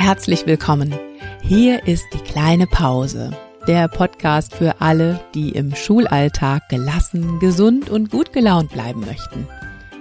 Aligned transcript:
Herzlich 0.00 0.46
willkommen. 0.46 0.94
Hier 1.42 1.84
ist 1.88 2.06
die 2.14 2.20
kleine 2.20 2.68
Pause, 2.68 3.36
der 3.66 3.88
Podcast 3.88 4.54
für 4.54 4.80
alle, 4.80 5.18
die 5.34 5.50
im 5.50 5.74
Schulalltag 5.74 6.68
gelassen, 6.68 7.40
gesund 7.40 7.90
und 7.90 8.08
gut 8.08 8.32
gelaunt 8.32 8.70
bleiben 8.70 9.00
möchten. 9.00 9.48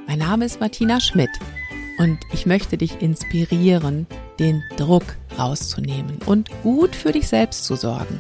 Mein 0.08 0.20
Name 0.20 0.46
ist 0.46 0.60
Martina 0.60 1.00
Schmidt 1.00 1.32
und 1.98 2.20
ich 2.32 2.46
möchte 2.46 2.78
dich 2.78 3.02
inspirieren, 3.02 4.06
den 4.40 4.62
Druck 4.78 5.16
rauszunehmen 5.40 6.20
und 6.28 6.52
gut 6.62 6.96
für 6.96 7.12
dich 7.12 7.28
selbst 7.28 7.66
zu 7.66 7.76
sorgen. 7.76 8.20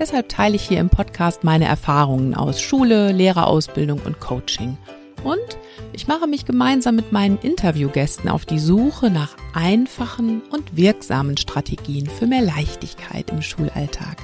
Deshalb 0.00 0.28
teile 0.28 0.56
ich 0.56 0.66
hier 0.66 0.80
im 0.80 0.90
Podcast 0.90 1.44
meine 1.44 1.66
Erfahrungen 1.66 2.34
aus 2.34 2.60
Schule, 2.60 3.12
Lehrerausbildung 3.12 4.00
und 4.04 4.18
Coaching. 4.18 4.76
Und 5.24 5.58
ich 5.94 6.06
mache 6.06 6.26
mich 6.26 6.44
gemeinsam 6.44 6.96
mit 6.96 7.10
meinen 7.10 7.38
Interviewgästen 7.38 8.28
auf 8.28 8.44
die 8.44 8.58
Suche 8.58 9.10
nach 9.10 9.36
einfachen 9.54 10.42
und 10.50 10.76
wirksamen 10.76 11.38
Strategien 11.38 12.06
für 12.06 12.26
mehr 12.26 12.42
Leichtigkeit 12.42 13.30
im 13.30 13.40
Schulalltag. 13.40 14.18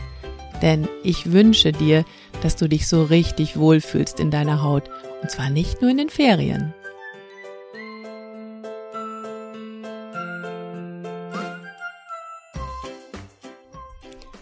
Denn 0.60 0.86
ich 1.02 1.32
wünsche 1.32 1.72
dir, 1.72 2.04
dass 2.42 2.56
du 2.56 2.68
dich 2.68 2.86
so 2.86 3.02
richtig 3.02 3.56
wohlfühlst 3.56 4.20
in 4.20 4.30
deiner 4.30 4.62
Haut. 4.62 4.90
Und 5.22 5.30
zwar 5.30 5.48
nicht 5.48 5.80
nur 5.80 5.90
in 5.90 5.96
den 5.96 6.10
Ferien. 6.10 6.74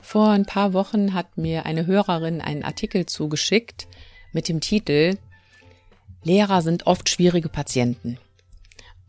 Vor 0.03 0.31
ein 0.31 0.47
paar 0.47 0.73
Wochen 0.73 1.15
hat 1.15 1.37
mir 1.37 1.67
eine 1.67 1.87
Hörerin 1.87 2.41
einen 2.41 2.65
Artikel 2.65 3.07
zugeschickt 3.07 3.87
mit 4.33 4.49
dem 4.49 4.61
Titel 4.61 5.19
Lehrer 6.23 6.63
sind 6.63 6.87
oft 6.87 7.09
schwierige 7.09 7.49
Patienten. 7.49 8.19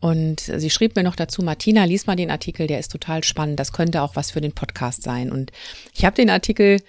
Und 0.00 0.40
sie 0.40 0.70
schrieb 0.70 0.96
mir 0.96 1.02
noch 1.02 1.16
dazu, 1.16 1.42
Martina, 1.42 1.84
lies 1.84 2.06
mal 2.06 2.16
den 2.16 2.30
Artikel, 2.30 2.66
der 2.66 2.78
ist 2.78 2.90
total 2.90 3.22
spannend, 3.22 3.60
das 3.60 3.72
könnte 3.72 4.00
auch 4.00 4.16
was 4.16 4.30
für 4.30 4.40
den 4.40 4.52
Podcast 4.52 5.02
sein. 5.02 5.30
Und 5.30 5.52
ich 5.94 6.06
habe 6.06 6.16
den 6.16 6.30
Artikel 6.30 6.80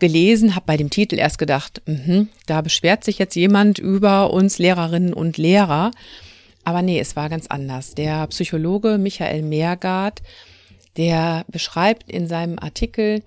gelesen, 0.00 0.56
habe 0.56 0.66
bei 0.66 0.76
dem 0.76 0.90
Titel 0.90 1.18
erst 1.18 1.38
gedacht, 1.38 1.80
mh, 1.86 2.26
da 2.46 2.60
beschwert 2.60 3.04
sich 3.04 3.18
jetzt 3.18 3.36
jemand 3.36 3.78
über 3.78 4.32
uns 4.32 4.58
Lehrerinnen 4.58 5.14
und 5.14 5.38
Lehrer. 5.38 5.92
Aber 6.64 6.82
nee, 6.82 6.98
es 6.98 7.14
war 7.14 7.28
ganz 7.28 7.46
anders. 7.46 7.94
Der 7.94 8.26
Psychologe 8.26 8.98
Michael 8.98 9.42
Meergard, 9.42 10.20
der 10.96 11.44
beschreibt 11.48 12.10
in 12.10 12.26
seinem 12.26 12.58
Artikel, 12.58 13.22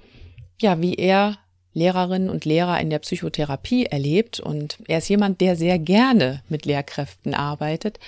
ja, 0.61 0.81
wie 0.81 0.95
er 0.95 1.37
Lehrerinnen 1.73 2.29
und 2.29 2.45
Lehrer 2.45 2.79
in 2.79 2.89
der 2.89 2.99
Psychotherapie 2.99 3.85
erlebt. 3.85 4.39
Und 4.39 4.77
er 4.87 4.99
ist 4.99 5.09
jemand, 5.09 5.41
der 5.41 5.55
sehr 5.55 5.79
gerne 5.79 6.43
mit 6.49 6.65
Lehrkräften 6.65 7.33
arbeitet. 7.33 7.99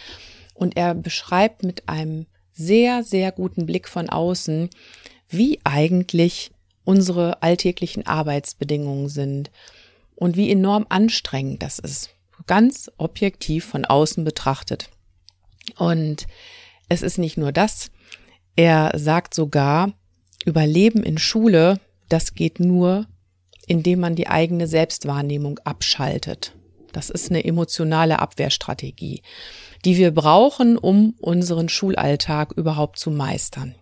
Und 0.54 0.78
er 0.78 0.94
beschreibt 0.96 1.64
mit 1.64 1.90
einem 1.90 2.26
sehr, 2.54 3.04
sehr 3.04 3.32
guten 3.32 3.66
Blick 3.66 3.88
von 3.88 4.10
außen, 4.10 4.70
wie 5.28 5.60
eigentlich 5.64 6.52
unsere 6.84 7.42
alltäglichen 7.42 8.06
Arbeitsbedingungen 8.06 9.10
sind 9.10 9.52
und 10.16 10.38
wie 10.38 10.52
enorm 10.52 10.86
anstrengend 10.90 11.64
das 11.64 11.80
ist. 11.80 12.12
Ganz 12.48 12.92
objektiv 12.98 13.66
von 13.66 13.86
außen 13.86 14.24
betrachtet. 14.24 14.90
Und 15.78 16.28
es 16.90 17.02
ist 17.02 17.18
nicht 17.18 17.38
nur 17.38 17.52
das. 17.52 17.92
Er 18.56 18.92
sagt 18.96 19.34
sogar, 19.34 19.94
Überleben 20.46 21.02
in 21.02 21.18
Schule 21.18 21.80
das 22.10 22.34
geht 22.36 22.60
nur, 22.60 23.08
indem 23.68 24.00
man 24.00 24.16
die 24.16 24.28
eigene 24.28 24.68
Selbstwahrnehmung 24.68 25.60
abschaltet. 25.60 26.54
Das 26.92 27.10
ist 27.10 27.30
eine 27.30 27.44
emotionale 27.44 28.20
Abwehrstrategie, 28.20 29.22
die 29.84 29.98
wir 29.98 30.12
brauchen, 30.12 30.78
um 30.78 31.16
unseren 31.20 31.68
Schulalltag 31.68 32.54
überhaupt 32.54 33.00
zu 33.00 33.12
meistern. 33.12 33.76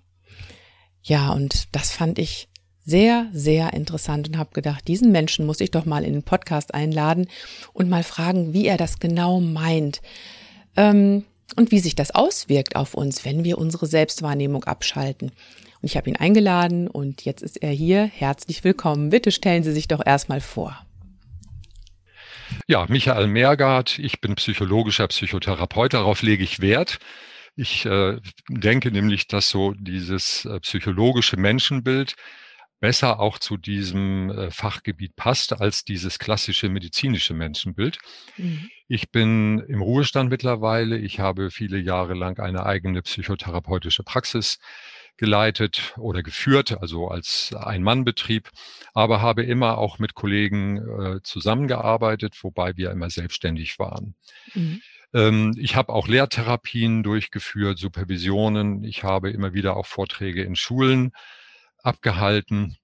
Ja, 1.04 1.32
und 1.32 1.68
das 1.76 1.92
fand 1.92 2.18
ich 2.18 2.50
sehr, 2.86 3.30
sehr 3.32 3.74
interessant 3.74 4.28
und 4.28 4.38
habe 4.38 4.52
gedacht, 4.54 4.88
diesen 4.88 5.12
Menschen 5.12 5.46
muss 5.46 5.62
ich 5.62 5.72
doch 5.72 5.86
mal 5.86 6.04
in 6.04 6.14
den 6.14 6.24
Podcast 6.24 6.74
einladen 6.74 7.28
und 7.72 7.90
mal 7.90 8.04
fragen, 8.04 8.54
wie 8.54 8.66
er 8.66 8.78
das 8.78 9.00
genau 9.00 9.40
meint. 9.40 10.02
Ähm, 10.76 11.24
und 11.56 11.72
wie 11.72 11.80
sich 11.80 11.96
das 11.96 12.12
auswirkt 12.12 12.76
auf 12.76 12.94
uns, 12.94 13.26
wenn 13.26 13.44
wir 13.44 13.58
unsere 13.58 13.86
Selbstwahrnehmung 13.86 14.64
abschalten. 14.64 15.32
Und 15.84 15.90
ich 15.90 15.98
habe 15.98 16.10
ihn 16.10 16.16
eingeladen 16.16 16.88
und 16.88 17.26
jetzt 17.26 17.44
ist 17.44 17.62
er 17.62 17.72
hier. 17.72 18.06
Herzlich 18.06 18.64
willkommen. 18.64 19.10
Bitte 19.10 19.32
stellen 19.34 19.64
Sie 19.64 19.74
sich 19.74 19.90
doch 19.90 20.02
erstmal 20.06 20.40
vor. 20.40 20.82
Ja, 22.68 22.86
Michael 22.88 23.28
Meergard, 23.28 24.00
ich 24.00 24.22
bin 24.22 24.36
psychologischer 24.36 25.10
Psychotherapeut, 25.10 25.94
darauf 25.94 26.22
lege 26.22 26.42
ich 26.42 26.62
Wert. 26.62 27.00
Ich 27.58 27.86
äh, 27.86 28.18
denke 28.48 28.92
nämlich, 28.92 29.28
dass 29.28 29.50
so 29.50 29.74
dieses 29.74 30.46
äh, 30.46 30.62
psychologische 30.62 31.36
Menschenbild 31.36 32.16
besser 32.80 33.20
auch 33.20 33.38
zu 33.38 33.58
diesem 33.58 34.30
äh, 34.30 34.52
Fachgebiet 34.52 35.18
passt 35.18 35.60
als 35.60 35.84
dieses 35.84 36.18
klassische 36.18 36.70
medizinische 36.70 37.34
Menschenbild. 37.34 37.98
Mhm. 38.38 38.70
Ich 38.88 39.12
bin 39.12 39.60
im 39.68 39.82
Ruhestand 39.82 40.30
mittlerweile. 40.30 40.98
Ich 40.98 41.20
habe 41.20 41.52
viele 41.52 41.78
Jahre 41.78 42.14
lang 42.14 42.40
eine 42.40 42.66
eigene 42.66 43.02
psychotherapeutische 43.02 44.04
Praxis 44.04 44.60
geleitet 45.18 45.94
oder 45.98 46.24
geführt, 46.24 46.78
also 46.82 47.08
als 47.08 47.54
Ein-Mann-Betrieb, 47.54 48.50
aber 48.94 49.22
habe 49.22 49.44
immer 49.44 49.78
auch 49.78 50.00
mit 50.00 50.16
Kollegen 50.16 50.78
äh, 50.78 51.22
zusammengearbeitet, 51.24 52.36
wobei 52.42 52.76
wir 52.78 52.92
immer 52.92 53.10
selbstständig 53.10 53.80
waren. 53.80 54.16
Mhm. 54.54 54.82
Ähm, 55.14 55.56
ich 55.58 55.76
habe 55.76 55.94
auch 55.94 56.08
Lehrtherapien 56.08 57.04
durchgeführt, 57.04 57.78
Supervisionen. 57.78 58.84
Ich 58.84 59.04
habe 59.04 59.30
immer 59.30 59.54
wieder 59.54 59.78
auch 59.78 59.86
Vorträge 59.86 60.44
in 60.44 60.56
Schulen 60.56 61.12
abgehalten. 61.84 62.78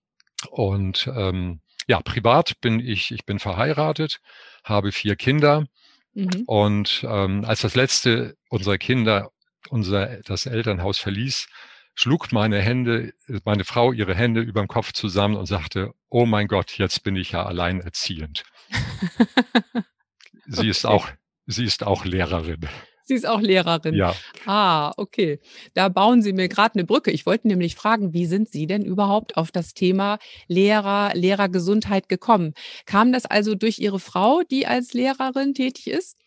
Und 0.52 1.10
ähm, 1.14 1.62
ja, 1.88 2.00
privat 2.02 2.62
bin 2.62 2.80
ich, 2.80 3.12
ich 3.12 3.26
bin 3.26 3.40
verheiratet, 3.40 4.20
habe 4.64 4.92
vier 4.92 5.16
Kinder. 5.16 5.66
Mhm. 6.14 6.44
Und 6.46 7.06
ähm, 7.10 7.44
als 7.46 7.62
das 7.62 7.76
letzte 7.76 8.36
unserer 8.50 8.78
Kinder 8.78 9.32
unser 9.70 10.22
das 10.24 10.46
Elternhaus 10.46 11.00
verließ, 11.00 11.48
schlug 11.96 12.32
meine 12.32 12.60
Hände, 12.60 13.14
meine 13.46 13.66
Frau 13.66 13.92
ihre 13.92 14.16
Hände 14.16 14.42
über 14.42 14.62
dem 14.62 14.68
Kopf 14.68 14.94
zusammen 14.94 15.36
und 15.36 15.46
sagte, 15.46 15.94
oh 16.10 16.26
mein 16.26 16.48
Gott, 16.48 16.78
jetzt 16.78 17.04
bin 17.04 17.16
ich 17.16 17.32
ja 17.32 17.46
alleinerziehend. 17.46 18.44
sie 20.48 20.60
okay. 20.60 20.70
ist 20.70 20.86
auch, 20.86 21.10
sie 21.46 21.66
ist 21.66 21.84
auch 21.84 22.06
Lehrerin. 22.06 22.68
Sie 23.10 23.16
ist 23.16 23.28
auch 23.28 23.42
Lehrerin. 23.42 23.96
Ja. 23.96 24.16
Ah, 24.46 24.94
okay. 24.96 25.40
Da 25.74 25.90
bauen 25.90 26.22
Sie 26.22 26.32
mir 26.32 26.48
gerade 26.48 26.76
eine 26.76 26.84
Brücke. 26.86 27.10
Ich 27.10 27.26
wollte 27.26 27.48
nämlich 27.48 27.74
fragen, 27.74 28.14
wie 28.14 28.28
sind 28.28 28.50
Sie 28.50 28.68
denn 28.68 28.86
überhaupt 28.86 29.36
auf 29.36 29.52
das 29.52 29.74
Thema 29.74 30.20
Lehrer, 30.48 31.16
Lehrergesundheit 31.16 32.08
gekommen? 32.08 32.54
Kam 32.86 33.12
das 33.12 33.26
also 33.26 33.56
durch 33.56 33.80
Ihre 33.80 34.00
Frau, 34.00 34.44
die 34.52 34.68
als 34.68 34.94
Lehrerin 34.94 35.56
tätig 35.56 35.88
ist? 35.88 36.20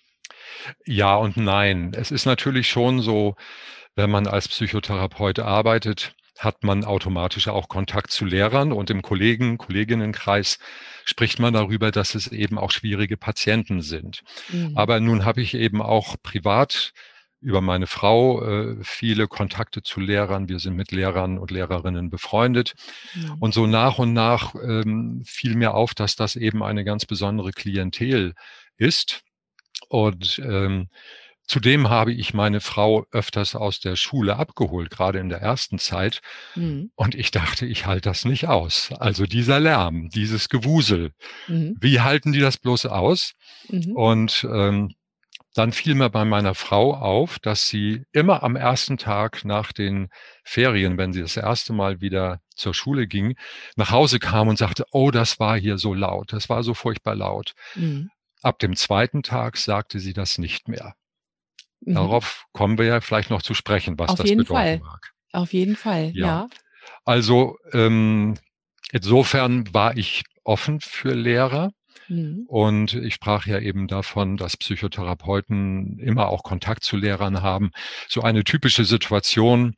Ja 0.84 1.14
und 1.14 1.36
nein. 1.36 1.92
Es 1.94 2.10
ist 2.10 2.26
natürlich 2.26 2.68
schon 2.68 3.00
so, 3.00 3.36
wenn 3.94 4.10
man 4.10 4.26
als 4.26 4.48
Psychotherapeut 4.48 5.38
arbeitet, 5.38 6.14
hat 6.38 6.64
man 6.64 6.84
automatisch 6.84 7.48
auch 7.48 7.68
Kontakt 7.68 8.10
zu 8.10 8.24
Lehrern 8.24 8.72
und 8.72 8.90
im 8.90 9.02
Kollegen, 9.02 9.58
Kolleginnenkreis 9.58 10.58
spricht 11.04 11.38
man 11.38 11.54
darüber, 11.54 11.90
dass 11.90 12.14
es 12.14 12.26
eben 12.28 12.58
auch 12.58 12.70
schwierige 12.70 13.16
Patienten 13.16 13.82
sind. 13.82 14.22
Mhm. 14.48 14.76
Aber 14.76 14.98
nun 14.98 15.24
habe 15.24 15.40
ich 15.42 15.54
eben 15.54 15.82
auch 15.82 16.16
privat 16.22 16.92
über 17.40 17.60
meine 17.60 17.88
Frau 17.88 18.42
äh, 18.42 18.76
viele 18.82 19.26
Kontakte 19.26 19.82
zu 19.82 20.00
Lehrern. 20.00 20.48
Wir 20.48 20.60
sind 20.60 20.74
mit 20.74 20.92
Lehrern 20.92 21.38
und 21.38 21.50
Lehrerinnen 21.50 22.08
befreundet. 22.08 22.74
Mhm. 23.14 23.36
Und 23.40 23.52
so 23.52 23.66
nach 23.66 23.98
und 23.98 24.12
nach 24.12 24.54
ähm, 24.54 25.22
fiel 25.26 25.56
mir 25.56 25.74
auf, 25.74 25.92
dass 25.92 26.14
das 26.14 26.36
eben 26.36 26.62
eine 26.62 26.84
ganz 26.84 27.04
besondere 27.04 27.50
Klientel 27.50 28.34
ist. 28.76 29.22
Und 29.88 30.38
ähm, 30.38 30.88
Zudem 31.52 31.90
habe 31.90 32.14
ich 32.14 32.32
meine 32.32 32.62
Frau 32.62 33.04
öfters 33.10 33.54
aus 33.54 33.78
der 33.78 33.94
Schule 33.94 34.36
abgeholt, 34.36 34.88
gerade 34.88 35.18
in 35.18 35.28
der 35.28 35.42
ersten 35.42 35.78
Zeit. 35.78 36.22
Mhm. 36.54 36.90
Und 36.94 37.14
ich 37.14 37.30
dachte, 37.30 37.66
ich 37.66 37.84
halte 37.84 38.08
das 38.08 38.24
nicht 38.24 38.48
aus. 38.48 38.88
Also 38.98 39.26
dieser 39.26 39.60
Lärm, 39.60 40.08
dieses 40.08 40.48
Gewusel. 40.48 41.12
Mhm. 41.48 41.76
Wie 41.78 42.00
halten 42.00 42.32
die 42.32 42.40
das 42.40 42.56
bloß 42.56 42.86
aus? 42.86 43.34
Mhm. 43.68 43.92
Und 43.94 44.48
ähm, 44.50 44.94
dann 45.52 45.72
fiel 45.72 45.94
mir 45.94 46.08
bei 46.08 46.24
meiner 46.24 46.54
Frau 46.54 46.94
auf, 46.94 47.38
dass 47.38 47.68
sie 47.68 48.06
immer 48.12 48.42
am 48.44 48.56
ersten 48.56 48.96
Tag 48.96 49.44
nach 49.44 49.72
den 49.72 50.08
Ferien, 50.44 50.96
wenn 50.96 51.12
sie 51.12 51.20
das 51.20 51.36
erste 51.36 51.74
Mal 51.74 52.00
wieder 52.00 52.40
zur 52.56 52.72
Schule 52.72 53.06
ging, 53.06 53.36
nach 53.76 53.90
Hause 53.90 54.20
kam 54.20 54.48
und 54.48 54.56
sagte, 54.56 54.86
oh, 54.90 55.10
das 55.10 55.38
war 55.38 55.58
hier 55.58 55.76
so 55.76 55.92
laut, 55.92 56.32
das 56.32 56.48
war 56.48 56.62
so 56.62 56.72
furchtbar 56.72 57.14
laut. 57.14 57.52
Mhm. 57.74 58.08
Ab 58.40 58.58
dem 58.58 58.74
zweiten 58.74 59.22
Tag 59.22 59.58
sagte 59.58 60.00
sie 60.00 60.14
das 60.14 60.38
nicht 60.38 60.66
mehr. 60.66 60.94
Mhm. 61.84 61.94
Darauf 61.94 62.46
kommen 62.52 62.78
wir 62.78 62.86
ja 62.86 63.00
vielleicht 63.00 63.30
noch 63.30 63.42
zu 63.42 63.54
sprechen, 63.54 63.98
was 63.98 64.10
Auf 64.10 64.16
das 64.16 64.30
bedeuten 64.30 64.46
Fall. 64.46 64.78
mag. 64.78 65.12
Auf 65.32 65.52
jeden 65.52 65.76
Fall, 65.76 66.12
ja. 66.14 66.26
ja. 66.26 66.48
Also 67.04 67.56
ähm, 67.72 68.36
insofern 68.92 69.72
war 69.72 69.96
ich 69.96 70.24
offen 70.44 70.80
für 70.80 71.14
Lehrer. 71.14 71.70
Mhm. 72.08 72.44
Und 72.48 72.94
ich 72.94 73.14
sprach 73.14 73.46
ja 73.46 73.58
eben 73.58 73.86
davon, 73.86 74.36
dass 74.36 74.56
Psychotherapeuten 74.56 75.98
immer 75.98 76.28
auch 76.28 76.42
Kontakt 76.42 76.84
zu 76.84 76.96
Lehrern 76.96 77.42
haben. 77.42 77.70
So 78.08 78.22
eine 78.22 78.44
typische 78.44 78.84
Situation 78.84 79.76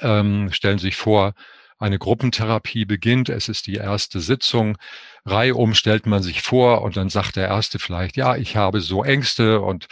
ähm, 0.00 0.52
stellen 0.52 0.78
sich 0.78 0.96
vor, 0.96 1.34
eine 1.78 1.98
Gruppentherapie 1.98 2.84
beginnt, 2.84 3.28
es 3.28 3.48
ist 3.48 3.66
die 3.66 3.74
erste 3.74 4.20
Sitzung, 4.20 4.78
reihum 5.24 5.74
stellt 5.74 6.06
man 6.06 6.22
sich 6.22 6.42
vor 6.42 6.82
und 6.82 6.96
dann 6.96 7.08
sagt 7.08 7.36
der 7.36 7.48
Erste 7.48 7.78
vielleicht, 7.78 8.16
ja, 8.16 8.36
ich 8.36 8.56
habe 8.56 8.80
so 8.80 9.02
Ängste 9.04 9.60
und 9.60 9.86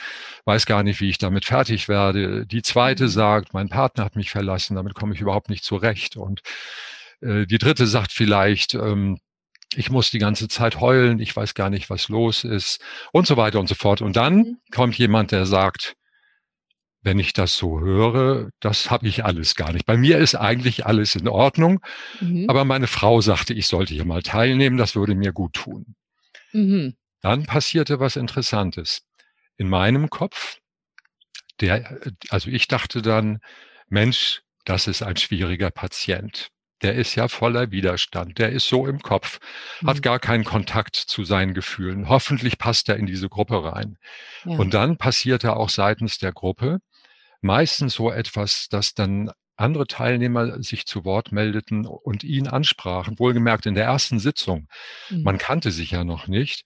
weiß 0.45 0.67
gar 0.67 0.83
nicht, 0.83 1.01
wie 1.01 1.11
ich 1.11 1.19
damit 1.19 1.45
fertig 1.45 1.89
werde. 1.89 2.47
Die 2.47 2.63
Zweite 2.63 3.05
mhm. 3.05 3.09
sagt, 3.09 3.55
mein 3.55 3.69
Partner 3.69 4.05
hat 4.05 4.17
mich 4.17 4.31
verlassen, 4.31 4.77
damit 4.77 4.95
komme 4.95 5.15
ich 5.15 5.21
überhaupt 5.21 5.51
nicht 5.51 5.65
zurecht. 5.65 6.17
Und 6.17 6.43
äh, 7.21 7.47
die 7.47 7.59
Dritte 7.59 7.87
sagt 7.87 8.13
vielleicht, 8.13 8.75
ähm, 8.75 9.19
ich 9.75 9.91
muss 9.91 10.11
die 10.11 10.19
ganze 10.19 10.49
Zeit 10.49 10.81
heulen, 10.81 11.19
ich 11.19 11.35
weiß 11.35 11.55
gar 11.55 11.71
nicht, 11.71 11.89
was 11.89 12.09
los 12.09 12.45
ist 12.45 12.81
und 13.13 13.27
so 13.27 13.37
weiter 13.37 13.59
und 13.59 13.69
so 13.69 13.75
fort. 13.75 14.03
Und 14.03 14.17
dann 14.17 14.37
mhm. 14.37 14.59
kommt 14.71 14.97
jemand, 14.99 15.33
der 15.33 15.47
sagt, 15.47 15.97
wenn 17.03 17.19
ich 17.19 17.33
das 17.33 17.57
so 17.57 17.81
höre, 17.81 18.51
das 18.61 18.91
habe 18.91 19.09
ich 19.09 19.25
alles 19.25 19.57
gar 19.57 19.73
nicht. 19.73 19.87
Bei 19.87 19.97
mir 19.97 20.19
ist 20.19 20.35
eigentlich 20.35 20.87
alles 20.87 21.17
in 21.17 21.29
Ordnung, 21.29 21.81
mhm. 22.21 22.49
aber 22.49 22.65
meine 22.65 22.87
Frau 22.87 23.21
sagte, 23.21 23.55
ich 23.55 23.67
sollte 23.67 23.93
hier 23.93 24.05
mal 24.05 24.23
teilnehmen, 24.23 24.77
das 24.77 24.95
würde 24.95 25.15
mir 25.15 25.33
gut 25.33 25.55
tun. 25.55 25.95
Mhm. 26.53 26.95
Dann 27.21 27.45
passierte 27.45 28.01
was 28.01 28.17
Interessantes. 28.17 29.03
In 29.57 29.69
meinem 29.69 30.11
Kopf, 30.11 30.59
der, 31.61 31.99
also 32.31 32.51
ich 32.51 32.69
dachte 32.69 33.03
dann, 33.03 33.41
Mensch, 33.89 34.43
das 34.65 34.87
ist 34.87 35.03
ein 35.03 35.17
schwieriger 35.17 35.71
Patient. 35.71 36.49
Der 36.83 36.95
ist 36.95 37.15
ja 37.15 37.29
voller 37.29 37.71
Widerstand. 37.71 38.39
Der 38.39 38.51
ist 38.51 38.67
so 38.67 38.87
im 38.87 39.01
Kopf, 39.01 39.39
mhm. 39.81 39.89
hat 39.89 40.03
gar 40.03 40.19
keinen 40.19 40.45
Kontakt 40.45 40.97
zu 40.97 41.25
seinen 41.25 41.55
Gefühlen. 41.55 42.09
Hoffentlich 42.09 42.59
passt 42.59 42.89
er 42.89 42.97
in 42.97 43.07
diese 43.07 43.29
Gruppe 43.29 43.65
rein. 43.65 43.99
Ja. 44.45 44.57
Und 44.57 44.75
dann 44.75 44.99
passierte 44.99 45.57
auch 45.57 45.69
seitens 45.69 46.19
der 46.19 46.33
Gruppe, 46.33 46.81
meistens 47.43 47.95
so 47.95 48.11
etwas, 48.11 48.69
dass 48.69 48.95
dann 48.95 49.31
andere 49.57 49.87
Teilnehmer 49.87 50.63
sich 50.63 50.87
zu 50.87 51.05
Wort 51.05 51.31
meldeten 51.33 51.87
und 51.87 52.25
ihn 52.25 52.49
ansprachen, 52.49 53.19
wohlgemerkt 53.19 53.67
in 53.67 53.75
der 53.75 53.85
ersten 53.85 54.19
Sitzung. 54.19 54.69
Mhm. 55.11 55.23
Man 55.23 55.39
kannte 55.39 55.71
sich 55.71 55.91
ja 55.91 56.05
noch 56.05 56.27
nicht, 56.27 56.65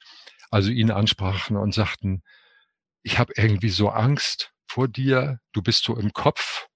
also 0.50 0.70
ihn 0.70 0.90
ansprachen 0.90 1.56
und 1.56 1.74
sagten, 1.74 2.22
ich 3.02 3.18
habe 3.18 3.32
irgendwie 3.36 3.68
so 3.68 3.88
Angst 3.90 4.52
vor 4.66 4.88
dir, 4.88 5.40
du 5.52 5.62
bist 5.62 5.84
so 5.84 5.96
im 5.96 6.12
Kopf, 6.12 6.66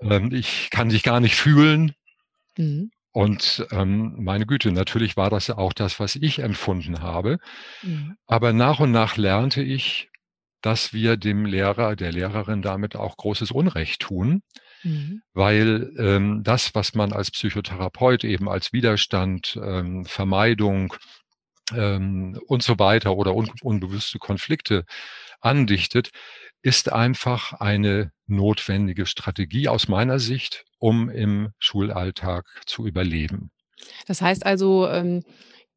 ähm, 0.00 0.32
ich 0.32 0.70
kann 0.70 0.88
dich 0.88 1.02
gar 1.02 1.20
nicht 1.20 1.36
fühlen. 1.36 1.94
Mhm. 2.58 2.90
Und 3.12 3.64
ähm, 3.70 4.16
meine 4.18 4.44
Güte, 4.44 4.72
natürlich 4.72 5.16
war 5.16 5.30
das 5.30 5.48
auch 5.48 5.72
das, 5.72 6.00
was 6.00 6.16
ich 6.16 6.40
empfunden 6.40 7.00
habe. 7.00 7.38
Mhm. 7.82 8.16
Aber 8.26 8.52
nach 8.52 8.80
und 8.80 8.90
nach 8.90 9.16
lernte 9.16 9.62
ich, 9.62 10.10
dass 10.64 10.94
wir 10.94 11.18
dem 11.18 11.44
Lehrer, 11.44 11.94
der 11.94 12.10
Lehrerin 12.10 12.62
damit 12.62 12.96
auch 12.96 13.18
großes 13.18 13.50
Unrecht 13.50 14.00
tun, 14.00 14.42
mhm. 14.82 15.20
weil 15.34 15.92
ähm, 15.98 16.40
das, 16.42 16.74
was 16.74 16.94
man 16.94 17.12
als 17.12 17.30
Psychotherapeut 17.30 18.24
eben 18.24 18.48
als 18.48 18.72
Widerstand, 18.72 19.60
ähm, 19.62 20.06
Vermeidung 20.06 20.94
ähm, 21.74 22.40
und 22.46 22.62
so 22.62 22.78
weiter 22.78 23.14
oder 23.14 23.34
un 23.34 23.50
unbewusste 23.60 24.18
Konflikte 24.18 24.86
andichtet, 25.40 26.12
ist 26.62 26.90
einfach 26.90 27.52
eine 27.52 28.10
notwendige 28.26 29.04
Strategie 29.04 29.68
aus 29.68 29.86
meiner 29.88 30.18
Sicht, 30.18 30.64
um 30.78 31.10
im 31.10 31.50
Schulalltag 31.58 32.46
zu 32.64 32.86
überleben. 32.86 33.50
Das 34.06 34.22
heißt 34.22 34.46
also, 34.46 34.88
ähm, 34.88 35.24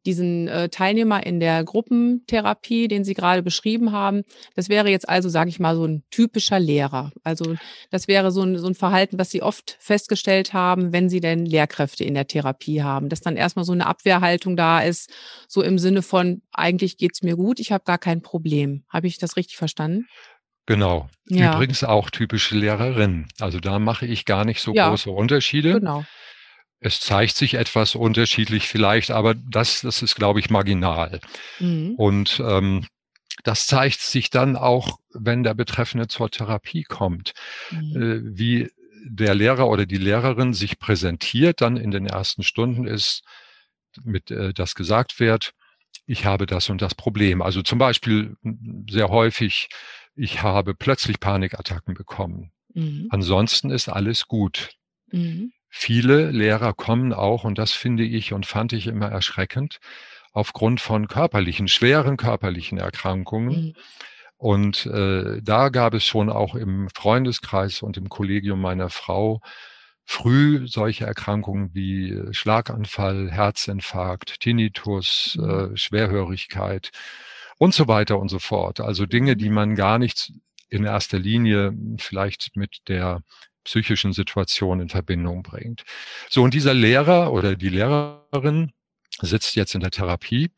diesen 0.07 0.47
äh, 0.47 0.69
Teilnehmer 0.69 1.25
in 1.25 1.39
der 1.39 1.63
Gruppentherapie, 1.63 2.87
den 2.87 3.03
Sie 3.03 3.13
gerade 3.13 3.43
beschrieben 3.43 3.91
haben, 3.91 4.23
das 4.55 4.69
wäre 4.69 4.89
jetzt 4.89 5.07
also, 5.07 5.29
sage 5.29 5.49
ich 5.49 5.59
mal, 5.59 5.75
so 5.75 5.85
ein 5.85 6.03
typischer 6.09 6.59
Lehrer. 6.59 7.11
Also 7.23 7.55
das 7.91 8.07
wäre 8.07 8.31
so 8.31 8.41
ein, 8.41 8.57
so 8.57 8.67
ein 8.67 8.73
Verhalten, 8.73 9.19
was 9.19 9.29
Sie 9.29 9.43
oft 9.43 9.77
festgestellt 9.79 10.53
haben, 10.53 10.93
wenn 10.93 11.09
Sie 11.09 11.19
denn 11.19 11.45
Lehrkräfte 11.45 12.05
in 12.05 12.13
der 12.13 12.25
Therapie 12.25 12.81
haben, 12.81 13.09
dass 13.09 13.21
dann 13.21 13.35
erstmal 13.35 13.65
so 13.65 13.73
eine 13.73 13.85
Abwehrhaltung 13.85 14.55
da 14.55 14.79
ist, 14.79 15.11
so 15.47 15.61
im 15.61 15.77
Sinne 15.77 16.01
von, 16.01 16.41
eigentlich 16.53 16.97
geht's 16.97 17.21
mir 17.21 17.35
gut, 17.35 17.59
ich 17.59 17.71
habe 17.71 17.83
gar 17.83 17.97
kein 17.97 18.21
Problem. 18.21 18.85
Habe 18.89 19.07
ich 19.07 19.19
das 19.19 19.35
richtig 19.35 19.57
verstanden? 19.57 20.07
Genau. 20.67 21.09
Ja. 21.27 21.55
Übrigens 21.55 21.83
auch 21.83 22.09
typische 22.09 22.55
Lehrerin. 22.55 23.25
Also 23.39 23.59
da 23.59 23.79
mache 23.79 24.05
ich 24.05 24.25
gar 24.25 24.45
nicht 24.45 24.61
so 24.61 24.73
ja. 24.73 24.89
große 24.89 25.09
Unterschiede. 25.09 25.73
Genau. 25.73 26.03
Es 26.79 26.99
zeigt 26.99 27.35
sich 27.35 27.55
etwas 27.55 27.95
unterschiedlich 27.95 28.67
vielleicht, 28.67 29.11
aber 29.11 29.33
das, 29.33 29.81
das 29.81 30.01
ist, 30.01 30.15
glaube 30.15 30.39
ich, 30.39 30.49
marginal. 30.49 31.19
Mhm. 31.59 31.95
Und 31.95 32.41
ähm, 32.45 32.85
das 33.43 33.65
zeigt 33.65 33.99
sich 33.99 34.29
dann 34.29 34.55
auch, 34.55 34.99
wenn 35.13 35.43
der 35.43 35.53
Betreffende 35.53 36.07
zur 36.07 36.29
Therapie 36.29 36.83
kommt, 36.83 37.33
mhm. 37.71 38.01
äh, 38.01 38.37
wie 38.37 38.71
der 39.05 39.35
Lehrer 39.35 39.67
oder 39.67 39.85
die 39.85 39.97
Lehrerin 39.97 40.53
sich 40.53 40.79
präsentiert, 40.79 41.61
dann 41.61 41.77
in 41.77 41.91
den 41.91 42.05
ersten 42.05 42.43
Stunden 42.43 42.85
ist, 42.85 43.23
mit 44.03 44.31
äh, 44.31 44.53
das 44.53 44.75
gesagt 44.75 45.19
wird, 45.19 45.53
ich 46.05 46.25
habe 46.25 46.45
das 46.45 46.69
und 46.69 46.81
das 46.81 46.95
Problem. 46.95 47.41
Also 47.41 47.61
zum 47.61 47.79
Beispiel 47.79 48.35
sehr 48.89 49.09
häufig, 49.09 49.69
ich 50.15 50.41
habe 50.41 50.73
plötzlich 50.73 51.19
Panikattacken 51.19 51.93
bekommen. 51.93 52.51
Mhm. 52.73 53.07
Ansonsten 53.09 53.71
ist 53.71 53.89
alles 53.89 54.27
gut. 54.27 54.69
Mhm. 55.11 55.51
Viele 55.79 56.31
Lehrer 56.31 56.73
kommen 56.73 57.13
auch, 57.13 57.43
und 57.43 57.59
das 57.59 57.71
finde 57.71 58.03
ich 58.03 58.33
und 58.33 58.47
fand 58.47 58.73
ich 58.73 58.87
immer 58.87 59.09
erschreckend, 59.09 59.77
aufgrund 60.33 60.81
von 60.81 61.07
körperlichen, 61.07 61.67
schweren 61.67 62.17
körperlichen 62.17 62.79
Erkrankungen. 62.79 63.67
Mhm. 63.67 63.73
Und 64.37 64.87
äh, 64.87 65.39
da 65.43 65.69
gab 65.69 65.93
es 65.93 66.03
schon 66.03 66.31
auch 66.31 66.55
im 66.55 66.89
Freundeskreis 66.89 67.83
und 67.83 67.95
im 67.95 68.09
Kollegium 68.09 68.59
meiner 68.59 68.89
Frau 68.89 69.39
früh 70.03 70.67
solche 70.67 71.05
Erkrankungen 71.05 71.75
wie 71.75 72.23
Schlaganfall, 72.31 73.29
Herzinfarkt, 73.29 74.39
Tinnitus, 74.39 75.37
mhm. 75.39 75.49
äh, 75.49 75.77
Schwerhörigkeit 75.77 76.89
und 77.59 77.75
so 77.75 77.87
weiter 77.87 78.17
und 78.17 78.29
so 78.29 78.39
fort. 78.39 78.79
Also 78.79 79.05
Dinge, 79.05 79.37
die 79.37 79.51
man 79.51 79.75
gar 79.75 79.99
nicht 79.99 80.33
in 80.69 80.85
erster 80.85 81.19
Linie 81.19 81.71
vielleicht 81.99 82.55
mit 82.55 82.79
der 82.87 83.21
psychischen 83.67 84.13
Situation 84.13 84.79
in 84.79 84.89
Verbindung 84.89 85.43
bringt. 85.43 85.83
So, 86.29 86.41
und 86.41 86.53
dieser 86.53 86.73
Lehrer 86.73 87.33
oder 87.33 87.55
die 87.55 87.69
Lehrerin 87.69 88.71
sitzt 89.21 89.55
jetzt 89.55 89.75
in 89.75 89.81
der 89.81 89.91
Therapie 89.91 90.51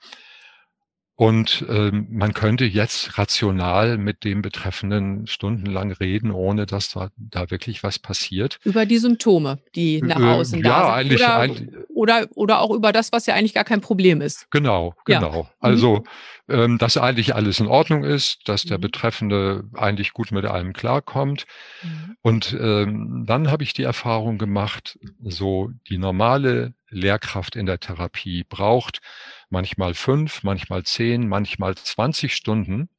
und 1.19 1.65
ähm, 1.67 2.07
man 2.09 2.33
könnte 2.33 2.63
jetzt 2.63 3.17
rational 3.17 3.97
mit 3.97 4.23
dem 4.23 4.41
Betreffenden 4.41 5.27
stundenlang 5.27 5.91
reden, 5.91 6.31
ohne 6.31 6.65
dass 6.65 6.91
da, 6.93 7.09
da 7.17 7.51
wirklich 7.51 7.83
was 7.83 7.99
passiert. 7.99 8.57
Über 8.63 8.85
die 8.85 8.99
Symptome, 8.99 9.59
die 9.75 10.01
nach 10.01 10.21
außen 10.21 10.59
äh, 10.59 10.63
da 10.63 10.69
ja, 10.69 10.85
sind. 10.85 10.93
Eigentlich, 10.93 11.19
oder, 11.19 11.35
eigentlich, 11.35 11.69
oder, 11.89 12.27
oder 12.35 12.59
auch 12.61 12.71
über 12.71 12.93
das, 12.93 13.11
was 13.11 13.25
ja 13.25 13.35
eigentlich 13.35 13.53
gar 13.53 13.65
kein 13.65 13.81
Problem 13.81 14.21
ist. 14.21 14.49
Genau, 14.49 14.93
genau. 15.03 15.41
Ja. 15.41 15.49
Also, 15.59 16.05
mhm. 16.47 16.53
ähm, 16.55 16.77
dass 16.77 16.95
eigentlich 16.95 17.35
alles 17.35 17.59
in 17.59 17.67
Ordnung 17.67 18.05
ist, 18.05 18.47
dass 18.47 18.63
der 18.63 18.77
mhm. 18.77 18.83
Betreffende 18.83 19.65
eigentlich 19.73 20.13
gut 20.13 20.31
mit 20.31 20.45
allem 20.45 20.71
klarkommt. 20.71 21.47
Mhm. 21.83 22.15
Und 22.21 22.57
ähm, 22.57 23.25
dann 23.27 23.51
habe 23.51 23.63
ich 23.63 23.73
die 23.73 23.83
Erfahrung 23.83 24.37
gemacht, 24.37 24.97
so 25.21 25.69
die 25.89 25.97
normale 25.97 26.75
Lehrkraft 26.89 27.55
in 27.55 27.65
der 27.65 27.79
Therapie 27.79 28.43
braucht 28.43 29.01
manchmal 29.49 29.93
fünf, 29.93 30.43
manchmal 30.43 30.83
zehn, 30.83 31.27
manchmal 31.27 31.75
zwanzig 31.75 32.35
Stunden 32.35 32.89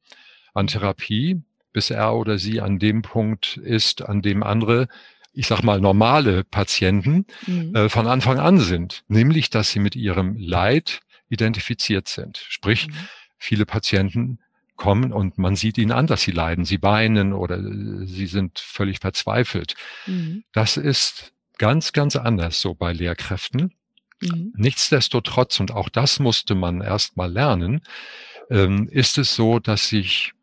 an 0.53 0.67
Therapie, 0.67 1.41
bis 1.73 1.89
er 1.89 2.13
oder 2.15 2.37
sie 2.37 2.59
an 2.61 2.79
dem 2.79 3.01
Punkt 3.01 3.57
ist, 3.57 4.01
an 4.01 4.21
dem 4.21 4.43
andere, 4.43 4.87
ich 5.33 5.47
sag 5.47 5.63
mal, 5.63 5.79
normale 5.79 6.43
Patienten 6.43 7.25
mhm. 7.47 7.75
äh, 7.75 7.89
von 7.89 8.07
Anfang 8.07 8.39
an 8.39 8.59
sind. 8.59 9.03
Nämlich, 9.07 9.49
dass 9.49 9.71
sie 9.71 9.79
mit 9.79 9.95
ihrem 9.95 10.35
Leid 10.37 10.99
identifiziert 11.29 12.09
sind. 12.09 12.43
Sprich, 12.49 12.89
mhm. 12.89 12.93
viele 13.37 13.65
Patienten 13.65 14.39
kommen 14.75 15.13
und 15.13 15.37
man 15.37 15.55
sieht 15.55 15.77
ihnen 15.77 15.91
an, 15.91 16.07
dass 16.07 16.23
sie 16.23 16.31
leiden. 16.31 16.65
Sie 16.65 16.81
weinen 16.81 17.31
oder 17.31 17.57
äh, 17.57 18.05
sie 18.05 18.27
sind 18.27 18.59
völlig 18.59 18.99
verzweifelt. 18.99 19.75
Mhm. 20.07 20.43
Das 20.51 20.75
ist 20.75 21.33
ganz, 21.57 21.93
ganz 21.93 22.15
anders 22.17 22.59
so 22.59 22.73
bei 22.73 22.91
Lehrkräften. 22.91 23.73
Mhm. 24.21 24.53
Nichtsdestotrotz, 24.55 25.59
und 25.59 25.71
auch 25.71 25.89
das 25.89 26.19
musste 26.19 26.55
man 26.55 26.81
erst 26.81 27.17
mal 27.17 27.31
lernen, 27.31 27.81
ähm, 28.49 28.87
ist 28.89 29.17
es 29.17 29.35
so, 29.35 29.59
dass 29.59 29.87
sich 29.87 30.33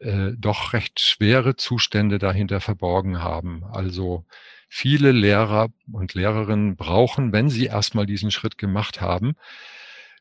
äh, 0.00 0.32
doch 0.36 0.72
recht 0.72 1.00
schwere 1.00 1.56
Zustände 1.56 2.18
dahinter 2.18 2.60
verborgen 2.60 3.22
haben. 3.22 3.64
Also 3.64 4.24
viele 4.68 5.12
Lehrer 5.12 5.68
und 5.90 6.14
Lehrerinnen 6.14 6.76
brauchen, 6.76 7.32
wenn 7.32 7.48
sie 7.48 7.66
erstmal 7.66 8.06
diesen 8.06 8.30
Schritt 8.30 8.58
gemacht 8.58 9.00
haben, 9.00 9.34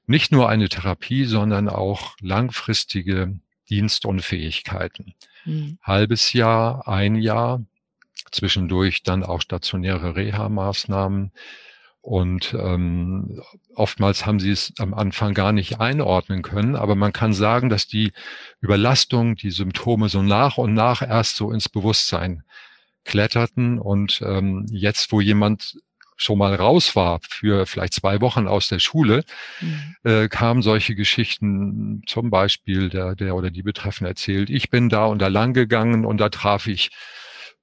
nicht 0.05 0.31
nur 0.31 0.49
eine 0.49 0.69
Therapie, 0.69 1.25
sondern 1.25 1.67
auch 1.67 2.15
langfristige 2.21 3.39
Dienstunfähigkeiten. 3.69 5.13
Mhm. 5.45 5.77
Halbes 5.83 6.33
Jahr, 6.33 6.87
ein 6.87 7.15
Jahr, 7.15 7.63
zwischendurch 8.31 9.03
dann 9.03 9.23
auch 9.23 9.41
stationäre 9.41 10.15
Reha-Maßnahmen, 10.15 11.31
und 12.07 12.55
ähm, 12.57 13.41
oftmals 13.75 14.25
haben 14.25 14.39
sie 14.39 14.51
es 14.51 14.71
am 14.79 14.93
Anfang 14.93 15.33
gar 15.33 15.51
nicht 15.51 15.81
einordnen 15.81 16.41
können, 16.41 16.77
aber 16.77 16.95
man 16.95 17.11
kann 17.11 17.33
sagen, 17.33 17.67
dass 17.67 17.85
die 17.85 18.13
Überlastung, 18.61 19.35
die 19.35 19.51
Symptome 19.51 20.07
so 20.07 20.21
nach 20.21 20.57
und 20.57 20.73
nach 20.73 21.01
erst 21.01 21.35
so 21.35 21.51
ins 21.51 21.67
Bewusstsein 21.67 22.43
kletterten. 23.03 23.77
Und 23.77 24.21
ähm, 24.25 24.65
jetzt, 24.71 25.11
wo 25.11 25.19
jemand 25.19 25.79
schon 26.15 26.37
mal 26.37 26.55
raus 26.55 26.95
war 26.95 27.19
für 27.27 27.65
vielleicht 27.65 27.95
zwei 27.95 28.21
Wochen 28.21 28.47
aus 28.47 28.69
der 28.69 28.79
Schule, 28.79 29.25
mhm. 29.59 29.95
äh, 30.09 30.29
kamen 30.29 30.61
solche 30.61 30.95
Geschichten, 30.95 32.03
zum 32.07 32.29
Beispiel 32.29 32.87
der, 32.87 33.15
der 33.15 33.35
oder 33.35 33.51
die 33.51 33.63
Betreffende 33.63 34.11
erzählt, 34.11 34.49
ich 34.49 34.69
bin 34.69 34.87
da 34.87 35.07
und 35.07 35.21
da 35.21 35.27
lang 35.27 35.51
gegangen 35.51 36.05
und 36.05 36.19
da 36.19 36.29
traf 36.29 36.67
ich 36.67 36.89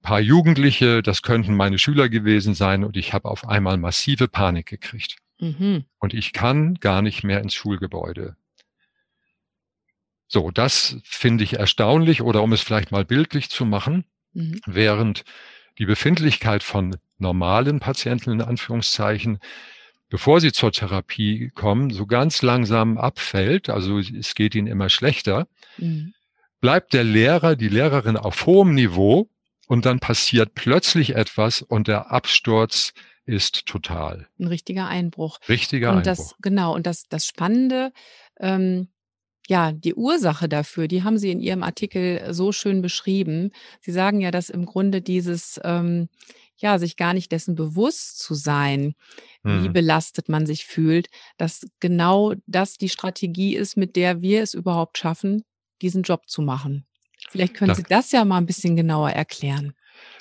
paar 0.04 0.20
Jugendliche, 0.20 1.02
das 1.02 1.22
könnten 1.22 1.56
meine 1.56 1.78
Schüler 1.78 2.08
gewesen 2.08 2.54
sein 2.54 2.84
und 2.84 2.96
ich 2.96 3.12
habe 3.14 3.28
auf 3.28 3.48
einmal 3.48 3.78
massive 3.78 4.28
Panik 4.28 4.66
gekriegt. 4.66 5.16
Mhm. 5.40 5.86
Und 5.98 6.14
ich 6.14 6.32
kann 6.32 6.74
gar 6.74 7.02
nicht 7.02 7.24
mehr 7.24 7.40
ins 7.40 7.54
Schulgebäude. 7.54 8.36
So, 10.28 10.50
das 10.50 10.98
finde 11.04 11.42
ich 11.42 11.54
erstaunlich 11.54 12.20
oder 12.22 12.42
um 12.42 12.52
es 12.52 12.60
vielleicht 12.60 12.92
mal 12.92 13.04
bildlich 13.04 13.48
zu 13.48 13.64
machen, 13.64 14.04
mhm. 14.34 14.60
während 14.66 15.24
die 15.78 15.86
Befindlichkeit 15.86 16.62
von 16.62 16.96
normalen 17.18 17.80
Patienten 17.80 18.30
in 18.30 18.42
Anführungszeichen, 18.42 19.38
bevor 20.10 20.40
sie 20.40 20.52
zur 20.52 20.70
Therapie 20.70 21.50
kommen, 21.54 21.90
so 21.90 22.06
ganz 22.06 22.42
langsam 22.42 22.98
abfällt, 22.98 23.70
also 23.70 23.98
es 23.98 24.34
geht 24.34 24.54
ihnen 24.54 24.66
immer 24.66 24.90
schlechter, 24.90 25.48
mhm. 25.78 26.12
bleibt 26.60 26.92
der 26.92 27.04
Lehrer, 27.04 27.56
die 27.56 27.68
Lehrerin 27.68 28.18
auf 28.18 28.44
hohem 28.44 28.74
Niveau 28.74 29.30
und 29.66 29.86
dann 29.86 30.00
passiert 30.00 30.54
plötzlich 30.54 31.14
etwas 31.14 31.62
und 31.62 31.88
der 31.88 32.10
Absturz 32.10 32.92
ist 33.26 33.66
total. 33.66 34.28
Ein 34.38 34.48
richtiger 34.48 34.86
Einbruch. 34.86 35.38
Richtiger 35.48 35.90
und 35.90 35.98
Einbruch. 35.98 36.16
Das, 36.16 36.34
genau, 36.40 36.74
und 36.74 36.86
das, 36.86 37.04
das 37.08 37.26
Spannende, 37.26 37.92
ähm, 38.38 38.88
ja, 39.46 39.72
die 39.72 39.94
Ursache 39.94 40.48
dafür, 40.48 40.88
die 40.88 41.02
haben 41.02 41.18
Sie 41.18 41.30
in 41.30 41.40
Ihrem 41.40 41.62
Artikel 41.62 42.32
so 42.32 42.52
schön 42.52 42.80
beschrieben. 42.82 43.50
Sie 43.80 43.92
sagen 43.92 44.20
ja, 44.20 44.30
dass 44.30 44.48
im 44.48 44.64
Grunde 44.64 45.02
dieses, 45.02 45.60
ähm, 45.64 46.08
ja, 46.56 46.78
sich 46.78 46.96
gar 46.96 47.14
nicht 47.14 47.32
dessen 47.32 47.54
bewusst 47.54 48.20
zu 48.20 48.34
sein, 48.34 48.94
hm. 49.42 49.64
wie 49.64 49.68
belastet 49.68 50.28
man 50.28 50.46
sich 50.46 50.64
fühlt, 50.64 51.08
dass 51.36 51.66
genau 51.80 52.34
das 52.46 52.78
die 52.78 52.88
Strategie 52.88 53.56
ist, 53.56 53.76
mit 53.76 53.96
der 53.96 54.22
wir 54.22 54.42
es 54.42 54.54
überhaupt 54.54 54.96
schaffen, 54.98 55.44
diesen 55.82 56.02
Job 56.02 56.28
zu 56.28 56.40
machen. 56.40 56.86
Vielleicht 57.34 57.54
können 57.54 57.70
das, 57.70 57.78
Sie 57.78 57.82
das 57.82 58.12
ja 58.12 58.24
mal 58.24 58.38
ein 58.38 58.46
bisschen 58.46 58.76
genauer 58.76 59.10
erklären. 59.10 59.74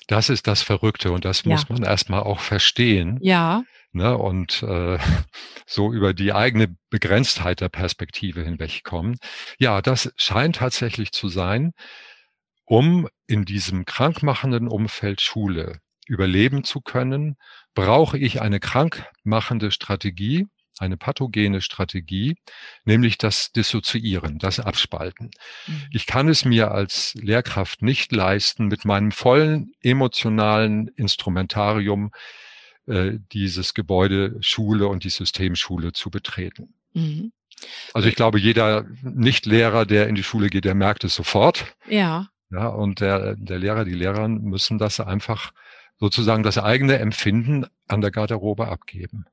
Das 0.07 0.29
ist 0.29 0.47
das 0.47 0.63
Verrückte 0.63 1.11
und 1.11 1.25
das 1.25 1.43
ja. 1.43 1.51
muss 1.51 1.69
man 1.69 1.83
erstmal 1.83 2.23
auch 2.23 2.39
verstehen. 2.39 3.19
Ja. 3.21 3.63
Ne, 3.91 4.17
und 4.17 4.63
äh, 4.63 4.97
so 5.67 5.93
über 5.93 6.15
die 6.15 6.33
eigene 6.33 6.75
Begrenztheit 6.89 7.61
der 7.61 7.69
Perspektive 7.69 8.43
hinwegkommen. 8.43 9.17
Ja, 9.59 9.83
das 9.83 10.11
scheint 10.17 10.55
tatsächlich 10.55 11.11
zu 11.11 11.29
sein, 11.29 11.73
um 12.65 13.07
in 13.27 13.45
diesem 13.45 13.85
krankmachenden 13.85 14.67
Umfeld 14.67 15.21
Schule 15.21 15.77
überleben 16.07 16.63
zu 16.63 16.81
können, 16.81 17.35
brauche 17.75 18.17
ich 18.17 18.41
eine 18.41 18.59
krankmachende 18.59 19.69
Strategie, 19.69 20.47
eine 20.79 20.97
pathogene 20.97 21.61
Strategie, 21.61 22.35
nämlich 22.83 23.17
das 23.17 23.51
Dissoziieren, 23.51 24.39
das 24.39 24.59
Abspalten. 24.59 25.31
Mhm. 25.67 25.83
Ich 25.91 26.05
kann 26.05 26.27
es 26.27 26.45
mir 26.45 26.71
als 26.71 27.13
Lehrkraft 27.15 27.81
nicht 27.81 28.11
leisten, 28.11 28.67
mit 28.67 28.85
meinem 28.85 29.11
vollen 29.11 29.71
emotionalen 29.81 30.87
Instrumentarium 30.89 32.11
äh, 32.85 33.19
dieses 33.31 33.73
Gebäude 33.73 34.37
Schule 34.41 34.87
und 34.87 35.03
die 35.03 35.09
Systemschule 35.09 35.93
zu 35.93 36.09
betreten. 36.09 36.73
Mhm. 36.93 37.31
Also 37.93 38.07
ich 38.07 38.15
glaube, 38.15 38.39
jeder 38.39 38.85
Nichtlehrer, 39.03 39.85
der 39.85 40.07
in 40.07 40.15
die 40.15 40.23
Schule 40.23 40.49
geht, 40.49 40.65
der 40.65 40.75
merkt 40.75 41.03
es 41.03 41.15
sofort. 41.15 41.75
Ja. 41.87 42.27
Ja, 42.49 42.67
und 42.67 42.99
der, 42.99 43.35
der 43.35 43.57
Lehrer, 43.57 43.85
die 43.85 43.93
Lehrerin 43.93 44.41
müssen 44.41 44.77
das 44.77 44.99
einfach 44.99 45.53
sozusagen 45.97 46.43
das 46.43 46.57
eigene 46.57 46.97
Empfinden 46.97 47.65
an 47.87 48.01
der 48.01 48.11
Garderobe 48.11 48.67
abgeben. 48.67 49.25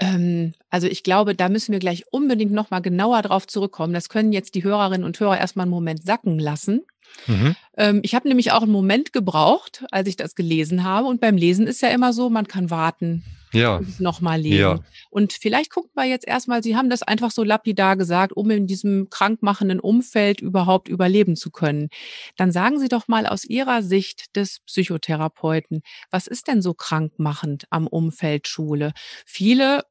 Ähm, 0.00 0.54
also 0.70 0.86
ich 0.86 1.02
glaube, 1.02 1.34
da 1.34 1.48
müssen 1.48 1.72
wir 1.72 1.78
gleich 1.78 2.04
unbedingt 2.12 2.52
nochmal 2.52 2.82
genauer 2.82 3.22
drauf 3.22 3.46
zurückkommen. 3.46 3.92
Das 3.92 4.08
können 4.08 4.32
jetzt 4.32 4.54
die 4.54 4.62
Hörerinnen 4.62 5.04
und 5.04 5.18
Hörer 5.18 5.38
erstmal 5.38 5.64
einen 5.64 5.70
Moment 5.70 6.04
sacken 6.04 6.38
lassen. 6.38 6.82
Mhm. 7.26 7.56
Ähm, 7.76 8.00
ich 8.02 8.14
habe 8.14 8.28
nämlich 8.28 8.52
auch 8.52 8.62
einen 8.62 8.72
Moment 8.72 9.12
gebraucht, 9.12 9.84
als 9.90 10.08
ich 10.08 10.16
das 10.16 10.34
gelesen 10.34 10.84
habe. 10.84 11.08
Und 11.08 11.20
beim 11.20 11.36
Lesen 11.36 11.66
ist 11.66 11.82
ja 11.82 11.88
immer 11.88 12.12
so, 12.12 12.30
man 12.30 12.46
kann 12.46 12.70
warten, 12.70 13.24
ja. 13.52 13.80
nochmal 13.98 14.40
lesen. 14.40 14.58
Ja. 14.58 14.80
Und 15.10 15.32
vielleicht 15.32 15.70
gucken 15.70 15.90
wir 15.94 16.04
jetzt 16.04 16.26
erstmal, 16.26 16.62
Sie 16.62 16.76
haben 16.76 16.90
das 16.90 17.02
einfach 17.02 17.30
so 17.30 17.42
lapidar 17.42 17.96
gesagt, 17.96 18.32
um 18.32 18.50
in 18.50 18.66
diesem 18.66 19.10
krankmachenden 19.10 19.80
Umfeld 19.80 20.40
überhaupt 20.40 20.88
überleben 20.88 21.36
zu 21.36 21.50
können. 21.50 21.88
Dann 22.36 22.52
sagen 22.52 22.78
Sie 22.78 22.88
doch 22.88 23.08
mal 23.08 23.26
aus 23.26 23.44
Ihrer 23.44 23.82
Sicht 23.82 24.36
des 24.36 24.60
Psychotherapeuten, 24.60 25.82
was 26.10 26.26
ist 26.26 26.48
denn 26.48 26.62
so 26.62 26.74
krankmachend 26.74 27.64
am 27.70 27.86
Umfeld 27.86 28.48
Schule? 28.48 28.92
Viele 29.24 29.84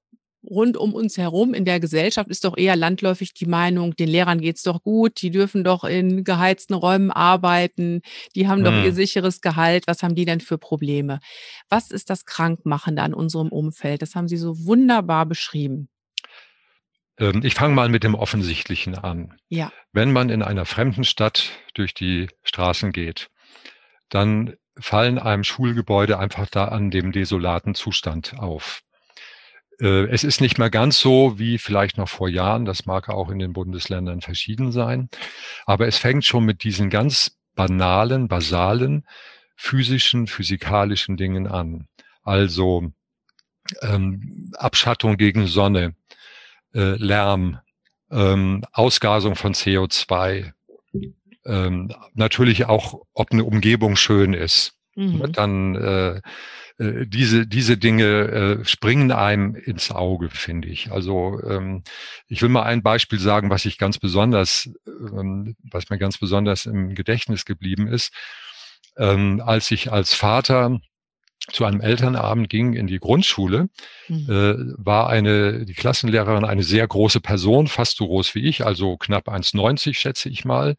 rund 0.50 0.78
um 0.78 0.94
uns 0.94 1.18
herum 1.18 1.54
in 1.54 1.66
der 1.66 1.80
Gesellschaft 1.80 2.30
ist 2.30 2.46
doch 2.46 2.58
eher 2.58 2.76
landläufig 2.76 3.34
die 3.34 3.46
Meinung, 3.46 3.96
den 3.96 4.10
Lehrern 4.10 4.42
geht's 4.42 4.64
doch 4.64 4.82
gut, 4.82 5.22
die 5.22 5.32
dürfen 5.32 5.64
doch 5.64 5.84
in 5.84 6.24
geheizten 6.24 6.74
Räumen 6.74 7.12
arbeiten, 7.12 8.02
die 8.36 8.48
haben 8.48 8.60
hm. 8.60 8.66
doch 8.66 8.74
ihr 8.74 8.90
hm. 8.90 8.96
sicheres 8.96 9.42
Gehalt, 9.42 9.88
was 9.88 10.04
haben 10.04 10.16
die 10.16 10.26
denn 10.26 10.42
für 10.42 10.58
Probleme? 10.58 11.20
Was 11.70 11.92
ist 11.92 12.10
das 12.10 12.26
Krankmachende 12.26 13.02
an 13.02 13.14
unserem 13.14 13.50
Umfeld? 13.50 14.02
Das 14.02 14.16
haben 14.16 14.28
Sie 14.28 14.38
so 14.38 14.66
wunderbar 14.66 15.26
beschrieben. 15.26 15.90
Ähm, 17.20 17.42
ich 17.44 17.56
fange 17.56 17.74
mal 17.74 17.90
mit 17.90 18.04
dem 18.04 18.16
Offensichtlichen 18.16 18.96
an. 18.96 19.34
Ja. 19.50 19.72
Wenn 19.92 20.12
man 20.12 20.30
in 20.30 20.42
einer 20.42 20.66
fremden 20.66 21.04
Stadt 21.04 21.52
durch 21.74 21.94
die 21.94 22.28
Straßen 22.44 22.92
geht, 22.92 23.30
dann 24.10 24.56
fallen 24.80 25.18
einem 25.18 25.44
Schulgebäude 25.44 26.20
einfach 26.20 26.48
da 26.48 26.66
an 26.66 26.92
dem 26.92 27.12
desolaten 27.12 27.76
Zustand 27.76 28.36
auf. 28.38 28.84
Äh, 29.80 30.08
es 30.08 30.24
ist 30.24 30.42
nicht 30.42 30.58
mehr 30.58 30.70
ganz 30.70 31.00
so 31.00 31.38
wie 31.40 31.58
vielleicht 31.58 31.98
noch 31.98 32.10
vor 32.10 32.30
Jahren. 32.30 32.66
Das 32.66 32.86
mag 32.86 33.10
auch 33.10 33.30
in 33.30 33.40
den 33.40 33.54
Bundesländern 33.54 34.22
verschieden 34.22 34.72
sein. 34.72 35.10
Aber 35.66 35.88
es 35.88 35.98
fängt 35.98 36.26
schon 36.26 36.46
mit 36.46 36.64
diesen 36.64 36.90
ganz 36.90 37.38
banalen, 37.56 38.28
basalen 38.28 39.06
physischen, 39.56 40.28
physikalischen 40.28 41.18
Dingen 41.18 41.48
an. 41.48 41.88
Also 42.24 42.92
ähm, 43.82 44.52
Abschattung 44.58 45.18
gegen 45.18 45.48
Sonne, 45.48 45.96
äh, 46.74 46.96
Lärm, 46.96 47.60
ähm, 48.12 48.64
Ausgasung 48.72 49.36
von 49.36 49.54
CO2, 49.54 50.54
ähm, 51.46 51.94
natürlich 52.14 52.66
auch, 52.66 53.02
ob 53.14 53.32
eine 53.32 53.44
Umgebung 53.44 53.96
schön 53.96 54.34
ist. 54.34 54.74
Mhm. 54.96 55.32
Dann 55.32 55.76
äh, 55.76 56.22
äh, 56.80 57.06
diese, 57.08 57.48
diese 57.48 57.78
Dinge 57.78 58.06
äh, 58.62 58.66
springen 58.66 59.12
einem 59.12 59.56
ins 59.56 59.92
Auge, 59.92 60.30
finde 60.30 60.68
ich. 60.68 60.92
Also 60.92 61.40
ähm, 61.44 61.84
ich 62.28 62.42
will 62.42 62.50
mal 62.50 62.64
ein 62.64 62.84
Beispiel 62.84 63.20
sagen, 63.20 63.50
was 63.50 63.66
ich 63.66 63.78
ganz 63.78 63.98
besonders, 63.98 64.70
ähm, 64.86 65.56
was 65.64 65.90
mir 65.90 65.98
ganz 65.98 66.18
besonders 66.18 66.66
im 66.66 66.94
Gedächtnis 66.96 67.46
geblieben 67.46 67.88
ist. 67.88 68.14
Ähm, 68.98 69.42
als 69.46 69.72
ich 69.72 69.92
als 69.92 70.14
Vater 70.14 70.80
zu 71.52 71.66
einem 71.66 71.82
Elternabend 71.82 72.50
ging 72.50 72.74
in 72.74 72.88
die 72.88 73.00
Grundschule, 73.00 73.70
mhm. 74.08 74.30
äh, 74.30 74.56
war 74.78 75.10
eine, 75.10 75.66
die 75.66 75.74
Klassenlehrerin 75.74 76.46
eine 76.46 76.64
sehr 76.64 76.88
große 76.88 77.22
Person, 77.22 77.68
fast 77.68 77.98
so 77.98 78.08
groß 78.08 78.36
wie 78.36 78.48
ich, 78.48 78.66
also 78.66 78.98
knapp 78.98 79.30
1,90 79.30 79.94
schätze 79.94 80.30
ich 80.30 80.46
mal. 80.46 80.76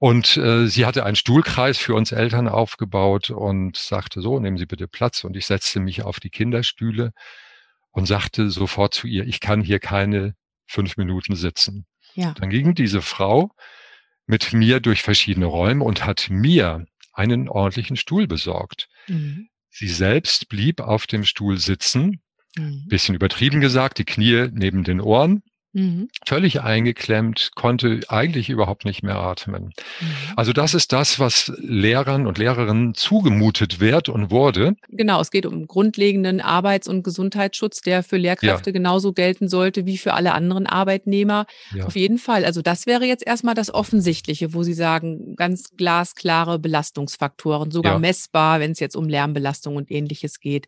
Und 0.00 0.38
äh, 0.38 0.66
sie 0.66 0.86
hatte 0.86 1.04
einen 1.04 1.14
Stuhlkreis 1.14 1.76
für 1.76 1.94
uns 1.94 2.10
Eltern 2.10 2.48
aufgebaut 2.48 3.28
und 3.28 3.76
sagte 3.76 4.22
so, 4.22 4.40
nehmen 4.40 4.56
Sie 4.56 4.64
bitte 4.64 4.88
Platz. 4.88 5.24
Und 5.24 5.36
ich 5.36 5.44
setzte 5.44 5.78
mich 5.78 6.02
auf 6.02 6.20
die 6.20 6.30
Kinderstühle 6.30 7.12
und 7.90 8.06
sagte 8.06 8.48
sofort 8.48 8.94
zu 8.94 9.06
ihr, 9.06 9.26
ich 9.26 9.40
kann 9.40 9.60
hier 9.60 9.78
keine 9.78 10.34
fünf 10.66 10.96
Minuten 10.96 11.36
sitzen. 11.36 11.84
Ja. 12.14 12.32
Dann 12.32 12.48
ging 12.48 12.74
diese 12.74 13.02
Frau 13.02 13.50
mit 14.26 14.54
mir 14.54 14.80
durch 14.80 15.02
verschiedene 15.02 15.44
Räume 15.44 15.84
und 15.84 16.06
hat 16.06 16.28
mir 16.30 16.86
einen 17.12 17.50
ordentlichen 17.50 17.96
Stuhl 17.98 18.26
besorgt. 18.26 18.88
Mhm. 19.06 19.50
Sie 19.68 19.88
selbst 19.88 20.48
blieb 20.48 20.80
auf 20.80 21.06
dem 21.06 21.24
Stuhl 21.24 21.58
sitzen, 21.58 22.22
mhm. 22.56 22.86
bisschen 22.88 23.14
übertrieben 23.14 23.60
gesagt, 23.60 23.98
die 23.98 24.06
Knie 24.06 24.48
neben 24.50 24.82
den 24.82 25.02
Ohren 25.02 25.42
Mhm. 25.72 26.08
Völlig 26.26 26.62
eingeklemmt, 26.62 27.50
konnte 27.54 28.00
eigentlich 28.08 28.48
überhaupt 28.48 28.84
nicht 28.84 29.02
mehr 29.02 29.16
atmen. 29.16 29.72
Mhm. 30.00 30.06
Also 30.36 30.52
das 30.52 30.74
ist 30.74 30.92
das, 30.92 31.20
was 31.20 31.52
Lehrern 31.58 32.26
und 32.26 32.38
Lehrerinnen 32.38 32.94
zugemutet 32.94 33.78
wird 33.78 34.08
und 34.08 34.30
wurde. 34.30 34.74
Genau, 34.88 35.20
es 35.20 35.30
geht 35.30 35.46
um 35.46 35.66
grundlegenden 35.66 36.40
Arbeits- 36.40 36.88
und 36.88 37.04
Gesundheitsschutz, 37.04 37.82
der 37.82 38.02
für 38.02 38.16
Lehrkräfte 38.16 38.70
ja. 38.70 38.72
genauso 38.72 39.12
gelten 39.12 39.48
sollte 39.48 39.86
wie 39.86 39.98
für 39.98 40.14
alle 40.14 40.32
anderen 40.32 40.66
Arbeitnehmer. 40.66 41.46
Ja. 41.74 41.86
Auf 41.86 41.94
jeden 41.94 42.18
Fall. 42.18 42.44
Also 42.44 42.62
das 42.62 42.86
wäre 42.86 43.04
jetzt 43.04 43.26
erstmal 43.26 43.54
das 43.54 43.72
Offensichtliche, 43.72 44.52
wo 44.54 44.64
Sie 44.64 44.74
sagen, 44.74 45.36
ganz 45.36 45.76
glasklare 45.76 46.58
Belastungsfaktoren, 46.58 47.70
sogar 47.70 47.94
ja. 47.94 47.98
messbar, 47.98 48.58
wenn 48.58 48.72
es 48.72 48.80
jetzt 48.80 48.96
um 48.96 49.08
Lärmbelastung 49.08 49.76
und 49.76 49.90
ähnliches 49.90 50.40
geht. 50.40 50.66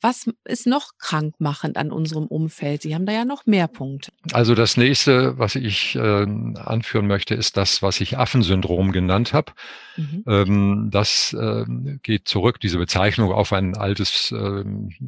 Was 0.00 0.28
ist 0.44 0.66
noch 0.66 0.92
krankmachend 0.98 1.76
an 1.76 1.92
unserem 1.92 2.26
Umfeld? 2.26 2.82
Sie 2.82 2.94
haben 2.94 3.06
da 3.06 3.12
ja 3.12 3.24
noch 3.24 3.46
mehr 3.46 3.68
Punkte. 3.68 4.10
Also 4.32 4.39
das 4.54 4.76
nächste, 4.76 5.38
was 5.38 5.54
ich 5.54 5.96
äh, 5.96 6.00
anführen 6.00 7.06
möchte, 7.06 7.34
ist 7.34 7.56
das, 7.56 7.82
was 7.82 8.00
ich 8.00 8.18
Affensyndrom 8.18 8.92
genannt 8.92 9.32
habe. 9.32 9.52
Mhm. 9.96 10.24
Ähm, 10.26 10.88
das 10.90 11.32
äh, 11.32 11.64
geht 12.02 12.28
zurück, 12.28 12.60
diese 12.60 12.78
Bezeichnung, 12.78 13.32
auf 13.32 13.52
ein 13.52 13.76
altes 13.76 14.32
äh, 14.32 14.64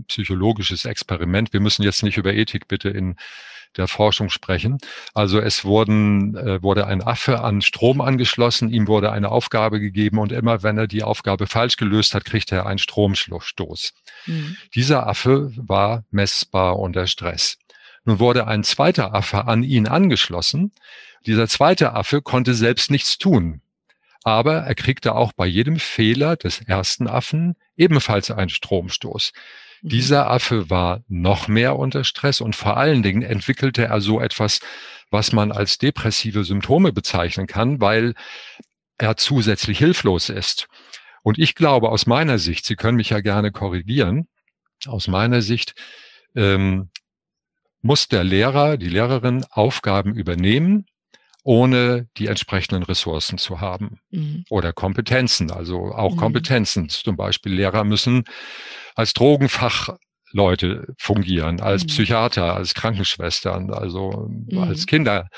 psychologisches 0.08 0.84
Experiment. 0.84 1.52
Wir 1.52 1.60
müssen 1.60 1.82
jetzt 1.82 2.02
nicht 2.02 2.16
über 2.16 2.32
Ethik 2.32 2.68
bitte 2.68 2.88
in 2.88 3.16
der 3.76 3.88
Forschung 3.88 4.28
sprechen. 4.28 4.78
Also 5.14 5.40
es 5.40 5.64
wurden, 5.64 6.36
äh, 6.36 6.62
wurde 6.62 6.86
ein 6.86 7.02
Affe 7.02 7.40
an 7.40 7.62
Strom 7.62 8.00
angeschlossen, 8.00 8.68
ihm 8.68 8.86
wurde 8.86 9.12
eine 9.12 9.30
Aufgabe 9.30 9.80
gegeben 9.80 10.18
und 10.18 10.32
immer 10.32 10.62
wenn 10.62 10.78
er 10.78 10.86
die 10.86 11.02
Aufgabe 11.02 11.46
falsch 11.46 11.76
gelöst 11.76 12.14
hat, 12.14 12.24
kriegt 12.24 12.52
er 12.52 12.66
einen 12.66 12.78
Stromstoß. 12.78 13.94
Mhm. 14.26 14.56
Dieser 14.74 15.06
Affe 15.06 15.52
war 15.56 16.04
messbar 16.10 16.78
unter 16.78 17.06
Stress. 17.06 17.58
Nun 18.04 18.18
wurde 18.18 18.47
ein 18.47 18.64
zweiter 18.64 19.14
Affe 19.14 19.47
an 19.47 19.62
ihn 19.62 19.87
angeschlossen. 19.87 20.73
Dieser 21.26 21.47
zweite 21.49 21.94
Affe 21.94 22.21
konnte 22.23 22.54
selbst 22.54 22.90
nichts 22.90 23.18
tun. 23.18 23.61
Aber 24.25 24.59
er 24.59 24.75
kriegte 24.75 25.14
auch 25.14 25.32
bei 25.32 25.47
jedem 25.47 25.78
Fehler 25.78 26.37
des 26.37 26.61
ersten 26.61 27.09
Affen 27.09 27.56
ebenfalls 27.76 28.30
einen 28.30 28.50
Stromstoß. 28.50 29.32
Mhm. 29.82 29.88
Dieser 29.88 30.30
Affe 30.30 30.71
war 30.71 31.02
noch 31.09 31.49
mehr 31.49 31.76
unter 31.76 32.04
Stress 32.04 32.40
und 32.40 32.56
vor 32.56 32.76
allen 32.76 33.02
Dingen 33.02 33.23
entwickelte 33.23 33.85
er 33.85 34.00
so 34.00 34.21
etwas, 34.21 34.61
was 35.11 35.32
man 35.32 35.52
als 35.52 35.78
depressive 35.78 36.44
Symptome 36.44 36.92
bezeichnen 36.92 37.47
kann, 37.47 37.80
weil 37.80 38.14
er 38.99 39.16
zusätzlich 39.16 39.78
hilflos 39.78 40.28
ist. 40.28 40.68
Und 41.23 41.38
ich 41.38 41.54
glaube 41.54 41.90
aus 41.90 42.06
meiner 42.06 42.38
Sicht, 42.38 42.64
Sie 42.64 42.76
können 42.76 42.97
mich 42.97 43.11
ja 43.11 43.21
gerne 43.21 43.52
korrigieren, 43.52 44.28
aus 44.87 45.06
meiner 45.06 45.42
Sicht 45.42 45.75
ähm, 46.35 46.90
muss 47.82 48.08
der 48.08 48.24
Lehrer, 48.24 48.76
die 48.76 48.88
Lehrerin 48.88 49.44
Aufgaben 49.50 50.14
übernehmen, 50.14 50.86
ohne 51.44 52.08
die 52.16 52.28
entsprechenden 52.28 52.84
Ressourcen 52.84 53.36
zu 53.36 53.60
haben 53.60 53.98
mhm. 54.10 54.44
oder 54.48 54.72
Kompetenzen, 54.72 55.50
also 55.50 55.92
auch 55.92 56.14
mhm. 56.14 56.18
Kompetenzen. 56.18 56.88
Zum 56.88 57.16
Beispiel 57.16 57.52
Lehrer 57.52 57.84
müssen 57.84 58.24
als 58.94 59.12
Drogenfachleute 59.12 60.94
fungieren, 60.98 61.60
als 61.60 61.82
mhm. 61.82 61.88
Psychiater, 61.88 62.54
als 62.54 62.74
Krankenschwestern, 62.74 63.72
also 63.72 64.30
als 64.56 64.82
mhm. 64.82 64.86
Kinder. 64.86 65.28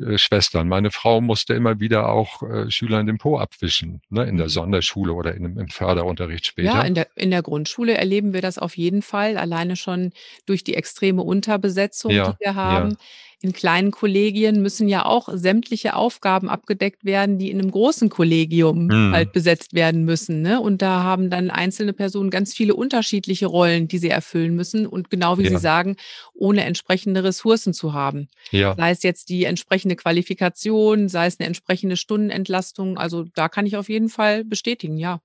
Äh, 0.00 0.18
Schwestern. 0.18 0.68
Meine 0.68 0.90
Frau 0.90 1.20
musste 1.20 1.54
immer 1.54 1.80
wieder 1.80 2.08
auch 2.08 2.42
äh, 2.42 2.70
Schülern 2.70 3.06
den 3.06 3.18
Po 3.18 3.38
abwischen, 3.38 4.00
ne, 4.08 4.24
in 4.24 4.36
der 4.36 4.46
mhm. 4.46 4.50
Sonderschule 4.50 5.12
oder 5.12 5.34
in, 5.34 5.56
im 5.56 5.68
Förderunterricht 5.68 6.46
später. 6.46 6.68
Ja, 6.68 6.82
in 6.82 6.94
der, 6.94 7.08
in 7.16 7.30
der 7.30 7.42
Grundschule 7.42 7.94
erleben 7.94 8.32
wir 8.32 8.42
das 8.42 8.58
auf 8.58 8.76
jeden 8.76 9.02
Fall, 9.02 9.36
alleine 9.36 9.76
schon 9.76 10.12
durch 10.46 10.64
die 10.64 10.74
extreme 10.74 11.22
Unterbesetzung, 11.22 12.12
ja, 12.12 12.32
die 12.32 12.44
wir 12.44 12.54
haben. 12.54 12.90
Ja 12.90 12.96
in 13.42 13.52
kleinen 13.54 13.90
Kollegien 13.90 14.60
müssen 14.60 14.86
ja 14.86 15.06
auch 15.06 15.30
sämtliche 15.32 15.94
Aufgaben 15.96 16.50
abgedeckt 16.50 17.06
werden, 17.06 17.38
die 17.38 17.50
in 17.50 17.58
einem 17.58 17.70
großen 17.70 18.10
Kollegium 18.10 18.90
hm. 18.90 19.12
halt 19.12 19.32
besetzt 19.32 19.72
werden 19.72 20.04
müssen. 20.04 20.42
Ne? 20.42 20.60
Und 20.60 20.82
da 20.82 21.02
haben 21.02 21.30
dann 21.30 21.50
einzelne 21.50 21.94
Personen 21.94 22.28
ganz 22.28 22.52
viele 22.52 22.74
unterschiedliche 22.74 23.46
Rollen, 23.46 23.88
die 23.88 23.96
sie 23.96 24.10
erfüllen 24.10 24.54
müssen. 24.54 24.86
Und 24.86 25.08
genau 25.08 25.38
wie 25.38 25.44
ja. 25.44 25.50
Sie 25.50 25.58
sagen, 25.58 25.96
ohne 26.34 26.64
entsprechende 26.64 27.24
Ressourcen 27.24 27.72
zu 27.72 27.94
haben. 27.94 28.28
Ja. 28.50 28.74
Sei 28.76 28.90
es 28.90 29.02
jetzt 29.02 29.30
die 29.30 29.44
entsprechende 29.44 29.96
Qualifikation, 29.96 31.08
sei 31.08 31.26
es 31.26 31.40
eine 31.40 31.46
entsprechende 31.46 31.96
Stundenentlastung. 31.96 32.98
Also 32.98 33.24
da 33.34 33.48
kann 33.48 33.64
ich 33.64 33.78
auf 33.78 33.88
jeden 33.88 34.10
Fall 34.10 34.44
bestätigen, 34.44 34.98
ja. 34.98 35.20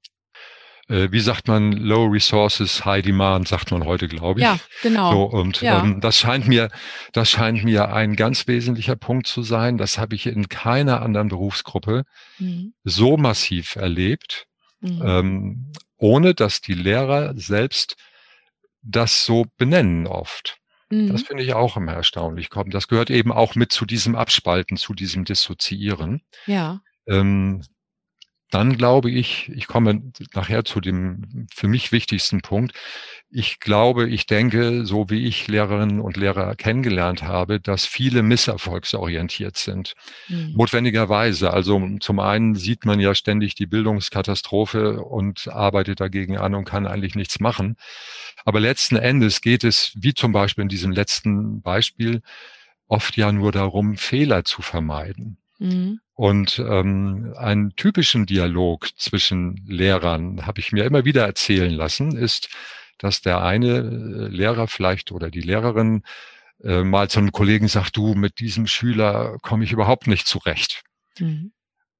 Äh, 0.88 1.12
wie 1.12 1.20
sagt 1.20 1.48
man, 1.48 1.72
Low 1.72 2.06
Resources, 2.06 2.86
High 2.86 3.04
Demand, 3.04 3.48
sagt 3.48 3.72
man 3.72 3.86
heute, 3.86 4.08
glaube 4.08 4.39
ich. 4.39 4.46
Ja, 4.46 4.60
genau. 4.84 5.12
So, 5.12 5.24
und 5.38 5.62
ja. 5.62 5.84
ähm, 5.84 6.00
das 6.00 6.20
scheint 6.20 6.48
mir, 6.48 6.70
das 7.12 7.30
scheint 7.30 7.63
mir 7.63 7.92
ein 7.92 8.15
ganz 8.15 8.48
wesentlicher 8.48 8.96
Punkt 8.96 9.25
zu 9.25 9.42
sein. 9.42 9.77
Das 9.77 9.98
habe 9.98 10.15
ich 10.15 10.27
in 10.27 10.48
keiner 10.48 11.01
anderen 11.01 11.30
Berufsgruppe 11.30 12.04
mhm. 12.38 12.74
so 12.84 13.18
massiv 13.18 13.75
erlebt, 13.75 14.46
mhm. 14.80 15.01
ähm, 15.04 15.72
ohne 15.98 16.36
dass 16.36 16.62
die 16.62 16.75
Lehrer 16.75 17.34
selbst 17.36 17.96
das 18.84 19.25
so 19.25 19.46
benennen 19.58 20.06
oft. 20.06 20.60
Mhm. 20.89 21.12
Das 21.12 21.24
finde 21.24 21.43
ich 21.43 21.54
auch 21.54 21.78
immer 21.78 21.93
erstaunlich. 21.93 22.50
Das 22.67 22.88
gehört 22.88 23.10
eben 23.10 23.32
auch 23.32 23.56
mit 23.56 23.71
zu 23.71 23.86
diesem 23.86 24.15
Abspalten, 24.15 24.78
zu 24.78 24.93
diesem 24.93 25.26
Dissoziieren. 25.26 26.21
Ja. 26.45 26.82
Ähm, 27.08 27.63
dann 28.56 28.78
glaube 28.78 29.12
ich, 29.12 29.52
ich 29.54 29.68
komme 29.68 30.02
nachher 30.34 30.63
zu 30.63 30.80
dem 30.80 31.48
für 31.54 31.68
mich 31.68 31.91
wichtigsten 31.91 32.39
Punkt. 32.39 32.74
Ich 33.30 33.60
glaube, 33.60 34.08
ich 34.08 34.28
denke, 34.28 34.86
so 34.86 35.10
wie 35.10 35.26
ich 35.26 35.50
Lehrerinnen 35.50 36.00
und 36.00 36.15
Lehrer 36.15 36.56
kennengelernt 36.56 37.24
habe, 37.24 37.60
dass 37.60 37.86
viele 37.86 38.24
misserfolgsorientiert 38.24 39.58
sind. 39.58 39.94
Mhm. 40.30 40.54
Notwendigerweise. 40.56 41.52
Also 41.52 41.98
zum 42.00 42.20
einen 42.22 42.56
sieht 42.56 42.86
man 42.86 43.02
ja 43.02 43.13
ständig 43.13 43.56
die 43.56 43.65
Bildungskatastrophe 43.65 45.02
und 45.02 45.50
arbeitet 45.50 46.00
dagegen 46.00 46.38
an 46.38 46.56
und 46.56 46.63
kann 46.63 46.88
eigentlich 46.88 47.15
nichts 47.15 47.41
machen. 47.41 47.76
Aber 48.46 48.62
letzten 48.62 48.96
Endes 48.96 49.41
geht 49.41 49.65
es, 49.65 49.91
wie 49.98 50.13
zum 50.13 50.32
Beispiel 50.32 50.62
in 50.62 50.70
diesem 50.70 50.94
letzten 50.94 51.62
Beispiel, 51.62 52.22
oft 52.88 53.18
ja 53.18 53.34
nur 53.34 53.52
darum, 53.52 53.98
Fehler 53.98 54.46
zu 54.46 54.62
vermeiden. 54.62 55.39
Mhm. 55.60 56.00
Und 56.13 56.60
ähm, 56.60 57.34
einen 57.38 57.76
typischen 57.76 58.26
Dialog 58.26 58.88
zwischen 58.98 59.63
Lehrern 59.68 60.46
habe 60.46 60.60
ich 60.60 60.72
mir 60.72 60.86
immer 60.86 61.06
wieder 61.06 61.26
erzählen 61.26 61.72
lassen, 61.72 62.15
ist, 62.15 62.50
dass 62.98 63.22
der 63.22 63.41
eine 63.41 63.78
äh, 63.78 64.28
Lehrer 64.28 64.68
vielleicht 64.68 65.12
oder 65.12 65.30
die 65.30 65.41
Lehrerin 65.41 66.04
äh, 66.63 66.84
mal 66.84 67.10
zu 67.10 67.20
einem 67.20 67.32
Kollegen 67.32 67.68
sagt, 67.68 67.98
du, 67.98 68.15
mit 68.15 68.39
diesem 68.39 68.68
Schüler 68.68 69.38
komme 69.41 69.63
ich 69.65 69.72
überhaupt 69.72 70.08
nicht 70.08 70.28
zurecht. 70.28 70.84
Mhm. 71.20 71.52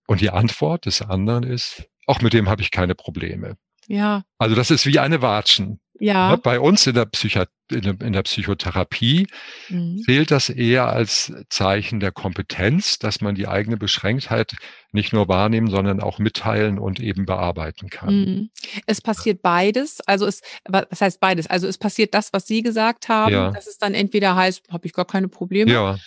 Und 0.08 0.22
die 0.22 0.30
Antwort 0.30 0.86
des 0.86 1.02
anderen 1.02 1.44
ist, 1.44 1.84
auch 2.08 2.22
mit 2.22 2.34
dem 2.34 2.48
habe 2.48 2.62
ich 2.62 2.72
keine 2.72 2.96
Probleme. 2.96 3.58
Ja. 3.88 4.24
Also 4.38 4.56
das 4.56 4.72
ist 4.72 4.86
wie 4.86 5.00
eine 5.00 5.22
Watschen. 5.22 5.80
Ja. 5.99 6.36
Bei 6.36 6.60
uns 6.60 6.86
in 6.88 6.93
der, 6.93 7.05
Psychi 7.05 7.43
in 7.71 7.81
der, 7.81 8.01
in 8.01 8.13
der 8.13 8.23
Psychotherapie 8.23 9.27
mhm. 9.69 10.01
zählt 10.05 10.31
das 10.31 10.49
eher 10.49 10.88
als 10.88 11.34
Zeichen 11.49 11.99
der 11.99 12.12
Kompetenz, 12.12 12.99
dass 12.99 13.21
man 13.21 13.36
die 13.36 13.47
eigene 13.47 13.77
Beschränktheit 13.77 14.55
nicht 14.91 15.13
nur 15.13 15.27
wahrnehmen, 15.27 15.69
sondern 15.69 16.01
auch 16.01 16.19
mitteilen 16.19 16.79
und 16.79 16.99
eben 16.99 17.25
bearbeiten 17.25 17.89
kann. 17.89 18.15
Mhm. 18.15 18.49
Es 18.86 19.01
passiert 19.01 19.41
beides. 19.41 20.01
Also 20.01 20.25
es, 20.25 20.41
was 20.67 20.99
heißt 20.99 21.19
beides? 21.19 21.47
Also 21.47 21.67
es 21.67 21.77
passiert 21.77 22.13
das, 22.13 22.34
was 22.34 22.47
Sie 22.47 22.62
gesagt 22.62 23.08
haben, 23.08 23.34
ja. 23.34 23.51
dass 23.51 23.67
es 23.67 23.77
dann 23.77 23.93
entweder 23.93 24.36
heißt, 24.36 24.63
habe 24.69 24.86
ich 24.88 24.93
gar 24.93 25.05
keine 25.05 25.27
Probleme. 25.27 25.71
Ja 25.71 25.97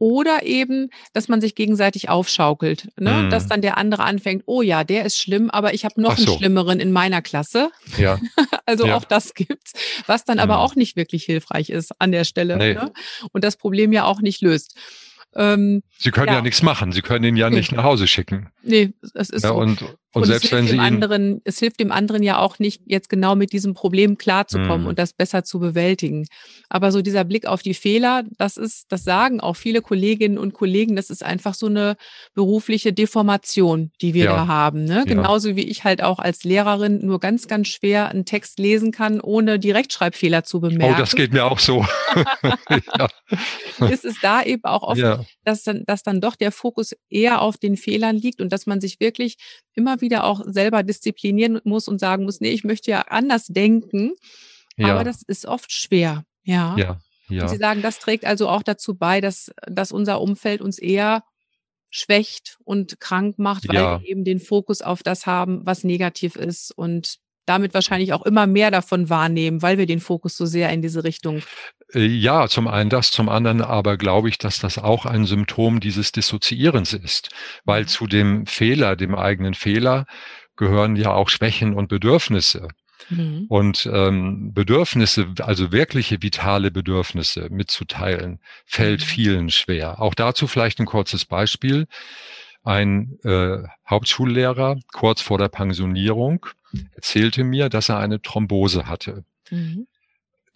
oder 0.00 0.44
eben, 0.44 0.88
dass 1.12 1.28
man 1.28 1.42
sich 1.42 1.54
gegenseitig 1.54 2.08
aufschaukelt, 2.08 2.88
ne? 2.98 3.24
Mm. 3.24 3.30
dass 3.30 3.46
dann 3.46 3.60
der 3.60 3.76
andere 3.76 4.02
anfängt, 4.02 4.44
oh 4.46 4.62
ja, 4.62 4.82
der 4.82 5.04
ist 5.04 5.18
schlimm, 5.18 5.50
aber 5.50 5.74
ich 5.74 5.84
habe 5.84 6.00
noch 6.00 6.16
so. 6.16 6.26
einen 6.26 6.38
Schlimmeren 6.38 6.80
in 6.80 6.90
meiner 6.90 7.20
Klasse. 7.20 7.70
Ja. 7.98 8.18
also 8.66 8.86
ja. 8.86 8.96
auch 8.96 9.04
das 9.04 9.34
gibt's, 9.34 9.74
was 10.06 10.24
dann 10.24 10.38
mm. 10.38 10.40
aber 10.40 10.58
auch 10.60 10.74
nicht 10.74 10.96
wirklich 10.96 11.24
hilfreich 11.24 11.68
ist 11.68 11.92
an 11.98 12.12
der 12.12 12.24
Stelle 12.24 12.56
nee. 12.56 12.74
ne? 12.74 12.92
und 13.32 13.44
das 13.44 13.58
Problem 13.58 13.92
ja 13.92 14.04
auch 14.04 14.22
nicht 14.22 14.40
löst. 14.40 14.74
Ähm, 15.36 15.82
Sie 15.98 16.10
können 16.10 16.28
ja. 16.28 16.34
ja. 16.34 16.42
nichts 16.42 16.62
machen. 16.62 16.92
Sie 16.92 17.02
können 17.02 17.24
ihn 17.24 17.36
ja 17.36 17.50
nicht 17.50 17.70
nach 17.70 17.84
Hause 17.84 18.08
schicken. 18.08 18.48
Nee, 18.62 18.94
es 19.14 19.30
ist 19.30 19.44
ja, 19.44 19.50
so. 19.50 19.56
Und, 19.56 19.84
und, 20.12 20.22
und 20.22 20.28
selbst 20.28 20.50
wenn 20.50 20.66
Sie 20.66 20.74
ihn 20.74 20.80
anderen, 20.80 21.40
es 21.44 21.60
hilft 21.60 21.78
dem 21.78 21.92
anderen 21.92 22.24
ja 22.24 22.38
auch 22.38 22.58
nicht, 22.58 22.82
jetzt 22.86 23.08
genau 23.08 23.36
mit 23.36 23.52
diesem 23.52 23.74
Problem 23.74 24.18
klarzukommen 24.18 24.82
mhm. 24.82 24.86
und 24.88 24.98
das 24.98 25.12
besser 25.12 25.44
zu 25.44 25.60
bewältigen. 25.60 26.26
Aber 26.68 26.90
so 26.90 27.00
dieser 27.00 27.22
Blick 27.22 27.46
auf 27.46 27.62
die 27.62 27.74
Fehler, 27.74 28.24
das 28.36 28.56
ist, 28.56 28.86
das 28.90 29.04
sagen 29.04 29.40
auch 29.40 29.54
viele 29.54 29.82
Kolleginnen 29.82 30.36
und 30.36 30.52
Kollegen, 30.52 30.96
das 30.96 31.10
ist 31.10 31.22
einfach 31.22 31.54
so 31.54 31.66
eine 31.66 31.96
berufliche 32.34 32.92
Deformation, 32.92 33.92
die 34.00 34.14
wir 34.14 34.24
ja. 34.24 34.32
da 34.32 34.46
haben. 34.48 34.84
Ne? 34.84 35.04
Genauso 35.06 35.54
wie 35.54 35.64
ich 35.64 35.84
halt 35.84 36.02
auch 36.02 36.18
als 36.18 36.42
Lehrerin 36.42 37.06
nur 37.06 37.20
ganz, 37.20 37.46
ganz 37.46 37.68
schwer 37.68 38.08
einen 38.08 38.24
Text 38.24 38.58
lesen 38.58 38.90
kann, 38.90 39.20
ohne 39.20 39.60
die 39.60 39.70
Rechtschreibfehler 39.70 40.42
zu 40.42 40.60
bemerken. 40.60 40.94
Oh, 40.96 40.98
das 40.98 41.14
geht 41.14 41.32
mir 41.32 41.44
auch 41.44 41.60
so. 41.60 41.86
ist 43.90 44.04
es 44.04 44.16
da 44.20 44.42
eben 44.42 44.64
auch 44.64 44.82
oft 44.82 45.00
dass 45.44 45.62
dann, 45.62 45.84
dass 45.86 46.02
dann 46.02 46.20
doch 46.20 46.36
der 46.36 46.52
Fokus 46.52 46.94
eher 47.08 47.42
auf 47.42 47.56
den 47.56 47.76
Fehlern 47.76 48.16
liegt 48.16 48.40
und 48.40 48.52
dass 48.52 48.66
man 48.66 48.80
sich 48.80 49.00
wirklich 49.00 49.36
immer 49.74 49.99
wieder 50.00 50.24
auch 50.24 50.42
selber 50.46 50.82
disziplinieren 50.82 51.60
muss 51.64 51.88
und 51.88 51.98
sagen 51.98 52.24
muss, 52.24 52.40
nee, 52.40 52.50
ich 52.50 52.64
möchte 52.64 52.90
ja 52.90 53.02
anders 53.02 53.46
denken. 53.46 54.12
Ja. 54.76 54.92
Aber 54.92 55.04
das 55.04 55.22
ist 55.22 55.46
oft 55.46 55.72
schwer. 55.72 56.24
Ja. 56.42 56.76
Ja. 56.76 57.00
Ja. 57.28 57.42
Und 57.42 57.48
Sie 57.48 57.56
sagen, 57.56 57.80
das 57.82 57.98
trägt 57.98 58.24
also 58.24 58.48
auch 58.48 58.62
dazu 58.62 58.96
bei, 58.96 59.20
dass, 59.20 59.52
dass 59.66 59.92
unser 59.92 60.20
Umfeld 60.20 60.60
uns 60.60 60.78
eher 60.78 61.22
schwächt 61.90 62.58
und 62.64 63.00
krank 63.00 63.38
macht, 63.38 63.68
weil 63.68 63.76
ja. 63.76 64.00
wir 64.00 64.08
eben 64.08 64.24
den 64.24 64.40
Fokus 64.40 64.82
auf 64.82 65.02
das 65.02 65.26
haben, 65.26 65.64
was 65.64 65.84
negativ 65.84 66.36
ist 66.36 66.72
und 66.72 67.18
damit 67.46 67.74
wahrscheinlich 67.74 68.12
auch 68.12 68.24
immer 68.24 68.46
mehr 68.46 68.70
davon 68.70 69.08
wahrnehmen, 69.08 69.62
weil 69.62 69.78
wir 69.78 69.86
den 69.86 70.00
Fokus 70.00 70.36
so 70.36 70.46
sehr 70.46 70.70
in 70.70 70.82
diese 70.82 71.02
Richtung. 71.02 71.42
Äh, 71.94 72.06
ja, 72.06 72.48
zum 72.48 72.68
einen 72.68 72.90
das, 72.90 73.10
zum 73.10 73.28
anderen 73.28 73.62
aber 73.62 73.96
glaube 73.96 74.28
ich, 74.28 74.38
dass 74.38 74.58
das 74.58 74.78
auch 74.78 75.06
ein 75.06 75.26
Symptom 75.26 75.80
dieses 75.80 76.12
Dissoziierens 76.12 76.92
ist, 76.92 77.30
weil 77.64 77.82
mhm. 77.82 77.88
zu 77.88 78.06
dem 78.06 78.46
Fehler, 78.46 78.96
dem 78.96 79.14
eigenen 79.14 79.54
Fehler, 79.54 80.06
gehören 80.56 80.96
ja 80.96 81.12
auch 81.12 81.28
Schwächen 81.28 81.74
und 81.74 81.88
Bedürfnisse. 81.88 82.68
Mhm. 83.08 83.46
Und 83.48 83.88
ähm, 83.92 84.52
Bedürfnisse, 84.52 85.28
also 85.40 85.72
wirkliche 85.72 86.22
vitale 86.22 86.70
Bedürfnisse 86.70 87.48
mitzuteilen, 87.50 88.40
fällt 88.66 89.00
mhm. 89.00 89.04
vielen 89.04 89.50
schwer. 89.50 90.00
Auch 90.00 90.14
dazu 90.14 90.46
vielleicht 90.46 90.80
ein 90.80 90.86
kurzes 90.86 91.24
Beispiel. 91.24 91.86
Ein 92.62 93.18
äh, 93.24 93.58
Hauptschullehrer 93.88 94.76
kurz 94.92 95.22
vor 95.22 95.38
der 95.38 95.48
Pensionierung 95.48 96.46
erzählte 96.94 97.42
mir, 97.42 97.68
dass 97.68 97.88
er 97.88 97.98
eine 97.98 98.20
Thrombose 98.20 98.86
hatte. 98.86 99.24
Mhm. 99.50 99.86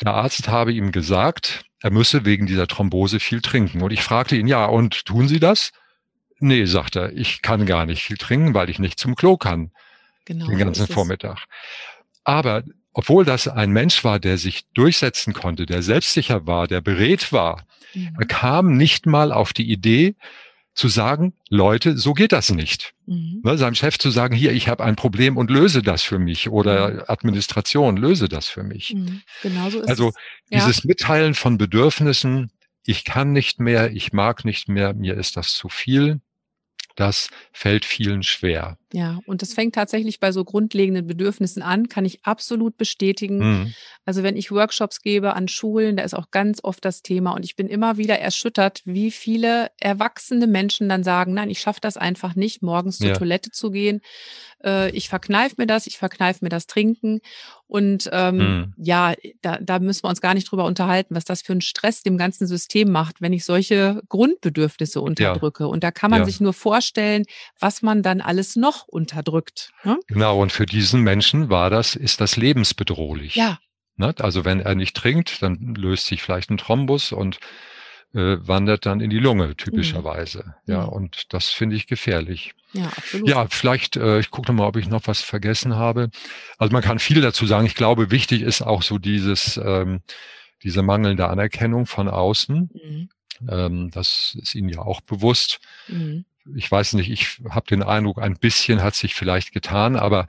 Der 0.00 0.14
Arzt 0.14 0.48
habe 0.48 0.72
ihm 0.72 0.92
gesagt, 0.92 1.64
er 1.80 1.90
müsse 1.90 2.24
wegen 2.24 2.46
dieser 2.46 2.66
Thrombose 2.66 3.20
viel 3.20 3.40
trinken. 3.40 3.82
Und 3.82 3.92
ich 3.92 4.02
fragte 4.02 4.36
ihn, 4.36 4.46
ja, 4.46 4.66
und 4.66 5.04
tun 5.04 5.28
Sie 5.28 5.40
das? 5.40 5.72
Nee, 6.40 6.64
sagt 6.64 6.96
er, 6.96 7.12
ich 7.12 7.42
kann 7.42 7.66
gar 7.66 7.86
nicht 7.86 8.02
viel 8.02 8.16
trinken, 8.16 8.54
weil 8.54 8.70
ich 8.70 8.78
nicht 8.78 8.98
zum 8.98 9.14
Klo 9.14 9.36
kann. 9.36 9.70
Genau, 10.24 10.46
den 10.46 10.58
ganzen 10.58 10.86
Vormittag. 10.86 11.44
Aber 12.24 12.64
obwohl 12.92 13.24
das 13.24 13.48
ein 13.48 13.70
Mensch 13.70 14.04
war, 14.04 14.18
der 14.18 14.38
sich 14.38 14.66
durchsetzen 14.72 15.34
konnte, 15.34 15.66
der 15.66 15.82
selbstsicher 15.82 16.46
war, 16.46 16.66
der 16.66 16.80
beredt 16.80 17.32
war, 17.32 17.66
mhm. 17.92 18.16
er 18.18 18.26
kam 18.26 18.76
nicht 18.76 19.06
mal 19.06 19.32
auf 19.32 19.52
die 19.52 19.70
Idee, 19.70 20.14
zu 20.74 20.88
sagen, 20.88 21.34
Leute, 21.48 21.96
so 21.96 22.14
geht 22.14 22.32
das 22.32 22.50
nicht. 22.50 22.94
Mhm. 23.06 23.40
Ne, 23.44 23.56
seinem 23.56 23.74
Chef 23.74 23.98
zu 23.98 24.10
sagen, 24.10 24.34
hier, 24.34 24.52
ich 24.52 24.68
habe 24.68 24.82
ein 24.82 24.96
Problem 24.96 25.36
und 25.36 25.50
löse 25.50 25.82
das 25.82 26.02
für 26.02 26.18
mich 26.18 26.48
oder 26.48 26.90
mhm. 26.90 27.02
Administration, 27.06 27.96
löse 27.96 28.28
das 28.28 28.48
für 28.48 28.64
mich. 28.64 28.94
Mhm. 28.94 29.22
Genauso 29.42 29.80
ist 29.80 29.88
also 29.88 30.08
es. 30.08 30.14
dieses 30.52 30.76
ja. 30.78 30.82
Mitteilen 30.88 31.34
von 31.34 31.58
Bedürfnissen, 31.58 32.50
ich 32.84 33.04
kann 33.04 33.32
nicht 33.32 33.60
mehr, 33.60 33.92
ich 33.92 34.12
mag 34.12 34.44
nicht 34.44 34.68
mehr, 34.68 34.94
mir 34.94 35.14
ist 35.14 35.36
das 35.36 35.54
zu 35.54 35.68
viel, 35.68 36.20
das 36.94 37.28
fällt 37.52 37.84
vielen 37.84 38.22
schwer. 38.22 38.78
Ja, 38.92 39.18
und 39.26 39.42
das 39.42 39.54
fängt 39.54 39.74
tatsächlich 39.74 40.20
bei 40.20 40.30
so 40.30 40.44
grundlegenden 40.44 41.06
Bedürfnissen 41.06 41.62
an, 41.62 41.88
kann 41.88 42.04
ich 42.04 42.24
absolut 42.24 42.76
bestätigen. 42.76 43.38
Mhm. 43.38 43.74
Also 44.04 44.22
wenn 44.22 44.36
ich 44.36 44.52
Workshops 44.52 45.00
gebe 45.02 45.34
an 45.34 45.48
Schulen, 45.48 45.96
da 45.96 46.04
ist 46.04 46.14
auch 46.14 46.30
ganz 46.30 46.62
oft 46.62 46.84
das 46.84 47.02
Thema 47.02 47.32
und 47.32 47.44
ich 47.44 47.56
bin 47.56 47.66
immer 47.66 47.96
wieder 47.96 48.20
erschüttert, 48.20 48.82
wie 48.84 49.10
viele 49.10 49.72
erwachsene 49.80 50.46
Menschen 50.46 50.88
dann 50.88 51.02
sagen, 51.02 51.34
nein, 51.34 51.50
ich 51.50 51.60
schaffe 51.60 51.80
das 51.80 51.96
einfach 51.96 52.36
nicht, 52.36 52.62
morgens 52.62 52.98
zur 52.98 53.08
ja. 53.08 53.14
Toilette 53.14 53.50
zu 53.50 53.70
gehen. 53.70 54.00
Äh, 54.64 54.90
ich 54.90 55.08
verkneife 55.08 55.56
mir 55.58 55.66
das, 55.66 55.86
ich 55.86 55.98
verkneife 55.98 56.44
mir 56.44 56.48
das 56.48 56.66
Trinken. 56.66 57.20
Und 57.66 58.08
ähm, 58.12 58.36
mhm. 58.36 58.74
ja, 58.76 59.14
da, 59.42 59.58
da 59.60 59.78
müssen 59.78 60.04
wir 60.04 60.08
uns 60.08 60.20
gar 60.20 60.34
nicht 60.34 60.50
drüber 60.50 60.64
unterhalten, 60.64 61.14
was 61.14 61.24
das 61.24 61.42
für 61.42 61.52
einen 61.52 61.60
Stress 61.60 62.02
dem 62.02 62.16
ganzen 62.16 62.46
System 62.46 62.90
macht, 62.90 63.20
wenn 63.20 63.32
ich 63.32 63.44
solche 63.44 64.02
Grundbedürfnisse 64.08 65.00
unterdrücke. 65.00 65.64
Ja. 65.64 65.68
Und 65.68 65.84
da 65.84 65.90
kann 65.90 66.10
man 66.10 66.20
ja. 66.20 66.26
sich 66.26 66.40
nur 66.40 66.52
vorstellen, 66.52 67.24
was 67.58 67.82
man 67.82 68.02
dann 68.02 68.20
alles 68.20 68.56
noch 68.56 68.86
unterdrückt. 68.86 69.70
Ne? 69.84 69.98
Genau, 70.06 70.40
und 70.40 70.52
für 70.52 70.66
diesen 70.66 71.02
Menschen 71.02 71.50
war 71.50 71.70
das, 71.70 71.96
ist 71.96 72.20
das 72.20 72.36
lebensbedrohlich. 72.36 73.34
Ja. 73.34 73.58
Ne? 73.96 74.14
Also 74.18 74.44
wenn 74.44 74.60
er 74.60 74.74
nicht 74.74 74.96
trinkt, 74.96 75.42
dann 75.42 75.74
löst 75.74 76.06
sich 76.06 76.22
vielleicht 76.22 76.50
ein 76.50 76.58
Thrombus 76.58 77.12
und 77.12 77.38
äh, 78.14 78.36
wandert 78.46 78.86
dann 78.86 79.00
in 79.00 79.10
die 79.10 79.18
Lunge 79.18 79.48
mhm. 79.48 79.56
typischerweise. 79.56 80.54
Mhm. 80.66 80.72
Ja, 80.72 80.84
und 80.84 81.32
das 81.32 81.50
finde 81.50 81.76
ich 81.76 81.86
gefährlich. 81.86 82.54
Ja, 82.72 82.86
absolut. 82.86 83.28
Ja, 83.28 83.46
vielleicht, 83.48 83.96
äh, 83.96 84.18
ich 84.18 84.30
gucke 84.30 84.52
mal, 84.52 84.66
ob 84.66 84.76
ich 84.76 84.88
noch 84.88 85.06
was 85.06 85.20
vergessen 85.20 85.76
habe. 85.76 86.10
Also 86.58 86.72
man 86.72 86.82
kann 86.82 86.98
viel 86.98 87.20
dazu 87.20 87.46
sagen. 87.46 87.66
Ich 87.66 87.74
glaube, 87.74 88.10
wichtig 88.10 88.42
ist 88.42 88.62
auch 88.62 88.82
so 88.82 88.98
dieses, 88.98 89.56
ähm, 89.56 90.00
diese 90.62 90.82
mangelnde 90.82 91.28
Anerkennung 91.28 91.86
von 91.86 92.08
außen. 92.08 92.70
Mhm. 92.72 93.08
Ähm, 93.48 93.90
das 93.90 94.36
ist 94.40 94.54
Ihnen 94.54 94.68
ja 94.68 94.80
auch 94.80 95.00
bewusst. 95.00 95.60
Mhm. 95.88 96.24
Ich 96.56 96.70
weiß 96.70 96.94
nicht, 96.94 97.10
ich 97.10 97.40
habe 97.48 97.66
den 97.66 97.82
Eindruck, 97.82 98.20
ein 98.20 98.36
bisschen 98.36 98.82
hat 98.82 98.94
sich 98.94 99.14
vielleicht 99.14 99.52
getan, 99.52 99.96
aber 99.96 100.26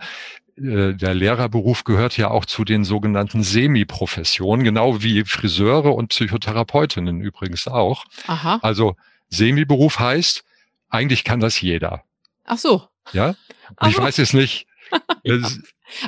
der 0.57 1.13
Lehrerberuf 1.13 1.83
gehört 1.83 2.17
ja 2.17 2.31
auch 2.31 2.45
zu 2.45 2.63
den 2.63 2.85
sogenannten 2.85 3.43
Semi-Professionen, 3.43 4.63
genau 4.63 5.01
wie 5.01 5.25
Friseure 5.25 5.93
und 5.93 6.09
Psychotherapeutinnen 6.09 7.19
übrigens 7.21 7.67
auch. 7.67 8.05
Aha. 8.27 8.59
Also 8.61 8.95
Semi-Beruf 9.29 9.99
heißt, 9.99 10.43
eigentlich 10.89 11.23
kann 11.23 11.41
das 11.41 11.59
jeder. 11.59 12.03
Ach 12.45 12.57
so. 12.57 12.87
Ja. 13.11 13.35
Ich 13.85 13.97
weiß 13.97 14.19
es 14.19 14.33
nicht. 14.33 14.67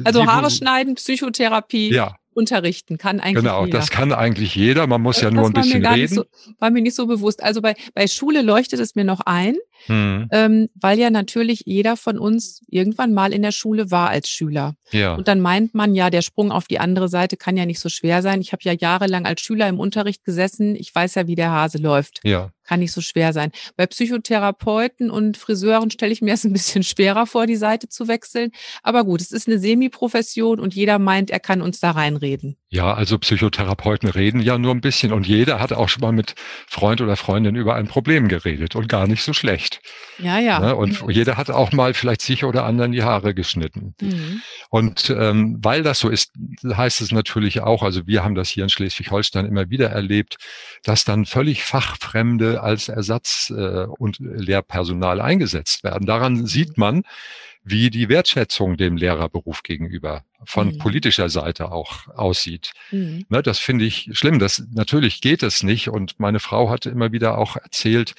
also 0.03 0.25
Haare 0.25 0.49
schneiden, 0.49 0.95
Psychotherapie. 0.95 1.91
Ja 1.91 2.17
unterrichten 2.37 2.97
kann 2.97 3.19
eigentlich 3.19 3.43
genau, 3.43 3.61
jeder. 3.61 3.71
Genau, 3.71 3.77
das 3.77 3.89
kann 3.89 4.13
eigentlich 4.13 4.55
jeder. 4.55 4.87
Man 4.87 5.01
muss 5.01 5.19
ja 5.19 5.31
nur 5.31 5.47
ein 5.47 5.53
bisschen 5.53 5.85
reden. 5.85 6.15
So, 6.15 6.23
war 6.59 6.69
mir 6.69 6.81
nicht 6.81 6.95
so 6.95 7.07
bewusst. 7.07 7.43
Also 7.43 7.61
bei, 7.61 7.75
bei 7.93 8.07
Schule 8.07 8.41
leuchtet 8.41 8.79
es 8.79 8.95
mir 8.95 9.03
noch 9.03 9.21
ein, 9.25 9.57
hm. 9.87 10.29
ähm, 10.31 10.69
weil 10.75 10.99
ja 10.99 11.09
natürlich 11.09 11.63
jeder 11.65 11.97
von 11.97 12.17
uns 12.17 12.61
irgendwann 12.69 13.13
mal 13.13 13.33
in 13.33 13.41
der 13.41 13.51
Schule 13.51 13.91
war 13.91 14.09
als 14.09 14.29
Schüler. 14.29 14.75
Ja. 14.91 15.15
Und 15.15 15.27
dann 15.27 15.41
meint 15.41 15.73
man 15.73 15.95
ja, 15.95 16.09
der 16.09 16.21
Sprung 16.21 16.51
auf 16.51 16.67
die 16.67 16.79
andere 16.79 17.09
Seite 17.09 17.35
kann 17.35 17.57
ja 17.57 17.65
nicht 17.65 17.79
so 17.79 17.89
schwer 17.89 18.21
sein. 18.21 18.39
Ich 18.39 18.53
habe 18.53 18.61
ja 18.63 18.73
jahrelang 18.73 19.25
als 19.25 19.41
Schüler 19.41 19.67
im 19.67 19.79
Unterricht 19.79 20.23
gesessen. 20.23 20.75
Ich 20.75 20.93
weiß 20.93 21.15
ja, 21.15 21.27
wie 21.27 21.35
der 21.35 21.51
Hase 21.51 21.79
läuft. 21.79 22.19
Ja 22.23 22.51
kann 22.67 22.81
nicht 22.81 22.91
so 22.91 23.01
schwer 23.01 23.33
sein. 23.33 23.51
Bei 23.75 23.87
Psychotherapeuten 23.87 25.09
und 25.09 25.37
Friseuren 25.37 25.89
stelle 25.89 26.11
ich 26.11 26.21
mir 26.21 26.33
es 26.33 26.43
ein 26.43 26.53
bisschen 26.53 26.83
schwerer 26.83 27.25
vor, 27.25 27.47
die 27.47 27.55
Seite 27.55 27.89
zu 27.89 28.07
wechseln. 28.07 28.51
Aber 28.83 29.03
gut, 29.03 29.21
es 29.21 29.31
ist 29.31 29.47
eine 29.47 29.57
Semi-Profession 29.57 30.59
und 30.59 30.75
jeder 30.75 30.99
meint, 30.99 31.31
er 31.31 31.39
kann 31.39 31.61
uns 31.61 31.79
da 31.79 31.91
reinreden. 31.91 32.57
Ja, 32.69 32.93
also 32.93 33.17
Psychotherapeuten 33.17 34.09
reden 34.09 34.41
ja 34.41 34.57
nur 34.57 34.73
ein 34.73 34.81
bisschen 34.81 35.13
und 35.13 35.25
jeder 35.25 35.61
hat 35.61 35.71
auch 35.71 35.87
schon 35.87 36.01
mal 36.01 36.11
mit 36.11 36.35
Freund 36.67 36.99
oder 36.99 37.15
Freundin 37.15 37.55
über 37.55 37.75
ein 37.75 37.87
Problem 37.87 38.27
geredet 38.27 38.75
und 38.75 38.89
gar 38.89 39.07
nicht 39.07 39.23
so 39.23 39.31
schlecht. 39.31 39.79
Ja, 40.19 40.37
ja. 40.37 40.59
Ne? 40.59 40.75
Und 40.75 41.01
mhm. 41.01 41.09
jeder 41.09 41.37
hat 41.37 41.49
auch 41.49 41.71
mal 41.71 41.93
vielleicht 41.93 42.21
sich 42.21 42.43
oder 42.43 42.65
anderen 42.65 42.91
die 42.91 43.03
Haare 43.03 43.33
geschnitten. 43.33 43.95
Mhm. 44.01 44.41
Und 44.69 45.09
ähm, 45.09 45.59
weil 45.61 45.81
das 45.81 45.99
so 45.99 46.09
ist, 46.09 46.33
heißt 46.65 46.99
es 46.99 47.13
natürlich 47.13 47.61
auch, 47.61 47.83
also 47.83 48.05
wir 48.05 48.25
haben 48.25 48.35
das 48.35 48.49
hier 48.49 48.63
in 48.63 48.69
Schleswig-Holstein 48.69 49.45
immer 49.45 49.69
wieder 49.69 49.89
erlebt, 49.89 50.35
dass 50.83 51.05
dann 51.05 51.25
völlig 51.25 51.63
fachfremde 51.63 52.61
als 52.61 52.89
Ersatz 52.89 53.49
äh, 53.55 53.85
und 53.97 54.17
Lehrpersonal 54.19 55.21
eingesetzt 55.21 55.85
werden. 55.85 56.05
Daran 56.05 56.45
sieht 56.45 56.77
man, 56.77 57.03
wie 57.63 57.89
die 57.89 58.09
Wertschätzung 58.09 58.77
dem 58.77 58.97
Lehrerberuf 58.97 59.63
gegenüber 59.63 60.23
von 60.45 60.69
mhm. 60.69 60.77
politischer 60.77 61.29
Seite 61.29 61.71
auch 61.71 62.07
aussieht. 62.09 62.73
Mhm. 62.91 63.25
Ne, 63.29 63.41
das 63.41 63.59
finde 63.59 63.85
ich 63.85 64.09
schlimm. 64.13 64.39
Das 64.39 64.63
natürlich 64.71 65.21
geht 65.21 65.43
es 65.43 65.63
nicht. 65.63 65.89
Und 65.89 66.19
meine 66.19 66.39
Frau 66.39 66.69
hatte 66.69 66.89
immer 66.89 67.11
wieder 67.11 67.37
auch 67.37 67.55
erzählt, 67.55 68.13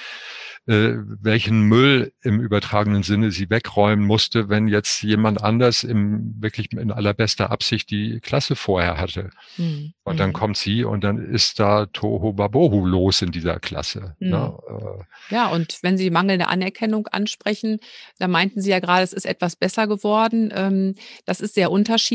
äh, 0.68 0.98
welchen 1.22 1.62
Müll 1.62 2.12
im 2.22 2.40
übertragenen 2.40 3.02
Sinne 3.02 3.30
sie 3.30 3.48
wegräumen 3.48 4.04
musste, 4.04 4.50
wenn 4.50 4.68
jetzt 4.68 5.02
jemand 5.02 5.42
anders 5.42 5.82
im 5.82 6.34
wirklich 6.42 6.72
in 6.72 6.90
allerbester 6.90 7.50
Absicht 7.50 7.90
die 7.90 8.20
Klasse 8.20 8.54
vorher 8.54 8.98
hatte. 8.98 9.30
Mhm. 9.56 9.94
Und 10.02 10.20
dann 10.20 10.30
mhm. 10.30 10.34
kommt 10.34 10.56
sie 10.58 10.84
und 10.84 11.04
dann 11.04 11.16
ist 11.18 11.58
da 11.58 11.86
Toho 11.86 12.34
Babohu 12.34 12.84
los 12.84 13.22
in 13.22 13.32
dieser 13.32 13.60
Klasse. 13.60 14.14
Mhm. 14.18 14.28
Ne? 14.28 14.58
Äh. 14.68 15.34
Ja, 15.34 15.48
und 15.48 15.78
wenn 15.82 15.96
Sie 15.96 16.10
mangelnde 16.10 16.48
Anerkennung 16.48 17.06
ansprechen, 17.06 17.78
da 18.18 18.28
meinten 18.28 18.60
Sie 18.60 18.70
ja 18.70 18.80
gerade, 18.80 19.04
es 19.04 19.14
ist 19.14 19.24
etwas 19.24 19.56
besser 19.56 19.86
geworden. 19.86 20.52
Ähm, 20.54 20.96
das 21.24 21.40
ist 21.40 21.54
sehr 21.54 21.70
unterschiedlich. 21.70 22.07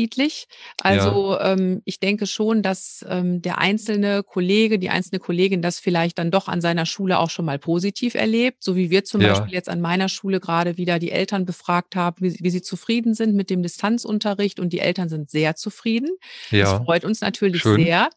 Also 0.80 1.32
ja. 1.32 1.52
ähm, 1.52 1.82
ich 1.84 2.00
denke 2.00 2.26
schon, 2.26 2.62
dass 2.62 3.04
ähm, 3.08 3.42
der 3.42 3.58
einzelne 3.58 4.22
Kollege, 4.22 4.78
die 4.78 4.90
einzelne 4.90 5.18
Kollegin 5.18 5.62
das 5.62 5.78
vielleicht 5.78 6.18
dann 6.18 6.30
doch 6.30 6.48
an 6.48 6.60
seiner 6.60 6.86
Schule 6.86 7.18
auch 7.18 7.30
schon 7.30 7.44
mal 7.44 7.58
positiv 7.58 8.14
erlebt 8.14 8.24
erlebt, 8.34 8.64
so 8.64 8.76
wie 8.76 8.90
wir 8.90 9.04
zum 9.04 9.20
ja. 9.20 9.28
Beispiel 9.28 9.52
jetzt 9.52 9.68
an 9.68 9.80
meiner 9.80 10.08
Schule 10.08 10.40
gerade 10.40 10.76
wieder 10.76 10.98
die 10.98 11.10
Eltern 11.10 11.44
befragt 11.44 11.96
haben, 11.96 12.16
wie, 12.20 12.36
wie, 12.40 12.50
sie 12.50 12.62
zufrieden 12.62 13.14
sind 13.14 13.34
mit 13.34 13.50
dem 13.50 13.62
Distanzunterricht 13.62 14.60
und 14.60 14.72
die 14.72 14.80
Eltern 14.80 15.08
sind 15.08 15.30
sehr 15.30 15.56
zufrieden. 15.56 16.10
Ja. 16.50 16.64
Das 16.64 16.84
freut 16.84 17.04
uns 17.04 17.20
natürlich 17.20 17.62
Schön. 17.62 17.82
sehr. 17.82 18.10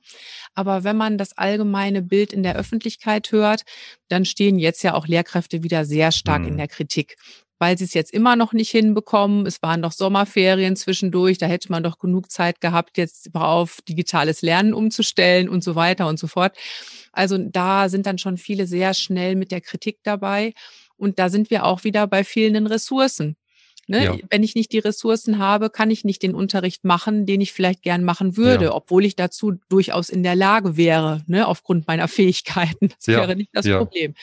Aber 0.54 0.84
wenn 0.84 0.98
man 0.98 1.18
das 1.18 1.38
allgemeine 1.38 2.02
Bild 2.02 2.34
in 2.34 2.44
der 2.44 2.56
Öffentlichkeit 2.56 3.32
hört, 3.32 3.63
dann 4.08 4.26
stehen 4.26 4.58
jetzt 4.58 4.84
ja 4.84 4.94
auch 4.94 5.08
Lehrkräfte 5.08 5.63
wieder 5.63 5.86
sehr 5.86 6.12
stark 6.12 6.44
hm. 6.44 6.50
in 6.50 6.58
der 6.58 6.68
Kritik 6.68 7.18
weil 7.60 7.78
sie 7.78 7.86
es 7.86 7.93
jetzt 7.93 8.13
immer 8.13 8.36
noch 8.36 8.54
nicht 8.54 8.72
hinbekommen. 8.72 9.46
Es 9.46 9.62
waren 9.62 9.82
doch 9.82 9.91
Sommerferien 9.91 10.76
zwischendurch, 10.76 11.38
da 11.38 11.48
hätte 11.48 11.72
man 11.72 11.84
doch 11.84 12.00
genug 12.00 12.32
Zeit 12.32 12.62
gehabt, 12.62 12.98
jetzt 12.98 13.34
auf 13.34 13.82
digitales 13.88 14.41
Lernen 14.41 14.74
umzustellen 14.74 15.50
und 15.50 15.63
so 15.63 15.76
weiter 15.76 16.08
und 16.08 16.20
so 16.20 16.28
fort. 16.28 16.58
Also 17.12 17.38
da 17.38 17.89
sind 17.89 18.06
dann 18.06 18.17
schon 18.17 18.38
viele 18.38 18.67
sehr 18.67 18.93
schnell 18.93 19.36
mit 19.36 19.52
der 19.52 19.62
Kritik 19.62 20.00
dabei. 20.04 20.54
Und 20.98 21.20
da 21.20 21.30
sind 21.30 21.50
wir 21.50 21.65
auch 21.65 21.84
wieder 21.84 22.08
bei 22.08 22.24
fehlenden 22.24 22.67
Ressourcen. 22.67 23.38
Ne? 23.89 24.04
Ja. 24.04 24.17
Wenn 24.30 24.43
ich 24.43 24.54
nicht 24.54 24.74
die 24.74 24.80
Ressourcen 24.80 25.39
habe, 25.39 25.70
kann 25.70 25.89
ich 25.89 26.04
nicht 26.04 26.22
den 26.22 26.36
Unterricht 26.36 26.84
machen, 26.84 27.26
den 27.26 27.39
ich 27.39 27.54
vielleicht 27.54 27.84
gern 27.84 28.04
machen 28.04 28.36
würde, 28.36 28.65
ja. 28.65 28.74
obwohl 28.74 29.06
ich 29.06 29.15
dazu 29.15 29.54
durchaus 29.70 30.10
in 30.10 30.24
der 30.24 30.36
Lage 30.36 30.76
wäre, 30.76 31.24
ne? 31.28 31.48
aufgrund 31.48 31.88
meiner 31.88 32.10
Fähigkeiten. 32.10 32.89
Das 32.98 33.06
ja. 33.06 33.20
wäre 33.20 33.36
nicht 33.38 33.52
das 33.54 33.65
Problem. 33.65 34.13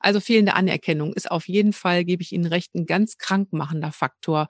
Also 0.00 0.20
fehlende 0.20 0.54
Anerkennung 0.54 1.12
ist 1.12 1.30
auf 1.30 1.46
jeden 1.48 1.72
Fall, 1.72 2.04
gebe 2.04 2.22
ich 2.22 2.32
Ihnen 2.32 2.46
recht, 2.46 2.74
ein 2.74 2.86
ganz 2.86 3.18
krankmachender 3.18 3.92
Faktor. 3.92 4.48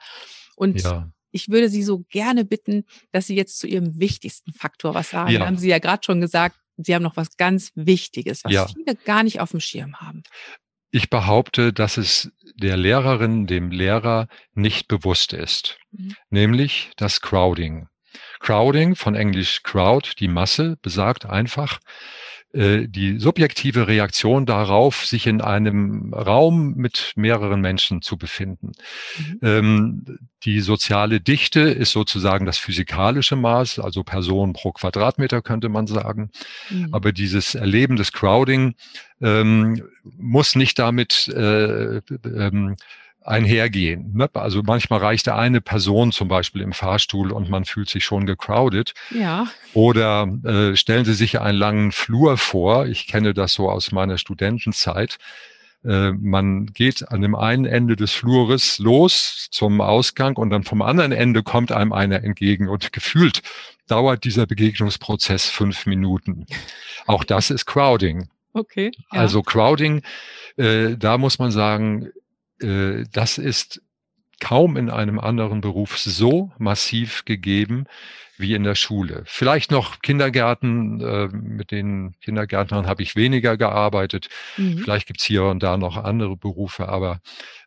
Und 0.57 0.83
ich 1.33 1.49
würde 1.49 1.69
Sie 1.69 1.83
so 1.83 2.05
gerne 2.09 2.45
bitten, 2.45 2.85
dass 3.13 3.27
Sie 3.27 3.37
jetzt 3.37 3.59
zu 3.59 3.67
Ihrem 3.67 3.99
wichtigsten 4.01 4.53
Faktor 4.53 4.95
was 4.95 5.11
sagen. 5.11 5.31
Ja. 5.31 5.47
Haben 5.47 5.59
Sie 5.59 5.69
ja 5.69 5.79
gerade 5.79 6.03
schon 6.05 6.21
gesagt, 6.21 6.57
Sie 6.77 6.95
haben 6.95 7.03
noch 7.03 7.17
was 7.17 7.37
ganz 7.37 7.73
Wichtiges, 7.75 8.45
was 8.45 8.53
ja. 8.53 8.67
viele 8.67 8.97
gar 8.97 9.23
nicht 9.23 9.41
auf 9.41 9.51
dem 9.51 9.61
Schirm 9.61 9.97
haben. 9.97 10.23
Ich 10.93 11.09
behaupte, 11.09 11.73
dass 11.73 11.99
es 11.99 12.33
der 12.55 12.77
Lehrerin, 12.77 13.47
dem 13.47 13.71
Lehrer 13.71 14.27
nicht 14.55 14.89
bewusst 14.89 15.33
ist, 15.33 15.79
mhm. 15.93 16.17
nämlich 16.31 16.91
das 16.97 17.21
Crowding. 17.21 17.87
Crowding 18.41 18.97
von 18.97 19.15
Englisch 19.15 19.63
Crowd, 19.63 20.13
die 20.19 20.27
Masse, 20.27 20.77
besagt 20.83 21.27
einfach, 21.27 21.79
die 22.53 23.19
subjektive 23.19 23.87
Reaktion 23.87 24.45
darauf, 24.45 25.07
sich 25.07 25.29
in 25.29 25.41
einem 25.41 26.13
Raum 26.13 26.75
mit 26.75 27.13
mehreren 27.15 27.61
Menschen 27.61 28.03
zu 28.03 28.17
befinden. 28.17 28.73
Mhm. 29.19 29.39
Ähm, 29.43 30.19
die 30.43 30.61
soziale 30.61 31.21
Dichte 31.21 31.61
ist 31.61 31.93
sozusagen 31.93 32.47
das 32.47 32.59
physikalische 32.59 33.37
Maß, 33.37 33.79
also 33.79 34.03
Personen 34.03 34.53
pro 34.53 34.73
Quadratmeter 34.73 35.43
könnte 35.43 35.69
man 35.69 35.87
sagen. 35.87 36.31
Mhm. 36.71 36.89
Aber 36.93 37.13
dieses 37.13 37.55
Erleben 37.55 37.97
des 37.97 38.11
Crowding 38.11 38.75
ähm, 39.21 39.83
muss 40.03 40.57
nicht 40.57 40.79
damit 40.79 41.29
äh, 41.29 41.99
ähm, 41.99 42.77
einhergehen. 43.23 44.13
Ne? 44.15 44.29
Also 44.35 44.63
manchmal 44.63 45.01
reicht 45.01 45.29
eine 45.29 45.61
Person 45.61 46.13
zum 46.13 46.29
Beispiel 46.29 46.63
im 46.63 46.73
Fahrstuhl 46.73 47.33
und 47.33 47.51
man 47.51 47.65
fühlt 47.65 47.89
sich 47.89 48.05
schon 48.05 48.27
gecrowded. 48.27 48.95
Ja. 49.11 49.47
Oder 49.75 50.29
äh, 50.45 50.77
stellen 50.77 51.05
Sie 51.05 51.15
sich 51.15 51.41
einen 51.41 51.59
langen 51.59 51.93
Flur 51.93 52.39
vor. 52.39 52.87
Ich 52.87 53.07
kenne 53.07 53.35
das 53.35 53.53
so 53.53 53.71
aus 53.71 53.93
meiner 53.93 54.19
Studentenzeit. 54.19 55.19
Äh, 55.85 56.13
man 56.13 56.67
geht 56.67 57.09
an 57.11 57.23
dem 57.23 57.35
einen 57.35 57.65
Ende 57.65 57.97
des 57.97 58.13
Flures 58.13 58.79
los 58.79 59.49
zum 59.51 59.81
Ausgang 59.81 60.37
und 60.37 60.51
dann 60.51 60.65
vom 60.65 60.83
anderen 60.83 61.13
Ende 61.13 61.43
kommt 61.43 61.73
einem 61.73 61.93
einer 61.93 62.23
entgegen 62.23 62.69
und 62.69 62.93
gefühlt 62.93 63.43
dauert 63.87 64.25
dieser 64.25 64.47
Begegnungsprozess 64.47 65.47
fünf 65.47 65.87
Minuten. 65.87 66.47
Auch 67.07 67.25
das 67.25 67.51
ist 67.51 67.67
Crowding. 67.67 68.29
Okay. 68.53 68.91
Ja. 69.13 69.21
Also 69.21 69.43
Crowding, 69.43 70.03
äh, 70.57 70.97
da 70.97 71.19
muss 71.19 71.39
man 71.39 71.51
sagen, 71.51 72.11
äh, 72.63 73.05
das 73.13 73.39
ist 73.39 73.83
kaum 74.41 74.77
in 74.77 74.91
einem 74.91 75.19
anderen 75.19 75.61
Beruf 75.61 75.99
so 75.99 76.51
massiv 76.59 77.25
gegeben 77.25 77.87
wie 78.39 78.55
in 78.55 78.65
der 78.65 78.75
Schule. 78.75 79.23
Vielleicht 79.27 79.71
noch 79.71 80.01
Kindergärten, 80.01 81.01
äh, 81.01 81.29
mit 81.29 81.71
den 81.71 82.15
Kindergärtnern 82.23 82.87
habe 82.87 83.03
ich 83.03 83.15
weniger 83.15 83.59
gearbeitet. 83.59 84.29
Mhm. 84.57 84.79
Vielleicht 84.79 85.07
gibt's 85.07 85.25
hier 85.25 85.45
und 85.45 85.63
da 85.63 85.77
noch 85.77 85.99
andere 85.99 86.37
Berufe, 86.39 86.89
aber 86.89 87.21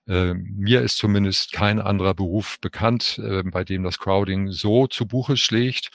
äh, 0.07 0.33
mir 0.33 0.81
ist 0.81 0.97
zumindest 0.97 1.53
kein 1.53 1.79
anderer 1.79 2.15
Beruf 2.15 2.59
bekannt, 2.59 3.19
äh, 3.23 3.43
bei 3.43 3.63
dem 3.63 3.83
das 3.83 3.99
Crowding 3.99 4.51
so 4.51 4.87
zu 4.87 5.05
Buche 5.05 5.37
schlägt. 5.37 5.91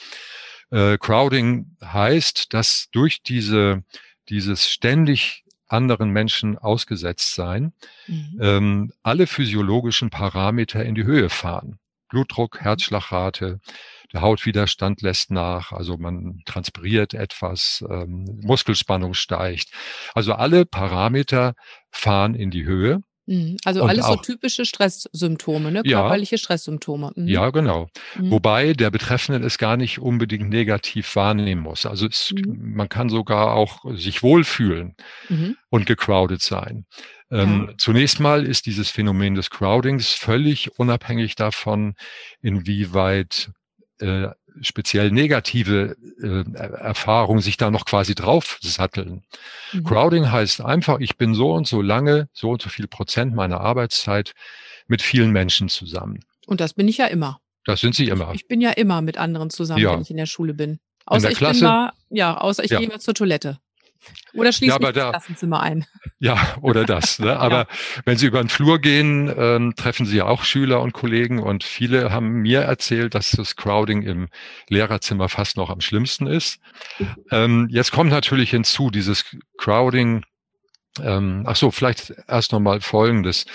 Äh, 0.70 0.96
Crowding 0.98 1.76
heißt, 1.84 2.54
dass 2.54 2.88
durch 2.92 3.22
diese, 3.22 3.82
dieses 4.28 4.68
ständig 4.68 5.44
anderen 5.68 6.10
Menschen 6.10 6.58
ausgesetzt 6.58 7.34
sein, 7.34 7.72
mhm. 8.06 8.38
ähm, 8.40 8.92
alle 9.02 9.26
physiologischen 9.26 10.10
Parameter 10.10 10.84
in 10.84 10.94
die 10.94 11.04
Höhe 11.04 11.30
fahren. 11.30 11.78
Blutdruck, 12.08 12.56
mhm. 12.56 12.64
Herzschlagrate, 12.64 13.60
der 14.12 14.22
Hautwiderstand 14.22 15.02
lässt 15.02 15.30
nach, 15.30 15.72
also 15.72 15.98
man 15.98 16.40
transpiriert 16.46 17.12
etwas, 17.12 17.84
ähm, 17.88 18.40
Muskelspannung 18.42 19.14
steigt. 19.14 19.70
Also 20.14 20.32
alle 20.32 20.64
Parameter 20.64 21.54
fahren 21.90 22.34
in 22.34 22.50
die 22.50 22.64
Höhe. 22.64 23.02
Mhm. 23.28 23.58
Also 23.64 23.82
alles 23.82 24.06
auch, 24.06 24.16
so 24.16 24.22
typische 24.22 24.64
Stresssymptome, 24.64 25.70
ne? 25.70 25.82
körperliche 25.82 26.36
ja, 26.36 26.38
Stresssymptome. 26.38 27.12
Mhm. 27.14 27.28
Ja, 27.28 27.50
genau. 27.50 27.88
Mhm. 28.16 28.30
Wobei 28.30 28.72
der 28.72 28.90
Betreffende 28.90 29.46
es 29.46 29.58
gar 29.58 29.76
nicht 29.76 29.98
unbedingt 29.98 30.48
negativ 30.48 31.14
wahrnehmen 31.14 31.60
muss. 31.60 31.84
Also 31.84 32.06
es, 32.06 32.32
mhm. 32.32 32.74
man 32.74 32.88
kann 32.88 33.10
sogar 33.10 33.52
auch 33.52 33.84
sich 33.96 34.22
wohlfühlen 34.22 34.96
mhm. 35.28 35.56
und 35.68 35.84
gecrowded 35.84 36.40
sein. 36.40 36.86
Ähm, 37.30 37.66
ja. 37.68 37.74
Zunächst 37.76 38.18
mal 38.18 38.46
ist 38.46 38.64
dieses 38.64 38.88
Phänomen 38.88 39.34
des 39.34 39.50
Crowdings 39.50 40.14
völlig 40.14 40.78
unabhängig 40.78 41.34
davon, 41.34 41.96
inwieweit 42.40 43.50
äh, 44.00 44.28
speziell 44.62 45.10
negative 45.10 45.96
äh, 46.22 46.56
Erfahrungen 46.56 47.40
sich 47.40 47.56
da 47.56 47.70
noch 47.70 47.84
quasi 47.84 48.14
draufsatteln. 48.14 49.22
Mhm. 49.72 49.84
Crowding 49.84 50.30
heißt 50.30 50.60
einfach, 50.60 51.00
ich 51.00 51.16
bin 51.16 51.34
so 51.34 51.52
und 51.52 51.66
so 51.66 51.82
lange, 51.82 52.28
so 52.32 52.50
und 52.50 52.62
so 52.62 52.68
viel 52.68 52.86
Prozent 52.86 53.34
meiner 53.34 53.60
Arbeitszeit 53.60 54.32
mit 54.86 55.02
vielen 55.02 55.30
Menschen 55.30 55.68
zusammen. 55.68 56.20
Und 56.46 56.60
das 56.60 56.74
bin 56.74 56.88
ich 56.88 56.98
ja 56.98 57.06
immer. 57.06 57.40
Das 57.64 57.80
sind 57.80 57.94
Sie 57.94 58.08
immer. 58.08 58.32
Ich 58.34 58.48
bin 58.48 58.60
ja 58.60 58.70
immer 58.70 59.02
mit 59.02 59.18
anderen 59.18 59.50
zusammen, 59.50 59.82
ja. 59.82 59.92
wenn 59.92 60.00
ich 60.00 60.10
in 60.10 60.16
der 60.16 60.26
Schule 60.26 60.54
bin. 60.54 60.78
Außer 61.04 61.16
in 61.16 61.22
der 61.22 61.30
ich 61.32 61.38
Klasse? 61.38 61.60
bin 61.60 61.68
mal, 61.68 61.92
ja, 62.10 62.36
außer 62.38 62.64
ich 62.64 62.70
ja. 62.70 62.78
gehe 62.78 62.88
mal 62.88 63.00
zur 63.00 63.14
Toilette. 63.14 63.60
Oder 64.34 64.52
schließt 64.52 64.78
ja, 64.78 64.86
mich 64.86 64.94
das 64.94 65.10
Klassenzimmer 65.10 65.60
ein. 65.60 65.86
Ja, 66.18 66.56
oder 66.60 66.84
das. 66.84 67.18
Ne? 67.18 67.36
Aber 67.38 67.58
ja. 67.58 67.66
wenn 68.04 68.16
Sie 68.16 68.26
über 68.26 68.40
den 68.40 68.48
Flur 68.48 68.80
gehen, 68.80 69.32
ähm, 69.36 69.74
treffen 69.76 70.06
Sie 70.06 70.18
ja 70.18 70.26
auch 70.26 70.44
Schüler 70.44 70.80
und 70.80 70.92
Kollegen 70.92 71.40
und 71.40 71.64
viele 71.64 72.12
haben 72.12 72.40
mir 72.40 72.60
erzählt, 72.60 73.14
dass 73.14 73.30
das 73.30 73.56
Crowding 73.56 74.02
im 74.02 74.28
Lehrerzimmer 74.68 75.28
fast 75.28 75.56
noch 75.56 75.70
am 75.70 75.80
schlimmsten 75.80 76.26
ist. 76.26 76.60
Ähm, 77.30 77.68
jetzt 77.70 77.92
kommt 77.92 78.10
natürlich 78.10 78.50
hinzu, 78.50 78.90
dieses 78.90 79.24
Crowding, 79.56 80.24
ähm, 81.00 81.44
ach 81.46 81.56
so, 81.56 81.70
vielleicht 81.70 82.12
erst 82.26 82.52
nochmal 82.52 82.80
Folgendes. 82.80 83.46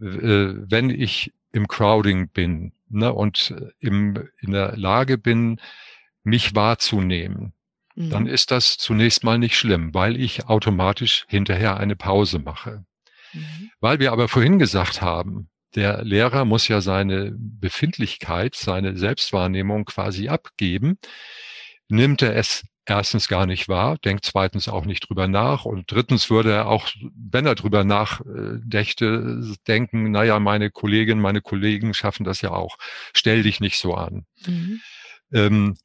Äh, 0.00 0.54
wenn 0.56 0.90
ich 0.90 1.32
im 1.52 1.68
Crowding 1.68 2.28
bin 2.28 2.72
ne, 2.88 3.12
und 3.12 3.54
im, 3.78 4.28
in 4.40 4.52
der 4.52 4.76
Lage 4.76 5.18
bin, 5.18 5.60
mich 6.24 6.54
wahrzunehmen, 6.54 7.52
dann 7.94 8.24
mhm. 8.24 8.28
ist 8.28 8.50
das 8.50 8.76
zunächst 8.78 9.24
mal 9.24 9.38
nicht 9.38 9.56
schlimm, 9.56 9.92
weil 9.94 10.20
ich 10.20 10.46
automatisch 10.46 11.24
hinterher 11.28 11.76
eine 11.76 11.96
Pause 11.96 12.38
mache. 12.38 12.84
Mhm. 13.32 13.70
Weil 13.80 13.98
wir 13.98 14.12
aber 14.12 14.28
vorhin 14.28 14.58
gesagt 14.58 15.02
haben, 15.02 15.48
der 15.74 16.04
Lehrer 16.04 16.44
muss 16.44 16.68
ja 16.68 16.80
seine 16.80 17.32
Befindlichkeit, 17.36 18.54
seine 18.54 18.96
Selbstwahrnehmung 18.96 19.84
quasi 19.84 20.28
abgeben, 20.28 20.98
nimmt 21.88 22.22
er 22.22 22.36
es 22.36 22.64
erstens 22.84 23.28
gar 23.28 23.46
nicht 23.46 23.68
wahr, 23.68 23.96
denkt 23.98 24.24
zweitens 24.24 24.68
auch 24.68 24.84
nicht 24.84 25.08
drüber 25.08 25.28
nach 25.28 25.64
und 25.64 25.90
drittens 25.90 26.30
würde 26.30 26.52
er 26.52 26.66
auch, 26.66 26.88
wenn 27.14 27.46
er 27.46 27.54
drüber 27.54 27.84
nachdächte, 27.84 29.40
denken, 29.68 30.10
naja, 30.10 30.40
meine 30.40 30.70
Kolleginnen, 30.70 31.20
meine 31.20 31.40
Kollegen 31.40 31.94
schaffen 31.94 32.24
das 32.24 32.40
ja 32.40 32.50
auch. 32.50 32.76
Stell 33.14 33.44
dich 33.44 33.60
nicht 33.60 33.78
so 33.78 33.94
an. 33.94 34.26
Mhm. 34.46 34.80
Ähm, 35.32 35.76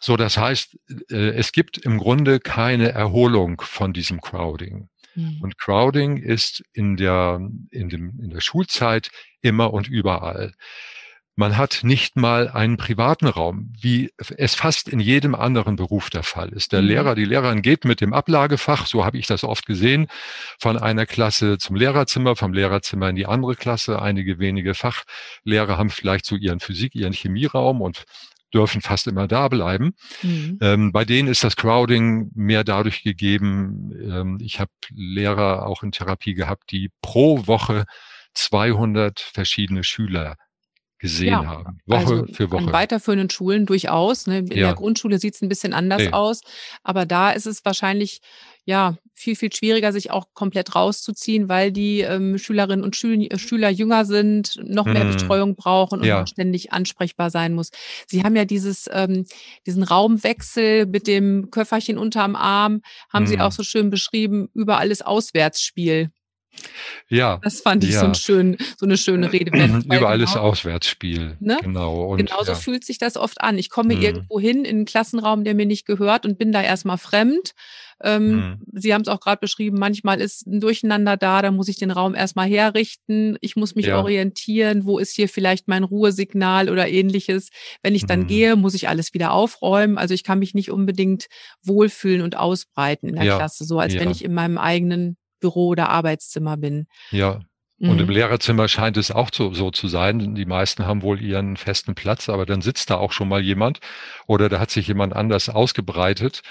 so, 0.00 0.16
das 0.16 0.36
heißt, 0.36 0.78
äh, 1.10 1.30
es 1.30 1.52
gibt 1.52 1.78
im 1.78 1.98
Grunde 1.98 2.40
keine 2.40 2.90
Erholung 2.92 3.60
von 3.60 3.92
diesem 3.92 4.20
Crowding. 4.20 4.88
Mhm. 5.14 5.38
Und 5.40 5.58
Crowding 5.58 6.18
ist 6.18 6.62
in 6.72 6.96
der, 6.96 7.40
in, 7.70 7.88
dem, 7.88 8.20
in 8.20 8.30
der 8.30 8.40
Schulzeit 8.40 9.10
immer 9.42 9.72
und 9.72 9.88
überall. 9.88 10.52
Man 11.38 11.58
hat 11.58 11.80
nicht 11.82 12.16
mal 12.16 12.48
einen 12.48 12.78
privaten 12.78 13.26
Raum, 13.26 13.70
wie 13.78 14.10
es 14.38 14.54
fast 14.54 14.88
in 14.88 15.00
jedem 15.00 15.34
anderen 15.34 15.76
Beruf 15.76 16.08
der 16.08 16.22
Fall 16.22 16.48
ist. 16.48 16.72
Der 16.72 16.80
mhm. 16.80 16.88
Lehrer, 16.88 17.14
die 17.14 17.26
Lehrerin 17.26 17.60
geht 17.60 17.84
mit 17.84 18.00
dem 18.00 18.14
Ablagefach, 18.14 18.86
so 18.86 19.04
habe 19.04 19.18
ich 19.18 19.26
das 19.26 19.44
oft 19.44 19.66
gesehen, 19.66 20.06
von 20.58 20.78
einer 20.78 21.04
Klasse 21.04 21.58
zum 21.58 21.76
Lehrerzimmer, 21.76 22.36
vom 22.36 22.54
Lehrerzimmer 22.54 23.10
in 23.10 23.16
die 23.16 23.26
andere 23.26 23.54
Klasse. 23.54 24.00
Einige 24.00 24.38
wenige 24.38 24.72
Fachlehrer 24.72 25.76
haben 25.76 25.90
vielleicht 25.90 26.24
so 26.24 26.36
ihren 26.36 26.60
Physik, 26.60 26.94
ihren 26.94 27.12
Chemieraum 27.12 27.82
und 27.82 28.04
dürfen 28.56 28.80
fast 28.80 29.06
immer 29.06 29.28
da 29.28 29.48
bleiben. 29.48 29.92
Mhm. 30.22 30.58
Ähm, 30.62 30.92
bei 30.92 31.04
denen 31.04 31.28
ist 31.28 31.44
das 31.44 31.56
Crowding 31.56 32.30
mehr 32.34 32.64
dadurch 32.64 33.02
gegeben. 33.02 33.92
Ähm, 34.00 34.38
ich 34.40 34.60
habe 34.60 34.70
Lehrer 34.90 35.66
auch 35.66 35.82
in 35.82 35.92
Therapie 35.92 36.32
gehabt, 36.32 36.70
die 36.70 36.90
pro 37.02 37.46
Woche 37.46 37.84
200 38.32 39.20
verschiedene 39.20 39.84
Schüler 39.84 40.36
gesehen 40.98 41.28
ja, 41.28 41.44
haben. 41.44 41.78
Woche 41.86 41.98
also 41.98 42.26
für 42.32 42.50
Woche. 42.50 42.64
In 42.64 42.72
weiterführenden 42.72 43.30
Schulen 43.30 43.66
durchaus. 43.66 44.26
Ne? 44.26 44.38
In 44.38 44.46
ja. 44.48 44.66
der 44.68 44.74
Grundschule 44.74 45.18
sieht 45.18 45.34
es 45.34 45.42
ein 45.42 45.48
bisschen 45.48 45.72
anders 45.72 46.02
nee. 46.02 46.12
aus. 46.12 46.40
Aber 46.82 47.06
da 47.06 47.30
ist 47.30 47.46
es 47.46 47.64
wahrscheinlich 47.64 48.20
ja 48.64 48.96
viel, 49.14 49.36
viel 49.36 49.52
schwieriger, 49.52 49.92
sich 49.92 50.10
auch 50.10 50.26
komplett 50.34 50.74
rauszuziehen, 50.74 51.48
weil 51.48 51.72
die 51.72 52.00
ähm, 52.00 52.36
Schülerinnen 52.36 52.84
und 52.84 52.96
Schül 52.96 53.22
äh, 53.22 53.38
Schüler 53.38 53.70
jünger 53.70 54.04
sind, 54.04 54.56
noch 54.62 54.84
mehr 54.84 55.04
mm. 55.04 55.12
Betreuung 55.12 55.54
brauchen 55.54 56.00
und 56.00 56.06
ja. 56.06 56.26
ständig 56.26 56.72
ansprechbar 56.72 57.30
sein 57.30 57.54
muss. 57.54 57.70
Sie 58.06 58.24
haben 58.24 58.36
ja 58.36 58.44
dieses, 58.44 58.90
ähm, 58.92 59.24
diesen 59.66 59.84
Raumwechsel 59.84 60.86
mit 60.86 61.06
dem 61.06 61.50
Köfferchen 61.50 61.96
unterm 61.96 62.36
Arm, 62.36 62.82
haben 63.10 63.24
mm. 63.24 63.28
Sie 63.28 63.40
auch 63.40 63.52
so 63.52 63.62
schön 63.62 63.88
beschrieben, 63.88 64.48
überall 64.52 64.90
ist 64.90 65.06
Auswärtsspiel. 65.06 66.10
Ja. 67.08 67.38
Das 67.42 67.60
fand 67.60 67.84
ich 67.84 67.92
ja. 67.92 68.00
so, 68.00 68.06
ein 68.06 68.14
schön, 68.14 68.56
so 68.76 68.86
eine 68.86 68.96
schöne 68.96 69.32
Rede. 69.32 69.52
Überall 69.84 70.20
ist 70.20 70.34
genau, 70.34 70.46
Auswärtsspiel. 70.46 71.36
Ne? 71.40 71.58
Genau. 71.62 72.04
Und, 72.06 72.18
Genauso 72.18 72.52
ja. 72.52 72.54
fühlt 72.56 72.84
sich 72.84 72.98
das 72.98 73.16
oft 73.16 73.40
an. 73.40 73.58
Ich 73.58 73.70
komme 73.70 73.94
hm. 73.94 74.02
irgendwo 74.02 74.40
hin 74.40 74.64
in 74.64 74.76
einen 74.76 74.84
Klassenraum, 74.84 75.44
der 75.44 75.54
mir 75.54 75.66
nicht 75.66 75.86
gehört 75.86 76.26
und 76.26 76.38
bin 76.38 76.52
da 76.52 76.62
erstmal 76.62 76.98
fremd. 76.98 77.52
Ähm, 78.02 78.30
hm. 78.30 78.62
Sie 78.72 78.92
haben 78.92 79.02
es 79.02 79.08
auch 79.08 79.20
gerade 79.20 79.40
beschrieben, 79.40 79.78
manchmal 79.78 80.20
ist 80.20 80.46
ein 80.46 80.60
Durcheinander 80.60 81.16
da, 81.16 81.40
da 81.40 81.50
muss 81.50 81.68
ich 81.68 81.78
den 81.78 81.90
Raum 81.90 82.14
erstmal 82.14 82.48
herrichten. 82.48 83.38
Ich 83.40 83.56
muss 83.56 83.74
mich 83.74 83.86
ja. 83.86 83.98
orientieren, 83.98 84.84
wo 84.84 84.98
ist 84.98 85.14
hier 85.14 85.28
vielleicht 85.28 85.66
mein 85.66 85.82
Ruhesignal 85.82 86.68
oder 86.68 86.88
ähnliches. 86.88 87.48
Wenn 87.82 87.94
ich 87.94 88.04
dann 88.04 88.20
hm. 88.22 88.26
gehe, 88.26 88.56
muss 88.56 88.74
ich 88.74 88.88
alles 88.88 89.14
wieder 89.14 89.32
aufräumen. 89.32 89.96
Also 89.96 90.12
ich 90.12 90.24
kann 90.24 90.40
mich 90.40 90.54
nicht 90.54 90.70
unbedingt 90.70 91.26
wohlfühlen 91.62 92.22
und 92.22 92.36
ausbreiten 92.36 93.08
in 93.08 93.14
der 93.14 93.36
Klasse, 93.36 93.64
so 93.64 93.78
als 93.78 93.94
wenn 93.94 94.10
ich 94.10 94.24
in 94.24 94.34
meinem 94.34 94.58
eigenen 94.58 95.16
Büro 95.40 95.68
oder 95.68 95.88
Arbeitszimmer 95.88 96.56
bin. 96.56 96.86
Ja. 97.10 97.40
Und 97.78 98.00
im 98.00 98.06
mhm. 98.06 98.12
Lehrerzimmer 98.12 98.68
scheint 98.68 98.96
es 98.96 99.10
auch 99.10 99.28
so, 99.32 99.52
so 99.52 99.70
zu 99.70 99.86
sein. 99.88 100.34
Die 100.34 100.46
meisten 100.46 100.86
haben 100.86 101.02
wohl 101.02 101.20
ihren 101.20 101.58
festen 101.58 101.94
Platz, 101.94 102.30
aber 102.30 102.46
dann 102.46 102.62
sitzt 102.62 102.88
da 102.88 102.96
auch 102.96 103.12
schon 103.12 103.28
mal 103.28 103.42
jemand 103.42 103.80
oder 104.26 104.48
da 104.48 104.60
hat 104.60 104.70
sich 104.70 104.88
jemand 104.88 105.14
anders 105.14 105.50
ausgebreitet. 105.50 106.42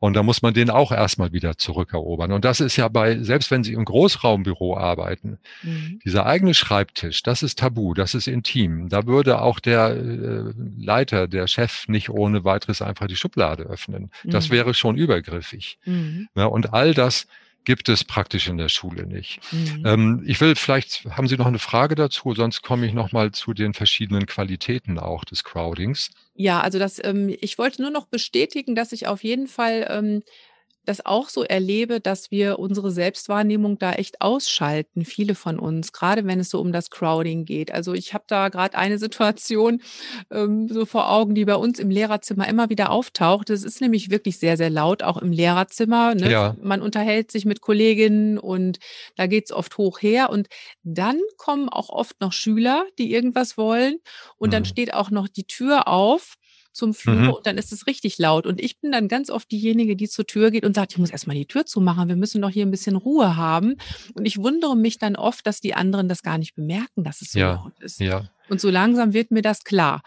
Und 0.00 0.14
da 0.14 0.22
muss 0.22 0.40
man 0.40 0.54
den 0.54 0.70
auch 0.70 0.92
erstmal 0.92 1.32
wieder 1.32 1.58
zurückerobern. 1.58 2.32
Und 2.32 2.46
das 2.46 2.60
ist 2.60 2.76
ja 2.76 2.88
bei, 2.88 3.18
selbst 3.18 3.50
wenn 3.50 3.62
Sie 3.62 3.74
im 3.74 3.84
Großraumbüro 3.84 4.74
arbeiten, 4.74 5.38
mhm. 5.62 6.00
dieser 6.02 6.24
eigene 6.24 6.54
Schreibtisch, 6.54 7.22
das 7.22 7.42
ist 7.42 7.58
tabu, 7.58 7.92
das 7.92 8.14
ist 8.14 8.26
intim. 8.26 8.88
Da 8.88 9.06
würde 9.06 9.42
auch 9.42 9.60
der 9.60 9.90
äh, 9.90 10.54
Leiter, 10.78 11.28
der 11.28 11.46
Chef 11.46 11.86
nicht 11.86 12.08
ohne 12.08 12.44
weiteres 12.44 12.80
einfach 12.80 13.08
die 13.08 13.16
Schublade 13.16 13.64
öffnen. 13.64 14.10
Mhm. 14.24 14.30
Das 14.30 14.48
wäre 14.48 14.72
schon 14.72 14.96
übergriffig. 14.96 15.78
Mhm. 15.84 16.28
Ja, 16.34 16.46
und 16.46 16.72
all 16.72 16.94
das 16.94 17.26
gibt 17.64 17.88
es 17.88 18.04
praktisch 18.04 18.48
in 18.48 18.56
der 18.56 18.68
Schule 18.68 19.06
nicht. 19.06 19.40
Mhm. 19.52 19.82
Ähm, 19.86 20.24
ich 20.26 20.40
will 20.40 20.54
vielleicht, 20.56 21.04
haben 21.10 21.28
Sie 21.28 21.36
noch 21.36 21.46
eine 21.46 21.58
Frage 21.58 21.94
dazu? 21.94 22.34
Sonst 22.34 22.62
komme 22.62 22.86
ich 22.86 22.92
noch 22.92 23.12
mal 23.12 23.32
zu 23.32 23.52
den 23.52 23.74
verschiedenen 23.74 24.26
Qualitäten 24.26 24.98
auch 24.98 25.24
des 25.24 25.44
Crowdings. 25.44 26.10
Ja, 26.34 26.60
also 26.60 26.78
das, 26.78 27.02
ähm, 27.04 27.34
ich 27.40 27.58
wollte 27.58 27.82
nur 27.82 27.90
noch 27.90 28.06
bestätigen, 28.06 28.74
dass 28.74 28.92
ich 28.92 29.06
auf 29.06 29.22
jeden 29.22 29.46
Fall 29.46 29.86
ähm, 29.90 30.22
das 30.84 31.04
auch 31.04 31.28
so 31.28 31.44
erlebe, 31.44 32.00
dass 32.00 32.30
wir 32.30 32.58
unsere 32.58 32.90
Selbstwahrnehmung 32.90 33.78
da 33.78 33.92
echt 33.92 34.20
ausschalten, 34.20 35.04
viele 35.04 35.34
von 35.34 35.58
uns, 35.58 35.92
gerade 35.92 36.26
wenn 36.26 36.40
es 36.40 36.50
so 36.50 36.60
um 36.60 36.72
das 36.72 36.90
Crowding 36.90 37.44
geht. 37.44 37.72
Also 37.72 37.92
ich 37.92 38.14
habe 38.14 38.24
da 38.26 38.48
gerade 38.48 38.76
eine 38.76 38.98
Situation 38.98 39.82
ähm, 40.30 40.68
so 40.68 40.86
vor 40.86 41.10
Augen, 41.10 41.34
die 41.34 41.44
bei 41.44 41.54
uns 41.54 41.78
im 41.78 41.90
Lehrerzimmer 41.90 42.48
immer 42.48 42.70
wieder 42.70 42.90
auftaucht. 42.90 43.50
Es 43.50 43.62
ist 43.62 43.80
nämlich 43.80 44.10
wirklich 44.10 44.38
sehr, 44.38 44.56
sehr 44.56 44.70
laut, 44.70 45.02
auch 45.02 45.18
im 45.18 45.32
Lehrerzimmer. 45.32 46.14
Ne? 46.14 46.30
Ja. 46.30 46.56
Man 46.60 46.82
unterhält 46.82 47.30
sich 47.30 47.44
mit 47.44 47.60
Kolleginnen 47.60 48.38
und 48.38 48.78
da 49.16 49.26
geht 49.26 49.44
es 49.46 49.52
oft 49.52 49.76
hoch 49.76 50.00
her. 50.00 50.30
Und 50.30 50.48
dann 50.82 51.20
kommen 51.36 51.68
auch 51.68 51.90
oft 51.90 52.20
noch 52.20 52.32
Schüler, 52.32 52.84
die 52.98 53.12
irgendwas 53.12 53.56
wollen. 53.56 53.98
Und 54.36 54.48
mhm. 54.48 54.52
dann 54.52 54.64
steht 54.64 54.94
auch 54.94 55.10
noch 55.10 55.28
die 55.28 55.44
Tür 55.44 55.88
auf 55.88 56.36
zum 56.72 56.94
Flur 56.94 57.14
mhm. 57.14 57.30
und 57.30 57.46
dann 57.46 57.58
ist 57.58 57.72
es 57.72 57.86
richtig 57.86 58.18
laut. 58.18 58.46
Und 58.46 58.60
ich 58.60 58.80
bin 58.80 58.92
dann 58.92 59.08
ganz 59.08 59.30
oft 59.30 59.50
diejenige, 59.50 59.96
die 59.96 60.08
zur 60.08 60.26
Tür 60.26 60.50
geht 60.50 60.64
und 60.64 60.74
sagt, 60.74 60.92
ich 60.92 60.98
muss 60.98 61.10
erstmal 61.10 61.36
die 61.36 61.46
Tür 61.46 61.66
zumachen, 61.66 62.08
wir 62.08 62.16
müssen 62.16 62.40
doch 62.42 62.50
hier 62.50 62.64
ein 62.64 62.70
bisschen 62.70 62.96
Ruhe 62.96 63.36
haben. 63.36 63.76
Und 64.14 64.24
ich 64.24 64.38
wundere 64.38 64.76
mich 64.76 64.98
dann 64.98 65.16
oft, 65.16 65.46
dass 65.46 65.60
die 65.60 65.74
anderen 65.74 66.08
das 66.08 66.22
gar 66.22 66.38
nicht 66.38 66.54
bemerken, 66.54 67.04
dass 67.04 67.22
es 67.22 67.32
so 67.32 67.38
ja. 67.38 67.54
laut 67.54 67.78
ist. 67.80 68.00
Ja. 68.00 68.30
Und 68.48 68.60
so 68.60 68.70
langsam 68.70 69.12
wird 69.12 69.30
mir 69.30 69.42
das 69.42 69.64
klar. 69.64 70.02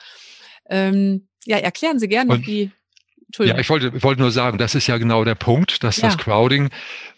Ähm, 0.69 1.27
ja, 1.45 1.57
erklären 1.57 1.99
Sie 1.99 2.07
gerne 2.07 2.35
noch 2.35 2.41
die 2.41 2.71
ja, 3.39 3.57
ich 3.57 3.69
wollte, 3.69 3.91
ich 3.95 4.03
wollte 4.03 4.21
nur 4.21 4.31
sagen, 4.31 4.57
das 4.57 4.75
ist 4.75 4.87
ja 4.87 4.97
genau 4.97 5.23
der 5.23 5.35
Punkt, 5.35 5.83
dass 5.83 5.97
ja. 5.97 6.07
das 6.07 6.17
Crowding 6.17 6.69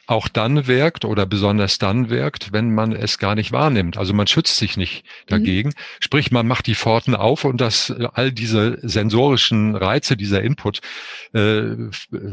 auch 0.08 0.28
dann 0.28 0.68
wirkt 0.68 1.06
oder 1.06 1.26
besonders 1.26 1.78
dann 1.78 2.10
wirkt, 2.10 2.54
wenn 2.54 2.74
man 2.74 2.92
es 2.92 3.18
gar 3.18 3.36
nicht 3.36 3.52
wahrnimmt. 3.52 3.98
Also 3.98 4.14
man 4.14 4.28
schützt 4.28 4.58
sich 4.58 4.78
nicht 4.78 5.04
dagegen. 5.28 5.70
Mhm. 5.70 5.74
Sprich, 6.00 6.32
man 6.32 6.48
macht 6.48 6.68
die 6.68 6.76
Pforten 6.76 7.16
auf 7.16 7.44
und 7.44 7.60
das, 7.60 7.92
all 8.14 8.32
diese 8.32 8.78
sensorischen 8.82 9.76
Reize, 9.76 10.16
dieser 10.16 10.42
Input, 10.42 10.82
äh, 11.34 11.76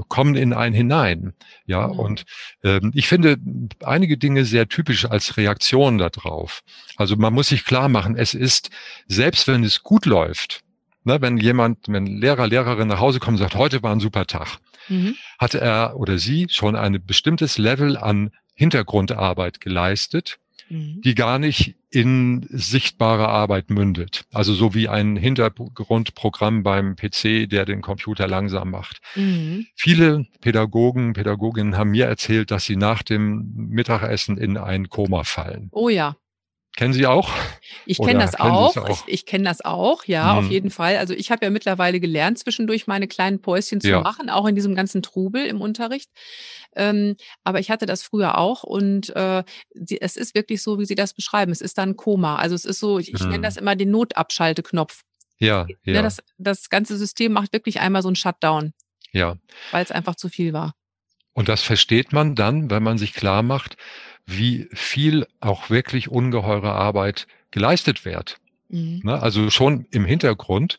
kommen 0.09 0.35
in 0.35 0.53
einen 0.53 0.75
hinein. 0.75 1.33
Ja, 1.67 1.89
mhm. 1.89 1.99
und 1.99 2.25
äh, 2.63 2.81
ich 2.93 3.09
finde 3.09 3.39
einige 3.85 4.19
Dinge 4.19 4.45
sehr 4.45 4.69
typisch 4.69 5.07
als 5.07 5.37
Reaktion 5.37 5.99
darauf. 5.99 6.63
Also 6.97 7.17
man 7.17 7.33
muss 7.33 7.49
sich 7.49 7.65
klar 7.65 7.89
machen, 7.89 8.17
es 8.17 8.35
ist, 8.35 8.71
selbst 9.07 9.49
wenn 9.49 9.65
es 9.65 9.83
gut 9.83 10.07
läuft, 10.07 10.63
Ne, 11.05 11.21
wenn 11.21 11.37
jemand, 11.37 11.79
wenn 11.89 12.07
Lehrer, 12.07 12.47
Lehrerin 12.47 12.87
nach 12.87 13.01
Hause 13.01 13.19
kommt 13.19 13.41
und 13.41 13.43
sagt, 13.43 13.57
heute 13.57 13.83
war 13.83 13.93
ein 13.93 13.99
super 13.99 14.25
Tag, 14.25 14.59
mhm. 14.89 15.17
hat 15.39 15.55
er 15.55 15.97
oder 15.97 16.19
sie 16.19 16.47
schon 16.51 16.77
ein 16.77 17.05
bestimmtes 17.05 17.59
Level 17.59 17.97
an 17.97 18.31
Hintergrundarbeit 18.55 19.61
geleistet, 19.61 20.39
mhm. 20.69 21.01
die 21.03 21.15
gar 21.15 21.39
nicht 21.39 21.77
in 21.91 22.47
sichtbare 22.51 23.29
Arbeit 23.29 23.69
mündet. 23.71 24.25
Also 24.33 24.55
so 24.55 24.75
wie 24.75 24.89
ein 24.89 25.17
Hintergrundprogramm 25.17 26.63
beim 26.63 26.97
PC, 26.97 27.49
der 27.49 27.67
den 27.67 27.83
Computer 27.83 28.27
langsam 28.27 28.71
macht. 28.71 29.01
Mhm. 29.15 29.67
Viele 29.75 30.27
Pädagogen, 30.41 31.13
Pädagoginnen 31.13 31.77
haben 31.77 31.91
mir 31.91 32.07
erzählt, 32.07 32.51
dass 32.51 32.65
sie 32.65 32.77
nach 32.77 33.03
dem 33.03 33.53
Mittagessen 33.55 34.39
in 34.39 34.57
ein 34.57 34.89
Koma 34.89 35.25
fallen. 35.25 35.69
Oh 35.73 35.91
ja. 35.91 36.17
Kennen 36.83 36.95
Sie 36.95 37.07
auch? 37.07 37.31
Ich 37.87 37.99
kenne 37.99 38.19
das 38.19 38.35
auch. 38.35 38.77
auch. 38.77 38.89
Ich, 39.07 39.15
ich 39.15 39.25
kenne 39.25 39.45
das 39.45 39.61
auch, 39.61 40.05
ja, 40.07 40.37
hm. 40.37 40.45
auf 40.45 40.51
jeden 40.51 40.71
Fall. 40.71 40.97
Also 40.97 41.15
ich 41.15 41.31
habe 41.31 41.45
ja 41.45 41.51
mittlerweile 41.51 42.01
gelernt, 42.01 42.41
zwischendurch 42.41 42.89
meine 42.89 43.07
kleinen 43.07 43.41
Päuschen 43.41 43.81
zu 43.81 43.89
ja. 43.89 44.01
machen, 44.01 44.29
auch 44.29 44.49
in 44.49 44.57
diesem 44.57 44.75
ganzen 44.75 45.01
Trubel 45.01 45.47
im 45.47 45.61
Unterricht. 45.61 46.11
Ähm, 46.75 47.15
aber 47.45 47.61
ich 47.61 47.71
hatte 47.71 47.87
das 47.87 48.03
früher 48.03 48.37
auch 48.37 48.65
und 48.65 49.15
äh, 49.15 49.45
sie, 49.75 50.01
es 50.01 50.17
ist 50.17 50.35
wirklich 50.35 50.61
so, 50.61 50.81
wie 50.81 50.85
Sie 50.85 50.97
das 50.97 51.15
beschreiben. 51.15 51.53
Es 51.53 51.61
ist 51.61 51.79
dann 51.79 51.95
Koma. 51.95 52.35
Also 52.35 52.57
es 52.57 52.65
ist 52.65 52.81
so, 52.81 52.99
ich, 52.99 53.15
ich 53.15 53.21
hm. 53.21 53.29
nenne 53.29 53.43
das 53.43 53.57
immer 53.57 53.77
den 53.77 53.93
Notabschalteknopf. 53.93 55.03
Ja, 55.39 55.67
ja. 55.85 55.95
ja 55.95 56.03
das, 56.03 56.21
das 56.39 56.69
ganze 56.69 56.97
System 56.97 57.31
macht 57.31 57.53
wirklich 57.53 57.79
einmal 57.79 58.03
so 58.03 58.09
einen 58.09 58.17
Shutdown. 58.17 58.73
Ja. 59.13 59.37
Weil 59.71 59.85
es 59.85 59.93
einfach 59.93 60.17
zu 60.17 60.29
viel 60.29 60.53
war. 60.53 60.75
Und 61.33 61.49
das 61.49 61.63
versteht 61.63 62.13
man 62.13 62.35
dann, 62.35 62.71
wenn 62.71 62.83
man 62.83 62.99
sich 62.99 63.15
klar 63.15 63.43
macht, 63.43 63.77
wie 64.27 64.69
viel 64.73 65.27
auch 65.41 65.71
wirklich 65.71 66.09
ungeheure 66.09 66.73
Arbeit 66.73 67.27
geleistet 67.51 68.05
wird. 68.05 68.39
Mhm. 68.69 69.01
Ne? 69.05 69.21
Also 69.21 69.51
schon 69.51 69.87
im 69.91 70.05
Hintergrund. 70.05 70.79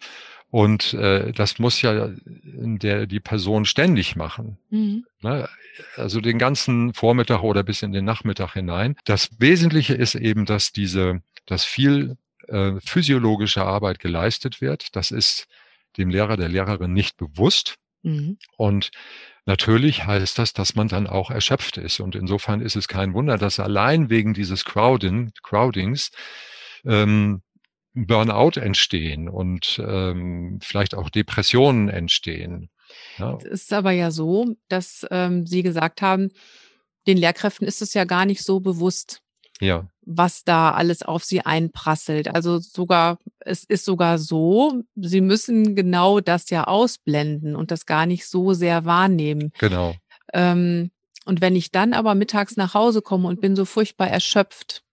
Und 0.50 0.94
äh, 0.94 1.32
das 1.32 1.58
muss 1.58 1.82
ja 1.82 2.12
der, 2.16 3.08
die 3.08 3.20
Person 3.20 3.66
ständig 3.66 4.16
machen. 4.16 4.58
Mhm. 4.70 5.06
Ne? 5.22 5.50
Also 5.96 6.22
den 6.22 6.38
ganzen 6.38 6.94
Vormittag 6.94 7.42
oder 7.42 7.64
bis 7.64 7.82
in 7.82 7.92
den 7.92 8.06
Nachmittag 8.06 8.54
hinein. 8.54 8.96
Das 9.06 9.30
Wesentliche 9.40 9.96
ist 9.96 10.14
eben, 10.14 10.46
dass 10.46 10.72
diese, 10.72 11.22
dass 11.48 11.66
viel 11.66 12.18
äh, 12.48 12.74
physiologische 12.86 13.64
Arbeit 13.64 14.00
geleistet 14.00 14.62
wird. 14.62 14.96
Das 14.96 15.10
ist 15.10 15.48
dem 15.98 16.10
Lehrer, 16.10 16.38
der 16.38 16.50
Lehrerin 16.50 16.94
nicht 16.94 17.18
bewusst. 17.18 17.76
Mhm. 18.04 18.38
Und 18.58 18.92
Natürlich 19.46 20.06
heißt 20.06 20.40
das, 20.40 20.54
dass 20.54 20.76
man 20.76 20.88
dann 20.88 21.08
auch 21.08 21.30
erschöpft 21.30 21.78
ist. 21.78 22.00
Und 22.00 22.16
insofern 22.16 22.62
ist 22.62 22.76
es 22.76 22.88
kein 22.88 23.14
Wunder, 23.14 23.38
dass 23.38 23.60
allein 23.60 24.10
wegen 24.10 24.34
dieses 24.34 24.64
Crowding, 24.64 25.32
Crowdings 25.44 26.12
ähm, 26.86 27.42
Burnout 27.94 28.60
entstehen 28.60 29.30
und 29.30 29.82
ähm, 29.86 30.60
vielleicht 30.62 30.96
auch 30.96 31.10
Depressionen 31.10 31.90
entstehen. 31.90 32.70
Ja. 33.18 33.38
Es 33.38 33.64
ist 33.64 33.74
aber 33.74 33.92
ja 33.92 34.12
so, 34.12 34.56
dass 34.68 35.06
ähm, 35.12 35.46
Sie 35.46 35.62
gesagt 35.62 36.02
haben, 36.02 36.30
den 37.06 37.18
Lehrkräften 37.18 37.68
ist 37.68 37.82
es 37.82 37.94
ja 37.94 38.06
gar 38.06 38.26
nicht 38.26 38.44
so 38.44 38.62
bewusst, 38.62 39.22
ja. 39.60 39.88
Was 40.06 40.44
da 40.44 40.72
alles 40.72 41.02
auf 41.02 41.24
sie 41.24 41.42
einprasselt. 41.42 42.34
Also 42.34 42.60
sogar, 42.60 43.20
es 43.40 43.64
ist 43.64 43.86
sogar 43.86 44.18
so, 44.18 44.84
sie 44.96 45.22
müssen 45.22 45.76
genau 45.76 46.20
das 46.20 46.50
ja 46.50 46.66
ausblenden 46.66 47.56
und 47.56 47.72
das 47.72 47.86
gar 47.86 48.06
nicht 48.06 48.28
so 48.28 48.54
sehr 48.54 48.86
wahrnehmen. 48.86 49.52
Genau. 49.60 49.96
Ähm, 50.34 50.92
und 51.26 51.42
wenn 51.42 51.56
ich 51.56 51.72
dann 51.72 51.94
aber 51.94 52.16
mittags 52.16 52.58
nach 52.58 52.74
Hause 52.74 53.02
komme 53.02 53.28
und 53.28 53.42
bin 53.42 53.56
so 53.56 53.66
furchtbar 53.66 54.10
erschöpft, 54.10 54.84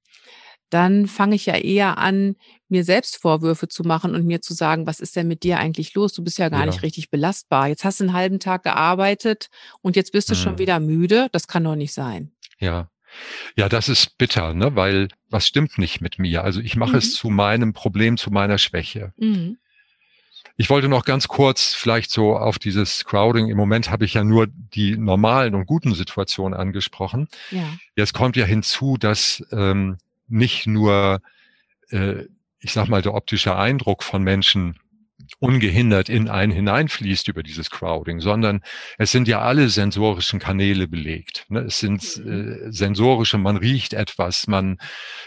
dann 0.70 1.08
fange 1.08 1.34
ich 1.34 1.46
ja 1.46 1.56
eher 1.56 1.98
an, 1.98 2.36
mir 2.68 2.84
selbst 2.84 3.16
Vorwürfe 3.16 3.66
zu 3.66 3.82
machen 3.82 4.14
und 4.14 4.24
mir 4.24 4.40
zu 4.40 4.54
sagen, 4.54 4.86
was 4.86 5.00
ist 5.00 5.16
denn 5.16 5.26
mit 5.26 5.42
dir 5.42 5.58
eigentlich 5.58 5.94
los? 5.94 6.12
Du 6.12 6.22
bist 6.22 6.38
ja 6.38 6.48
gar 6.48 6.60
ja. 6.60 6.66
nicht 6.66 6.82
richtig 6.82 7.10
belastbar. 7.10 7.66
Jetzt 7.66 7.84
hast 7.84 7.98
du 7.98 8.04
einen 8.04 8.12
halben 8.12 8.38
Tag 8.38 8.62
gearbeitet 8.62 9.48
und 9.82 9.96
jetzt 9.96 10.12
bist 10.12 10.30
du 10.30 10.34
hm. 10.34 10.40
schon 10.40 10.58
wieder 10.58 10.78
müde. 10.78 11.28
Das 11.32 11.48
kann 11.48 11.64
doch 11.64 11.74
nicht 11.74 11.92
sein. 11.92 12.30
Ja. 12.60 12.88
Ja, 13.56 13.68
das 13.68 13.88
ist 13.88 14.18
bitter, 14.18 14.54
ne? 14.54 14.74
weil 14.76 15.08
was 15.28 15.46
stimmt 15.46 15.78
nicht 15.78 16.00
mit 16.00 16.18
mir? 16.18 16.44
Also 16.44 16.60
ich 16.60 16.76
mache 16.76 16.92
mhm. 16.92 16.98
es 16.98 17.14
zu 17.14 17.30
meinem 17.30 17.72
Problem, 17.72 18.16
zu 18.16 18.30
meiner 18.30 18.58
Schwäche. 18.58 19.12
Mhm. 19.16 19.58
Ich 20.56 20.68
wollte 20.68 20.88
noch 20.88 21.04
ganz 21.04 21.26
kurz 21.26 21.72
vielleicht 21.72 22.10
so 22.10 22.36
auf 22.36 22.58
dieses 22.58 23.06
Crowding. 23.06 23.48
Im 23.48 23.56
Moment 23.56 23.90
habe 23.90 24.04
ich 24.04 24.14
ja 24.14 24.24
nur 24.24 24.46
die 24.46 24.96
normalen 24.96 25.54
und 25.54 25.64
guten 25.66 25.94
Situationen 25.94 26.58
angesprochen. 26.58 27.28
Ja. 27.50 27.64
Jetzt 27.96 28.12
kommt 28.12 28.36
ja 28.36 28.44
hinzu, 28.44 28.98
dass 28.98 29.42
ähm, 29.52 29.96
nicht 30.28 30.66
nur, 30.66 31.22
äh, 31.88 32.24
ich 32.58 32.72
sag 32.72 32.88
mal, 32.88 33.00
der 33.00 33.14
optische 33.14 33.56
Eindruck 33.56 34.02
von 34.02 34.22
Menschen 34.22 34.78
ungehindert 35.38 36.08
in 36.08 36.28
einen 36.28 36.52
hineinfließt 36.52 37.28
über 37.28 37.42
dieses 37.42 37.70
Crowding, 37.70 38.20
sondern 38.20 38.62
es 38.98 39.10
sind 39.10 39.28
ja 39.28 39.40
alle 39.40 39.68
sensorischen 39.68 40.40
Kanäle 40.40 40.88
belegt. 40.88 41.46
Ne? 41.48 41.60
Es 41.60 41.78
sind 41.78 42.18
mhm. 42.18 42.68
äh, 42.68 42.72
sensorische, 42.72 43.38
man 43.38 43.56
riecht 43.56 43.92
etwas, 43.92 44.46
man 44.46 44.78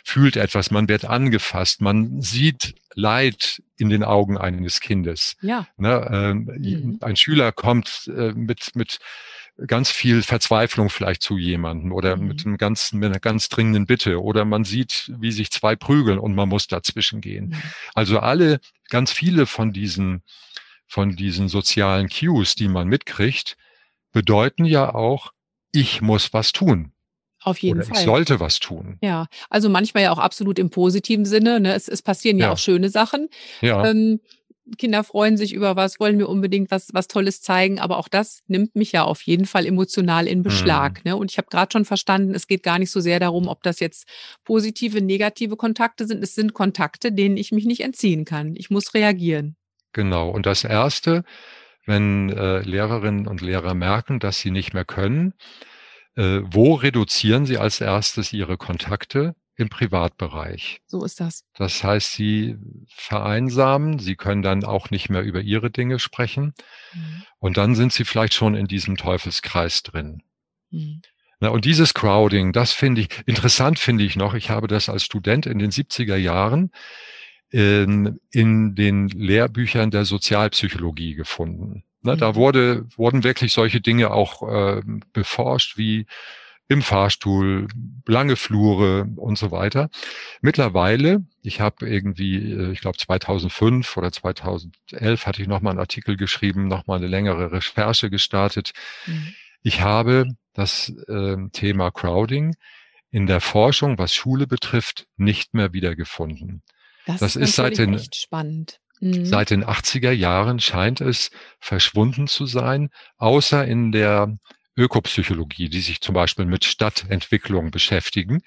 fühlt 0.04 0.36
etwas, 0.36 0.72
man 0.72 0.88
wird 0.88 1.06
angefasst, 1.06 1.82
man 1.82 2.22
sieht 2.22 2.76
Leid 2.96 3.62
in 3.78 3.90
den 3.90 4.04
Augen 4.04 4.38
eines 4.38 4.80
Kindes. 4.80 5.36
Ja. 5.42 5.68
Ne? 5.78 6.08
Ähm, 6.12 6.50
mhm. 6.58 6.98
Ein 7.02 7.16
Schüler 7.16 7.52
kommt 7.52 8.10
äh, 8.16 8.34
mit, 8.34 8.76
mit 8.76 9.00
ganz 9.68 9.92
viel 9.92 10.24
Verzweiflung 10.24 10.90
vielleicht 10.90 11.22
zu 11.22 11.38
jemandem 11.38 11.92
oder 11.92 12.18
mhm. 12.18 12.28
mit, 12.28 12.46
einem 12.46 12.58
ganz, 12.58 12.92
mit 12.92 13.10
einer 13.10 13.20
ganz 13.20 13.50
dringenden 13.50 13.86
Bitte 13.86 14.22
oder 14.22 14.46
man 14.46 14.64
sieht, 14.64 15.12
wie 15.20 15.32
sich 15.32 15.52
zwei 15.52 15.76
prügeln 15.76 16.20
und 16.20 16.34
man 16.36 16.50
muss 16.50 16.68
dazwischen 16.68 17.22
gehen. 17.22 17.50
Mhm. 17.50 17.62
Also 17.94 18.20
alle, 18.20 18.60
ganz 18.90 19.12
viele 19.12 19.46
von 19.46 19.72
diesen, 19.72 20.24
von 20.88 21.16
diesen 21.16 21.50
sozialen 21.50 22.10
Cues, 22.10 22.56
die 22.56 22.68
man 22.68 22.88
mitkriegt, 22.88 23.58
bedeuten 24.12 24.66
ja 24.66 24.94
auch, 24.94 25.32
ich 25.72 26.02
muss 26.02 26.34
was 26.34 26.52
tun. 26.52 26.92
Auf 27.44 27.58
jeden 27.60 27.80
Oder 27.80 27.88
Fall. 27.88 27.98
ich 27.98 28.06
sollte 28.06 28.40
was 28.40 28.60
tun. 28.60 28.98
Ja, 29.02 29.28
also 29.50 29.70
manchmal 29.70 30.04
ja 30.04 30.12
auch 30.12 30.18
absolut 30.18 30.58
im 30.60 30.70
positiven 30.70 31.26
Sinne. 31.26 31.60
Ne? 31.60 31.74
Es, 31.74 31.90
es 31.90 32.02
passieren 32.02 32.38
ja, 32.38 32.48
Ja. 32.48 32.52
auch 32.54 32.58
schöne 32.58 32.90
Sachen. 32.90 33.28
Ja, 33.60 33.86
Ähm, 33.86 34.22
Kinder 34.78 35.04
freuen 35.04 35.38
sich 35.38 35.54
über 35.54 35.76
was, 35.76 36.00
wollen 36.00 36.18
mir 36.18 36.28
unbedingt 36.28 36.72
was, 36.72 36.90
was 36.94 37.08
Tolles 37.08 37.42
zeigen, 37.42 37.80
aber 37.80 37.98
auch 37.98 38.08
das 38.08 38.44
nimmt 38.48 38.76
mich 38.76 38.92
ja 38.94 39.04
auf 39.04 39.22
jeden 39.24 39.46
Fall 39.46 39.66
emotional 39.66 40.28
in 40.28 40.42
Beschlag. 40.42 41.04
Ne? 41.06 41.18
Und 41.18 41.32
ich 41.32 41.38
habe 41.38 41.50
gerade 41.50 41.72
schon 41.72 41.86
verstanden, 41.86 42.34
es 42.34 42.48
geht 42.48 42.64
gar 42.64 42.80
nicht 42.80 42.92
so 42.92 43.00
sehr 43.02 43.20
darum, 43.20 43.48
ob 43.48 43.62
das 43.64 43.80
jetzt 43.80 44.08
positive, 44.44 45.02
negative 45.02 45.58
Kontakte 45.58 46.08
sind. 46.08 46.24
Es 46.24 46.36
sind 46.36 46.54
Kontakte, 46.54 47.12
denen 47.12 47.38
ich 47.38 47.52
mich 47.52 47.66
nicht 47.66 47.82
entziehen 47.82 48.26
kann. 48.26 48.56
Ich 48.56 48.70
muss 48.70 48.94
reagieren. 48.94 49.56
genau. 49.92 50.30
Und 50.30 50.46
das 50.46 50.64
Erste, 50.64 51.24
wenn 51.86 52.30
äh, 52.30 52.60
Lehrerinnen 52.60 53.28
und 53.28 53.42
Lehrer 53.42 53.74
merken, 53.74 54.20
dass 54.20 54.40
sie 54.40 54.52
nicht 54.52 54.74
mehr 54.74 54.86
können, 54.86 55.34
äh, 56.16 56.40
wo 56.44 56.76
reduzieren 56.76 57.46
sie 57.46 57.58
als 57.58 57.82
erstes 57.82 58.34
ihre 58.34 58.58
Kontakte? 58.58 59.36
Im 59.56 59.70
Privatbereich. 59.70 60.82
So 60.88 61.04
ist 61.06 61.20
das. 61.20 61.44
Das 61.54 61.84
heißt, 61.84 62.14
sie 62.14 62.58
vereinsamen, 62.88 64.00
sie 64.00 64.16
können 64.16 64.42
dann 64.42 64.64
auch 64.64 64.90
nicht 64.90 65.10
mehr 65.10 65.22
über 65.22 65.42
ihre 65.42 65.70
Dinge 65.70 66.00
sprechen 66.00 66.54
Mhm. 66.94 67.24
und 67.40 67.58
dann 67.58 67.76
sind 67.76 67.94
sie 67.94 68.06
vielleicht 68.06 68.34
schon 68.34 68.56
in 68.56 68.68
diesem 68.68 68.98
Teufelskreis 68.98 69.84
drin. 69.84 70.24
Mhm. 70.72 71.02
Na, 71.40 71.50
und 71.50 71.66
dieses 71.66 71.94
Crowding, 71.94 72.54
das 72.54 72.72
finde 72.72 73.02
ich, 73.02 73.10
interessant 73.26 73.78
finde 73.78 74.04
ich 74.06 74.16
noch, 74.16 74.34
ich 74.34 74.50
habe 74.50 74.68
das 74.68 74.90
als 74.90 75.04
Student 75.04 75.46
in 75.46 75.60
den 75.60 75.72
70er 75.72 76.16
Jahren 76.16 76.72
in, 77.50 78.20
in 78.32 78.74
den 78.76 79.10
Lehrbüchern 79.10 79.92
der 79.92 80.06
Sozialpsychologie 80.06 81.14
gefunden. 81.14 81.84
Na, 82.02 82.16
Da 82.16 82.32
Mhm. 82.32 82.36
wurde, 82.36 82.86
wurden 82.98 83.24
wirklich 83.24 83.54
solche 83.54 83.82
Dinge 83.82 84.12
auch 84.12 84.42
äh, 84.50 84.82
beforscht, 85.14 85.78
wie 85.78 86.06
im 86.70 86.82
Fahrstuhl, 86.82 87.68
lange 88.08 88.36
Flure 88.36 89.06
und 89.18 89.38
so 89.38 89.52
weiter. 89.52 89.90
Mittlerweile, 90.42 91.26
ich 91.42 91.60
habe 91.60 91.88
irgendwie, 91.90 92.52
äh, 92.52 92.72
ich 92.72 92.82
glaube 92.82 92.98
2005 92.98 93.98
oder 93.98 94.12
2011 94.12 95.26
hatte 95.26 95.42
ich 95.42 95.48
nochmal 95.48 95.72
einen 95.72 95.80
Artikel 95.80 96.18
geschrieben, 96.18 96.68
nochmal 96.68 96.98
eine 96.98 97.08
längere 97.08 97.52
Recherche 97.52 98.10
gestartet. 98.10 98.72
Mhm. 99.06 99.34
Ich 99.62 99.82
habe 99.82 100.26
das 100.54 100.90
äh, 101.08 101.38
Thema 101.52 101.92
Crowding 101.92 102.56
in 103.12 103.28
der 103.28 103.42
Forschung, 103.42 103.98
was 103.98 104.14
Schule 104.14 104.48
betrifft, 104.48 105.06
nicht 105.18 105.54
mehr 105.54 105.74
wiedergefunden. 105.74 106.64
Das, 107.06 107.20
Das 107.20 107.36
ist, 107.36 107.50
ist 107.50 107.56
seit 107.58 107.78
den- 107.78 107.94
echt 107.96 108.16
spannend. 108.16 108.80
Mhm. 109.02 109.26
Seit 109.26 109.50
den 109.50 109.66
80er 109.66 110.12
Jahren 110.12 110.60
scheint 110.60 111.02
es 111.02 111.30
verschwunden 111.60 112.28
zu 112.28 112.46
sein, 112.46 112.90
außer 113.18 113.66
in 113.66 113.92
der 113.92 114.38
Ökopsychologie, 114.76 115.70
die 115.70 115.82
sich 115.82 116.02
zum 116.02 116.16
Beispiel 116.16 116.46
mit 116.46 116.66
Stadtentwicklung 116.66 117.70
beschäftigen. 117.72 118.42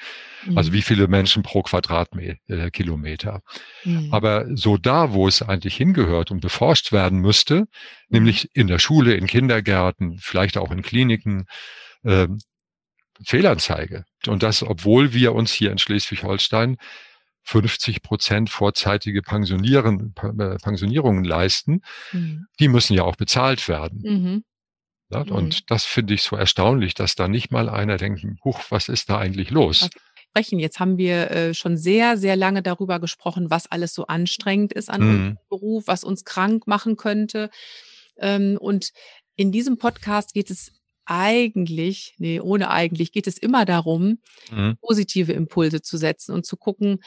Also 0.54 0.70
Mhm. 0.70 0.74
wie 0.74 0.82
viele 0.82 1.08
Menschen 1.08 1.42
pro 1.42 1.62
Quadratkilometer. 1.62 3.42
Mhm. 3.84 4.08
Aber 4.12 4.46
so 4.56 4.76
da, 4.76 5.12
wo 5.12 5.28
es 5.28 5.42
eigentlich 5.42 5.76
hingehört 5.76 6.30
und 6.30 6.40
beforscht 6.40 6.90
werden 6.92 7.20
müsste, 7.20 7.66
nämlich 8.08 8.50
in 8.54 8.66
der 8.66 8.78
Schule, 8.78 9.14
in 9.14 9.26
Kindergärten, 9.26 10.18
vielleicht 10.18 10.56
auch 10.58 10.70
in 10.72 10.82
Kliniken, 10.82 11.46
ähm, 12.04 12.38
Fehlanzeige. 13.24 14.04
Und 14.26 14.42
das, 14.42 14.62
obwohl 14.62 15.12
wir 15.14 15.32
uns 15.34 15.52
hier 15.52 15.72
in 15.72 15.78
Schleswig-Holstein 15.78 16.76
50 17.44 18.02
Prozent 18.02 18.50
vorzeitige 18.50 19.22
Pensionieren, 19.22 20.12
äh, 20.20 20.56
Pensionierungen 20.62 21.24
leisten, 21.24 21.80
Mhm. 22.12 22.46
die 22.60 22.68
müssen 22.68 22.94
ja 22.94 23.04
auch 23.04 23.16
bezahlt 23.16 23.68
werden. 23.68 24.02
Mhm. 24.04 24.44
Ne? 25.08 25.24
Mhm. 25.26 25.32
Und 25.32 25.70
das 25.70 25.84
finde 25.84 26.14
ich 26.14 26.22
so 26.22 26.36
erstaunlich, 26.36 26.94
dass 26.94 27.14
da 27.14 27.28
nicht 27.28 27.50
mal 27.50 27.68
einer 27.68 27.96
denkt, 27.96 28.24
huch, 28.44 28.60
was 28.70 28.88
ist 28.88 29.08
da 29.10 29.18
eigentlich 29.18 29.50
los? 29.50 29.88
Sprechen. 30.30 30.58
Jetzt 30.58 30.80
haben 30.80 30.98
wir 30.98 31.30
äh, 31.30 31.54
schon 31.54 31.76
sehr, 31.76 32.16
sehr 32.18 32.36
lange 32.36 32.62
darüber 32.62 32.98
gesprochen, 33.00 33.48
was 33.50 33.70
alles 33.70 33.94
so 33.94 34.06
anstrengend 34.06 34.72
ist 34.72 34.90
an 34.90 35.00
Mhm. 35.00 35.08
unserem 35.08 35.38
Beruf, 35.48 35.84
was 35.86 36.04
uns 36.04 36.24
krank 36.24 36.66
machen 36.66 36.96
könnte. 36.96 37.50
Ähm, 38.18 38.58
und 38.60 38.90
in 39.36 39.52
diesem 39.52 39.78
Podcast 39.78 40.34
geht 40.34 40.50
es 40.50 40.72
eigentlich, 41.06 42.14
nee, 42.18 42.40
ohne 42.40 42.70
eigentlich, 42.70 43.12
geht 43.12 43.26
es 43.28 43.38
immer 43.38 43.64
darum, 43.64 44.18
Mhm. 44.50 44.76
positive 44.80 45.32
Impulse 45.32 45.80
zu 45.80 45.96
setzen 45.96 46.32
und 46.34 46.44
zu 46.44 46.56
gucken, 46.56 46.98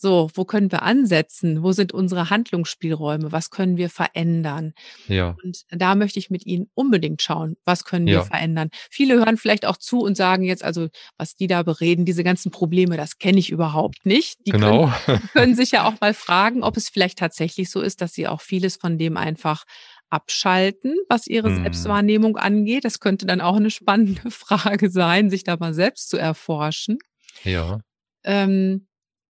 so, 0.00 0.30
wo 0.34 0.44
können 0.44 0.70
wir 0.72 0.82
ansetzen? 0.82 1.62
Wo 1.62 1.72
sind 1.72 1.92
unsere 1.92 2.30
Handlungsspielräume? 2.30 3.32
Was 3.32 3.50
können 3.50 3.76
wir 3.76 3.90
verändern? 3.90 4.72
Ja, 5.08 5.36
Und 5.42 5.62
da 5.70 5.94
möchte 5.94 6.18
ich 6.18 6.30
mit 6.30 6.46
Ihnen 6.46 6.70
unbedingt 6.74 7.20
schauen, 7.22 7.56
was 7.64 7.84
können 7.84 8.10
wir 8.10 8.14
Ja. 8.14 8.22
verändern. 8.22 8.70
Viele 8.90 9.14
hören 9.16 9.36
vielleicht 9.36 9.66
auch 9.66 9.76
zu 9.76 10.00
und 10.00 10.16
sagen 10.16 10.44
jetzt, 10.44 10.64
also 10.64 10.88
was 11.16 11.34
die 11.34 11.46
da 11.48 11.62
bereden, 11.62 12.04
diese 12.04 12.24
ganzen 12.24 12.50
Probleme, 12.52 12.96
das 12.96 13.18
kenne 13.18 13.38
ich 13.38 13.50
überhaupt 13.50 14.06
nicht. 14.06 14.38
Die 14.46 14.52
genau. 14.52 14.92
können, 15.06 15.20
können 15.32 15.54
sich 15.56 15.72
ja 15.72 15.84
auch 15.86 16.00
mal 16.00 16.14
fragen, 16.14 16.62
ob 16.62 16.76
es 16.76 16.88
vielleicht 16.88 17.18
tatsächlich 17.18 17.70
so 17.70 17.80
ist, 17.80 18.00
dass 18.00 18.12
sie 18.12 18.28
auch 18.28 18.40
vieles 18.40 18.76
von 18.76 18.98
dem 18.98 19.16
einfach 19.16 19.64
abschalten, 20.10 20.94
was 21.08 21.26
ihre 21.26 21.50
Mhm. 21.50 21.62
Selbstwahrnehmung 21.62 22.36
angeht. 22.36 22.84
Das 22.84 23.00
könnte 23.00 23.26
dann 23.26 23.40
auch 23.40 23.56
eine 23.56 23.70
spannende 23.70 24.30
Frage 24.30 24.90
sein, 24.90 25.30
sich 25.30 25.44
da 25.44 25.56
mal 25.56 25.74
selbst 25.74 26.08
zu 26.10 26.16
erforschen. 26.16 26.98
ja. 27.44 27.80
Ähm, 28.24 28.86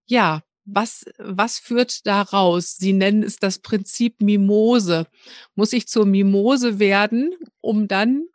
ja, 0.07 0.41
was, 0.73 1.05
was 1.17 1.59
führt 1.59 2.05
da 2.05 2.21
raus? 2.21 2.77
Sie 2.77 2.93
nennen 2.93 3.23
es 3.23 3.37
das 3.37 3.59
Prinzip 3.59 4.21
Mimose. 4.21 5.07
Muss 5.55 5.73
ich 5.73 5.87
zur 5.87 6.05
Mimose 6.05 6.79
werden, 6.79 7.35
um 7.61 7.87
dann 7.87 8.25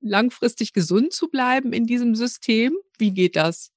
langfristig 0.00 0.72
gesund 0.72 1.12
zu 1.12 1.28
bleiben 1.28 1.72
in 1.72 1.86
diesem 1.86 2.14
System? 2.14 2.74
Wie 2.98 3.12
geht 3.12 3.36
das? 3.36 3.72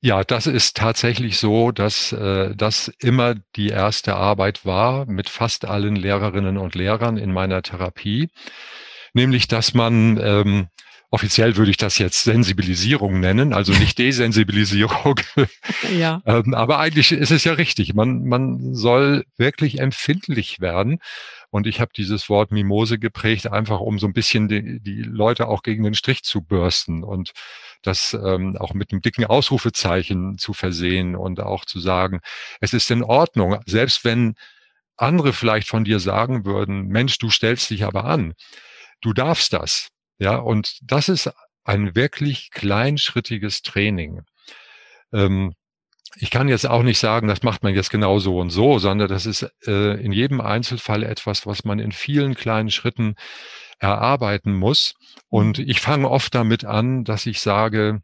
Ja, 0.00 0.24
das 0.24 0.46
ist 0.46 0.76
tatsächlich 0.76 1.38
so, 1.38 1.72
dass 1.72 2.12
äh, 2.12 2.54
das 2.54 2.92
immer 2.98 3.34
die 3.56 3.68
erste 3.68 4.14
Arbeit 4.14 4.64
war 4.64 5.06
mit 5.06 5.28
fast 5.28 5.64
allen 5.64 5.96
Lehrerinnen 5.96 6.58
und 6.58 6.74
Lehrern 6.74 7.16
in 7.16 7.32
meiner 7.32 7.62
Therapie, 7.62 8.30
nämlich 9.14 9.48
dass 9.48 9.74
man 9.74 10.18
ähm, 10.18 10.68
offiziell 11.12 11.56
würde 11.56 11.70
ich 11.70 11.76
das 11.76 11.98
jetzt 11.98 12.24
Sensibilisierung 12.24 13.20
nennen, 13.20 13.52
also 13.52 13.72
nicht 13.72 13.98
Desensibilisierung, 13.98 15.20
Ja. 15.96 16.22
ähm, 16.26 16.54
aber 16.54 16.78
eigentlich 16.78 17.12
ist 17.12 17.30
es 17.30 17.44
ja 17.44 17.52
richtig. 17.52 17.94
Man 17.94 18.24
man 18.24 18.74
soll 18.74 19.24
wirklich 19.36 19.78
empfindlich 19.78 20.60
werden. 20.60 20.98
Und 21.50 21.66
ich 21.66 21.80
habe 21.80 21.92
dieses 21.94 22.30
Wort 22.30 22.50
Mimose 22.50 22.98
geprägt, 22.98 23.46
einfach 23.46 23.78
um 23.80 23.98
so 23.98 24.06
ein 24.06 24.14
bisschen 24.14 24.48
die, 24.48 24.80
die 24.80 25.02
Leute 25.02 25.48
auch 25.48 25.62
gegen 25.62 25.84
den 25.84 25.92
Strich 25.94 26.22
zu 26.22 26.40
bürsten 26.40 27.04
und 27.04 27.32
das 27.82 28.14
ähm, 28.14 28.56
auch 28.56 28.72
mit 28.72 28.90
einem 28.90 29.02
dicken 29.02 29.26
Ausrufezeichen 29.26 30.38
zu 30.38 30.54
versehen 30.54 31.14
und 31.14 31.40
auch 31.40 31.66
zu 31.66 31.78
sagen, 31.78 32.20
es 32.62 32.72
ist 32.72 32.90
in 32.90 33.02
Ordnung, 33.02 33.60
selbst 33.66 34.02
wenn 34.02 34.34
andere 34.96 35.34
vielleicht 35.34 35.68
von 35.68 35.84
dir 35.84 36.00
sagen 36.00 36.46
würden, 36.46 36.86
Mensch, 36.88 37.18
du 37.18 37.28
stellst 37.28 37.68
dich 37.68 37.84
aber 37.84 38.06
an, 38.06 38.32
du 39.02 39.12
darfst 39.12 39.52
das. 39.52 39.88
Ja, 40.18 40.36
und 40.36 40.78
das 40.82 41.08
ist 41.08 41.30
ein 41.64 41.94
wirklich 41.94 42.50
kleinschrittiges 42.50 43.62
Training. 43.62 44.22
Ähm, 45.12 45.54
ich 46.16 46.30
kann 46.30 46.48
jetzt 46.48 46.66
auch 46.66 46.82
nicht 46.82 46.98
sagen, 46.98 47.28
das 47.28 47.42
macht 47.42 47.62
man 47.62 47.74
jetzt 47.74 47.90
genau 47.90 48.18
so 48.18 48.38
und 48.38 48.50
so, 48.50 48.78
sondern 48.78 49.08
das 49.08 49.24
ist 49.26 49.50
äh, 49.66 49.94
in 49.94 50.12
jedem 50.12 50.40
Einzelfall 50.40 51.02
etwas, 51.02 51.46
was 51.46 51.64
man 51.64 51.78
in 51.78 51.92
vielen 51.92 52.34
kleinen 52.34 52.70
Schritten 52.70 53.14
erarbeiten 53.78 54.52
muss. 54.54 54.94
Und 55.28 55.58
ich 55.58 55.80
fange 55.80 56.10
oft 56.10 56.34
damit 56.34 56.64
an, 56.64 57.04
dass 57.04 57.26
ich 57.26 57.40
sage, 57.40 58.02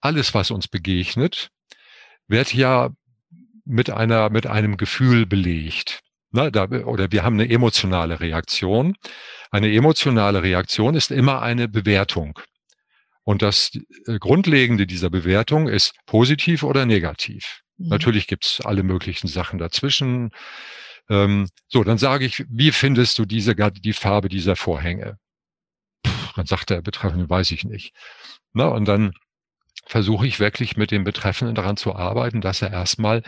alles, 0.00 0.34
was 0.34 0.50
uns 0.50 0.68
begegnet, 0.68 1.50
wird 2.28 2.54
ja 2.54 2.90
mit 3.64 3.90
einer, 3.90 4.30
mit 4.30 4.46
einem 4.46 4.76
Gefühl 4.76 5.26
belegt. 5.26 6.00
Na, 6.30 6.50
da, 6.50 6.64
oder 6.64 7.10
wir 7.10 7.24
haben 7.24 7.40
eine 7.40 7.50
emotionale 7.50 8.20
Reaktion. 8.20 8.94
Eine 9.50 9.72
emotionale 9.72 10.42
Reaktion 10.42 10.94
ist 10.94 11.10
immer 11.10 11.42
eine 11.42 11.68
Bewertung. 11.68 12.38
Und 13.22 13.42
das 13.42 13.72
äh, 14.06 14.18
Grundlegende 14.18 14.86
dieser 14.86 15.10
Bewertung 15.10 15.68
ist 15.68 15.94
positiv 16.06 16.62
oder 16.62 16.86
negativ. 16.86 17.60
Mhm. 17.78 17.88
Natürlich 17.88 18.26
gibt's 18.26 18.60
alle 18.60 18.82
möglichen 18.82 19.28
Sachen 19.28 19.58
dazwischen. 19.58 20.30
Ähm, 21.08 21.48
so, 21.68 21.84
dann 21.84 21.98
sage 21.98 22.24
ich, 22.24 22.44
wie 22.48 22.72
findest 22.72 23.18
du 23.18 23.24
diese, 23.24 23.54
die 23.54 23.92
Farbe 23.92 24.28
dieser 24.28 24.56
Vorhänge? 24.56 25.18
Puh, 26.02 26.10
dann 26.36 26.46
sagt 26.46 26.70
der 26.70 26.82
Betreffende, 26.82 27.28
weiß 27.28 27.50
ich 27.52 27.64
nicht. 27.64 27.94
Na, 28.52 28.68
und 28.68 28.86
dann 28.86 29.12
versuche 29.86 30.26
ich 30.26 30.40
wirklich 30.40 30.76
mit 30.76 30.90
dem 30.90 31.04
Betreffenden 31.04 31.54
daran 31.54 31.76
zu 31.76 31.94
arbeiten, 31.94 32.40
dass 32.40 32.62
er 32.62 32.70
erstmal 32.70 33.22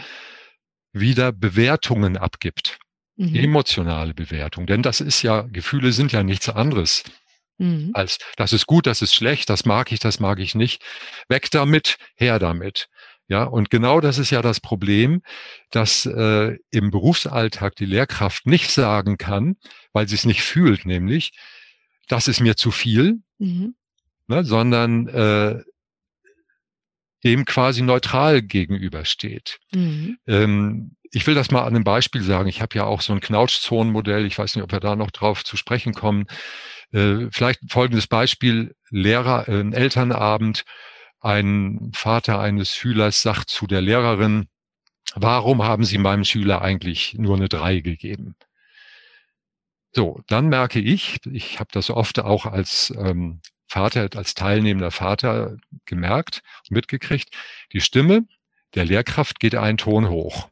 wieder 0.93 1.33
Bewertungen 1.33 2.17
abgibt. 2.17 2.79
Mhm. 3.21 3.37
Emotionale 3.37 4.15
Bewertung. 4.15 4.67
Denn 4.67 4.83
das 4.83 5.01
ist 5.03 5.23
ja, 5.23 5.43
Gefühle 5.43 5.93
sind 5.93 6.13
ja 6.13 6.23
nichts 6.23 6.49
anderes 6.49 7.05
Mhm. 7.59 7.91
als 7.93 8.17
das 8.37 8.55
ist 8.55 8.67
gut, 8.67 8.87
das 8.87 9.03
ist 9.03 9.15
schlecht, 9.15 9.51
das 9.51 9.67
mag 9.67 9.93
ich, 9.93 10.01
das 10.01 10.19
mag 10.19 10.41
ich 10.41 10.55
nicht. 10.55 10.83
Weg 11.29 11.51
damit, 11.51 11.99
her 12.17 12.39
damit. 12.39 12.89
Ja, 13.29 13.45
und 13.45 13.69
genau 13.69 14.01
das 14.01 14.17
ist 14.19 14.31
ja 14.31 14.41
das 14.41 14.61
Problem, 14.61 15.21
dass 15.71 16.07
äh, 16.07 16.57
im 16.71 16.91
Berufsalltag 16.91 17.77
die 17.77 17.85
Lehrkraft 17.85 18.47
nicht 18.47 18.71
sagen 18.71 19.19
kann, 19.19 19.57
weil 19.93 20.09
sie 20.09 20.15
es 20.15 20.25
nicht 20.25 20.43
fühlt, 20.43 20.87
nämlich, 20.87 21.33
das 22.09 22.29
ist 22.29 22.41
mir 22.41 22.57
zu 22.57 22.71
viel, 22.71 23.19
Mhm. 23.39 23.75
ne, 24.27 24.43
sondern 24.43 25.09
äh, 25.09 25.63
dem 27.25 27.45
quasi 27.45 27.83
neutral 27.83 28.41
gegenübersteht. 28.41 29.59
Mhm. 29.73 30.17
Ähm, 30.27 30.97
ich 31.13 31.27
will 31.27 31.35
das 31.35 31.51
mal 31.51 31.63
an 31.63 31.75
einem 31.75 31.85
Beispiel 31.85 32.23
sagen. 32.23 32.49
Ich 32.49 32.63
habe 32.63 32.77
ja 32.77 32.85
auch 32.85 33.01
so 33.01 33.13
ein 33.13 33.21
Knautschzonenmodell. 33.21 34.27
Ich 34.27 34.39
weiß 34.39 34.55
nicht, 34.55 34.63
ob 34.63 34.73
wir 34.73 34.81
da 34.81 34.97
noch 34.97 35.11
drauf 35.11 35.45
zu 35.45 35.57
sprechen 35.57 35.93
kommen. 35.95 36.27
Äh, 36.93 37.27
vielleicht 37.33 37.61
folgendes 37.69 38.07
Beispiel. 38.07 38.75
Lehrer, 38.91 39.49
äh, 39.49 39.61
ein 39.61 39.73
Elternabend. 39.73 40.65
Ein 41.21 41.91
Vater 41.95 42.41
eines 42.41 42.75
Schülers 42.75 43.23
sagt 43.23 43.51
zu 43.51 43.67
der 43.67 43.83
Lehrerin, 43.83 44.49
warum 45.15 45.63
haben 45.65 45.85
Sie 45.85 45.99
meinem 45.99 46.25
Schüler 46.25 46.63
eigentlich 46.63 47.15
nur 47.19 47.37
eine 47.37 47.49
drei 47.49 47.81
gegeben? 47.81 48.37
So, 49.93 50.21
dann 50.29 50.49
merke 50.49 50.79
ich, 50.81 51.19
ich 51.27 51.59
habe 51.59 51.71
das 51.73 51.91
oft 51.91 52.21
auch 52.21 52.47
als 52.47 52.95
ähm, 52.97 53.41
Vater, 53.67 54.09
als 54.15 54.35
teilnehmender 54.35 54.91
Vater 54.93 55.57
gemerkt 55.85 56.43
und 56.69 56.75
mitgekriegt, 56.75 57.35
die 57.73 57.81
Stimme 57.81 58.27
der 58.75 58.85
Lehrkraft 58.85 59.41
geht 59.41 59.57
einen 59.57 59.79
Ton 59.79 60.09
hoch. 60.09 60.50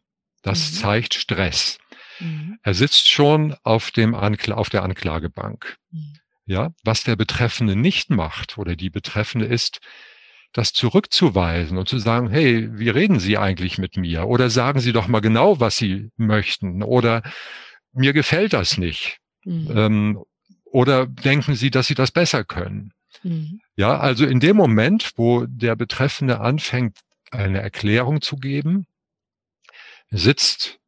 Das 0.49 0.73
mhm. 0.73 0.77
zeigt 0.77 1.15
Stress. 1.15 1.79
Mhm. 2.21 2.59
Er 2.63 2.75
sitzt 2.75 3.09
schon 3.09 3.55
auf, 3.63 3.91
dem 3.91 4.15
Ankla 4.15 4.57
auf 4.57 4.71
der 4.71 4.83
Anklagebank. 4.83 5.77
Mhm. 5.91 6.15
Ja, 6.47 6.71
was 6.83 7.05
der 7.05 7.17
Betreffende 7.17 7.77
nicht 7.77 8.09
macht 8.09 8.57
oder 8.57 8.75
die 8.75 8.89
Betreffende 8.89 9.45
ist, 9.45 9.81
das 10.55 10.73
zurückzuweisen 10.73 11.77
und 11.77 11.91
zu 11.91 11.99
sagen, 11.99 12.31
hey, 12.31 12.71
wie 12.73 12.89
reden 12.89 13.21
Sie 13.21 13.37
eigentlich 13.37 13.77
mit 13.77 13.99
mir? 13.99 14.27
Oder 14.27 14.49
sagen 14.49 14.81
Sie 14.81 14.93
doch 14.93 15.07
mal 15.07 15.21
genau, 15.21 15.61
was 15.61 15.77
Sie 15.77 16.11
möchten. 16.17 16.83
Oder 16.83 17.23
mir 17.93 18.15
gefällt 18.15 18.55
das 18.55 18.79
nicht. 18.79 19.19
Mhm. 19.45 19.73
Ähm, 19.77 20.25
oder 20.65 21.07
denken 21.07 21.55
Sie, 21.55 21.71
dass 21.71 21.87
Sie 21.87 21.95
das 21.95 22.11
besser 22.11 22.45
können? 22.45 22.93
Mhm. 23.23 23.61
Ja, 23.77 23.99
also 23.99 24.25
in 24.25 24.41
dem 24.41 24.57
Moment, 24.57 25.13
wo 25.17 25.45
der 25.47 25.77
Betreffende 25.77 26.41
anfängt, 26.41 27.01
eine 27.31 27.61
Erklärung 27.61 28.23
zu 28.23 28.37
geben, 28.37 28.87
sitzt 30.11 30.79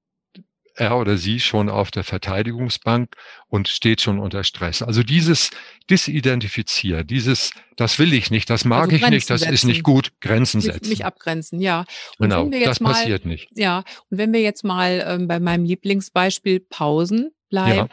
er 0.81 0.97
oder 0.97 1.17
sie 1.17 1.41
schon 1.41 1.69
auf 1.69 1.91
der 1.91 2.05
Verteidigungsbank 2.05 3.15
und 3.49 3.69
steht 3.69 4.01
schon 4.01 4.19
unter 4.19 4.45
Stress. 4.45 4.83
Also 4.83 5.03
dieses 5.03 5.51
Disidentifizieren, 5.91 7.07
dieses, 7.07 7.53
das 7.77 7.99
will 7.99 8.13
ich 8.15 8.31
nicht, 8.31 8.49
das 8.49 8.65
mag 8.65 8.85
also 8.85 8.97
ich 8.97 9.11
nicht, 9.11 9.29
das 9.29 9.41
setzen. 9.41 9.55
ist 9.55 9.65
nicht 9.65 9.83
gut, 9.83 10.13
Grenzen 10.21 10.61
setzen. 10.61 10.89
Mich 10.89 11.05
abgrenzen, 11.05 11.61
ja. 11.61 11.85
Und 12.19 12.31
genau, 12.31 12.49
das 12.65 12.81
mal, 12.81 12.93
passiert 12.93 13.27
nicht. 13.27 13.49
Ja, 13.55 13.85
und 14.09 14.19
wenn 14.19 14.33
wir 14.33 14.41
jetzt 14.41 14.65
mal 14.65 15.05
ähm, 15.07 15.29
bei 15.29 15.39
meinem 15.39 15.65
Lieblingsbeispiel 15.65 16.61
Pausen 16.61 17.31
bleiben, 17.51 17.91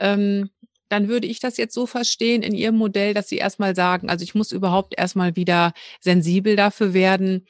ja. 0.00 0.14
ähm, 0.14 0.50
dann 0.88 1.08
würde 1.08 1.26
ich 1.26 1.40
das 1.40 1.56
jetzt 1.56 1.74
so 1.74 1.86
verstehen 1.86 2.42
in 2.42 2.54
Ihrem 2.54 2.76
Modell, 2.76 3.14
dass 3.14 3.28
Sie 3.28 3.38
erstmal 3.38 3.74
sagen, 3.74 4.10
also 4.10 4.22
ich 4.24 4.34
muss 4.34 4.52
überhaupt 4.52 4.94
erstmal 4.96 5.36
wieder 5.36 5.72
sensibel 6.00 6.54
dafür 6.54 6.92
werden, 6.92 7.46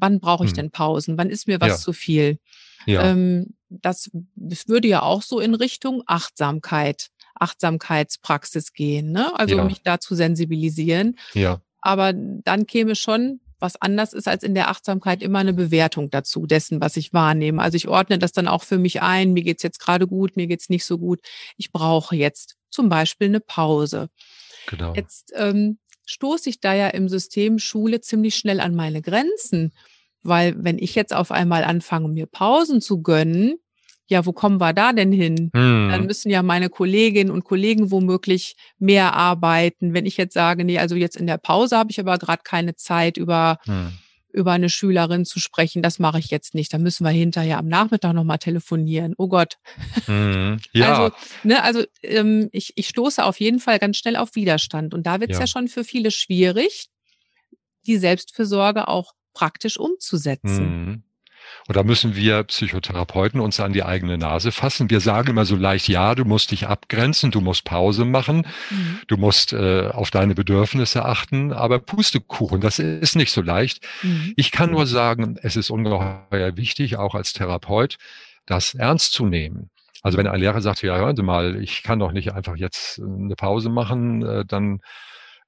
wann 0.00 0.20
brauche 0.20 0.44
ich 0.44 0.50
hm. 0.50 0.56
denn 0.56 0.70
Pausen, 0.70 1.18
wann 1.18 1.30
ist 1.30 1.46
mir 1.46 1.60
was 1.60 1.68
ja. 1.68 1.76
zu 1.76 1.92
viel. 1.92 2.38
Ja. 2.86 3.10
Ähm, 3.10 3.54
das, 3.68 4.10
das 4.34 4.68
würde 4.68 4.88
ja 4.88 5.02
auch 5.02 5.22
so 5.22 5.40
in 5.40 5.54
Richtung 5.54 6.02
Achtsamkeit, 6.06 7.08
Achtsamkeitspraxis 7.34 8.72
gehen, 8.72 9.12
ne? 9.12 9.38
Also 9.38 9.56
ja. 9.56 9.64
mich 9.64 9.82
dazu 9.82 10.14
sensibilisieren. 10.14 11.18
Ja. 11.34 11.60
Aber 11.80 12.12
dann 12.14 12.66
käme 12.66 12.94
schon 12.96 13.40
was 13.58 13.80
anders 13.80 14.12
ist 14.12 14.28
als 14.28 14.42
in 14.42 14.54
der 14.54 14.68
Achtsamkeit 14.68 15.22
immer 15.22 15.38
eine 15.38 15.54
Bewertung 15.54 16.10
dazu 16.10 16.46
dessen, 16.46 16.80
was 16.80 16.96
ich 16.96 17.12
wahrnehme. 17.12 17.62
Also 17.62 17.76
ich 17.76 17.88
ordne 17.88 18.18
das 18.18 18.32
dann 18.32 18.48
auch 18.48 18.62
für 18.62 18.78
mich 18.78 19.02
ein. 19.02 19.32
Mir 19.32 19.42
geht's 19.42 19.62
jetzt 19.62 19.78
gerade 19.78 20.06
gut, 20.06 20.36
mir 20.36 20.46
geht's 20.46 20.68
nicht 20.68 20.84
so 20.84 20.98
gut. 20.98 21.20
Ich 21.56 21.72
brauche 21.72 22.14
jetzt 22.16 22.56
zum 22.70 22.88
Beispiel 22.88 23.28
eine 23.28 23.40
Pause. 23.40 24.10
Genau. 24.66 24.92
Jetzt 24.94 25.32
ähm, 25.36 25.78
stoße 26.06 26.48
ich 26.48 26.60
da 26.60 26.74
ja 26.74 26.88
im 26.88 27.08
System 27.08 27.58
Schule 27.58 28.00
ziemlich 28.00 28.36
schnell 28.36 28.60
an 28.60 28.74
meine 28.74 29.02
Grenzen. 29.02 29.72
Weil 30.22 30.54
wenn 30.58 30.78
ich 30.78 30.94
jetzt 30.94 31.14
auf 31.14 31.30
einmal 31.30 31.62
anfange, 31.64 32.08
mir 32.08 32.26
Pausen 32.26 32.80
zu 32.80 33.02
gönnen, 33.02 33.56
ja, 34.08 34.24
wo 34.24 34.32
kommen 34.32 34.60
wir 34.60 34.72
da 34.72 34.92
denn 34.92 35.12
hin? 35.12 35.50
Hm. 35.52 35.88
Dann 35.90 36.06
müssen 36.06 36.30
ja 36.30 36.42
meine 36.42 36.68
Kolleginnen 36.68 37.30
und 37.30 37.44
Kollegen 37.44 37.90
womöglich 37.90 38.56
mehr 38.78 39.14
arbeiten. 39.14 39.94
Wenn 39.94 40.06
ich 40.06 40.16
jetzt 40.16 40.34
sage, 40.34 40.64
nee, 40.64 40.78
also 40.78 40.94
jetzt 40.94 41.16
in 41.16 41.26
der 41.26 41.38
Pause 41.38 41.76
habe 41.76 41.90
ich 41.90 41.98
aber 41.98 42.16
gerade 42.18 42.42
keine 42.44 42.76
Zeit 42.76 43.16
über, 43.16 43.58
hm. 43.64 43.92
Über 44.36 44.52
eine 44.52 44.68
Schülerin 44.68 45.24
zu 45.24 45.40
sprechen, 45.40 45.82
das 45.82 45.98
mache 45.98 46.18
ich 46.18 46.30
jetzt 46.30 46.54
nicht. 46.54 46.72
Dann 46.72 46.82
müssen 46.82 47.04
wir 47.04 47.10
hinterher 47.10 47.58
am 47.58 47.68
Nachmittag 47.68 48.12
nochmal 48.12 48.38
telefonieren. 48.38 49.14
Oh 49.16 49.28
Gott. 49.28 49.58
Hm. 50.04 50.60
Ja. 50.72 50.94
Also, 50.94 51.16
ne, 51.42 51.62
also 51.62 51.84
ähm, 52.02 52.50
ich, 52.52 52.72
ich 52.76 52.88
stoße 52.88 53.24
auf 53.24 53.40
jeden 53.40 53.60
Fall 53.60 53.78
ganz 53.78 53.96
schnell 53.96 54.16
auf 54.16 54.34
Widerstand. 54.34 54.92
Und 54.92 55.06
da 55.06 55.20
wird 55.20 55.30
es 55.30 55.38
ja. 55.38 55.44
ja 55.44 55.46
schon 55.46 55.68
für 55.68 55.84
viele 55.84 56.10
schwierig, 56.10 56.88
die 57.86 57.96
Selbstfürsorge 57.96 58.88
auch 58.88 59.12
praktisch 59.32 59.78
umzusetzen. 59.78 61.04
Und 61.68 61.76
da 61.76 61.82
müssen 61.82 62.14
wir 62.14 62.44
Psychotherapeuten 62.44 63.40
uns 63.40 63.58
an 63.60 63.72
die 63.72 63.82
eigene 63.82 64.18
Nase 64.18 64.52
fassen. 64.52 64.90
Wir 64.90 65.00
sagen 65.00 65.30
immer 65.30 65.44
so 65.44 65.56
leicht, 65.56 65.88
ja, 65.88 66.14
du 66.14 66.24
musst 66.24 66.50
dich 66.50 66.66
abgrenzen, 66.66 67.30
du 67.30 67.40
musst 67.40 67.64
Pause 67.64 68.04
machen, 68.04 68.46
mhm. 68.70 69.00
du 69.08 69.16
musst 69.16 69.52
äh, 69.52 69.88
auf 69.88 70.10
deine 70.10 70.34
Bedürfnisse 70.34 71.04
achten, 71.04 71.52
aber 71.52 71.78
Pustekuchen, 71.78 72.60
das 72.60 72.78
ist 72.78 73.16
nicht 73.16 73.32
so 73.32 73.42
leicht. 73.42 73.84
Mhm. 74.02 74.34
Ich 74.36 74.50
kann 74.50 74.70
nur 74.70 74.86
sagen, 74.86 75.36
es 75.42 75.56
ist 75.56 75.70
ungeheuer 75.70 76.56
wichtig, 76.56 76.96
auch 76.96 77.14
als 77.14 77.32
Therapeut, 77.32 77.96
das 78.46 78.74
ernst 78.74 79.12
zu 79.12 79.26
nehmen. 79.26 79.70
Also 80.02 80.18
wenn 80.18 80.26
ein 80.28 80.40
Lehrer 80.40 80.60
sagt, 80.60 80.82
ja, 80.82 80.96
hören 80.96 81.16
Sie 81.16 81.22
mal, 81.22 81.60
ich 81.60 81.82
kann 81.82 81.98
doch 81.98 82.12
nicht 82.12 82.32
einfach 82.32 82.56
jetzt 82.56 83.00
eine 83.00 83.34
Pause 83.34 83.70
machen, 83.70 84.22
äh, 84.24 84.44
dann 84.44 84.80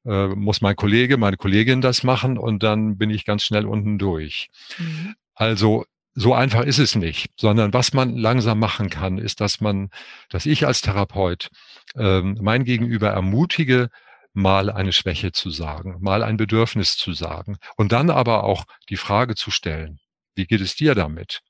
äh, 0.04 0.28
muss 0.28 0.60
mein 0.60 0.74
Kollege, 0.74 1.16
meine 1.16 1.36
Kollegin 1.36 1.80
das 1.80 2.02
machen 2.02 2.38
und 2.38 2.62
dann 2.62 2.98
bin 2.98 3.10
ich 3.10 3.24
ganz 3.24 3.44
schnell 3.44 3.66
unten 3.66 3.98
durch. 3.98 4.48
Mhm. 4.78 5.14
Also 5.34 5.84
so 6.18 6.34
einfach 6.34 6.62
ist 6.64 6.78
es 6.78 6.96
nicht, 6.96 7.30
sondern 7.36 7.72
was 7.72 7.92
man 7.92 8.16
langsam 8.16 8.58
machen 8.58 8.90
kann, 8.90 9.18
ist, 9.18 9.40
dass 9.40 9.60
man, 9.60 9.90
dass 10.30 10.46
ich 10.46 10.66
als 10.66 10.80
Therapeut 10.80 11.48
ähm, 11.96 12.36
mein 12.40 12.64
Gegenüber 12.64 13.10
ermutige, 13.10 13.88
mal 14.32 14.70
eine 14.70 14.92
Schwäche 14.92 15.32
zu 15.32 15.50
sagen, 15.50 15.98
mal 16.00 16.22
ein 16.22 16.36
Bedürfnis 16.36 16.96
zu 16.96 17.12
sagen 17.12 17.58
und 17.76 17.92
dann 17.92 18.10
aber 18.10 18.44
auch 18.44 18.64
die 18.88 18.96
Frage 18.96 19.36
zu 19.36 19.50
stellen, 19.50 20.00
wie 20.34 20.46
geht 20.46 20.60
es 20.60 20.74
dir 20.74 20.94
damit? 20.94 21.40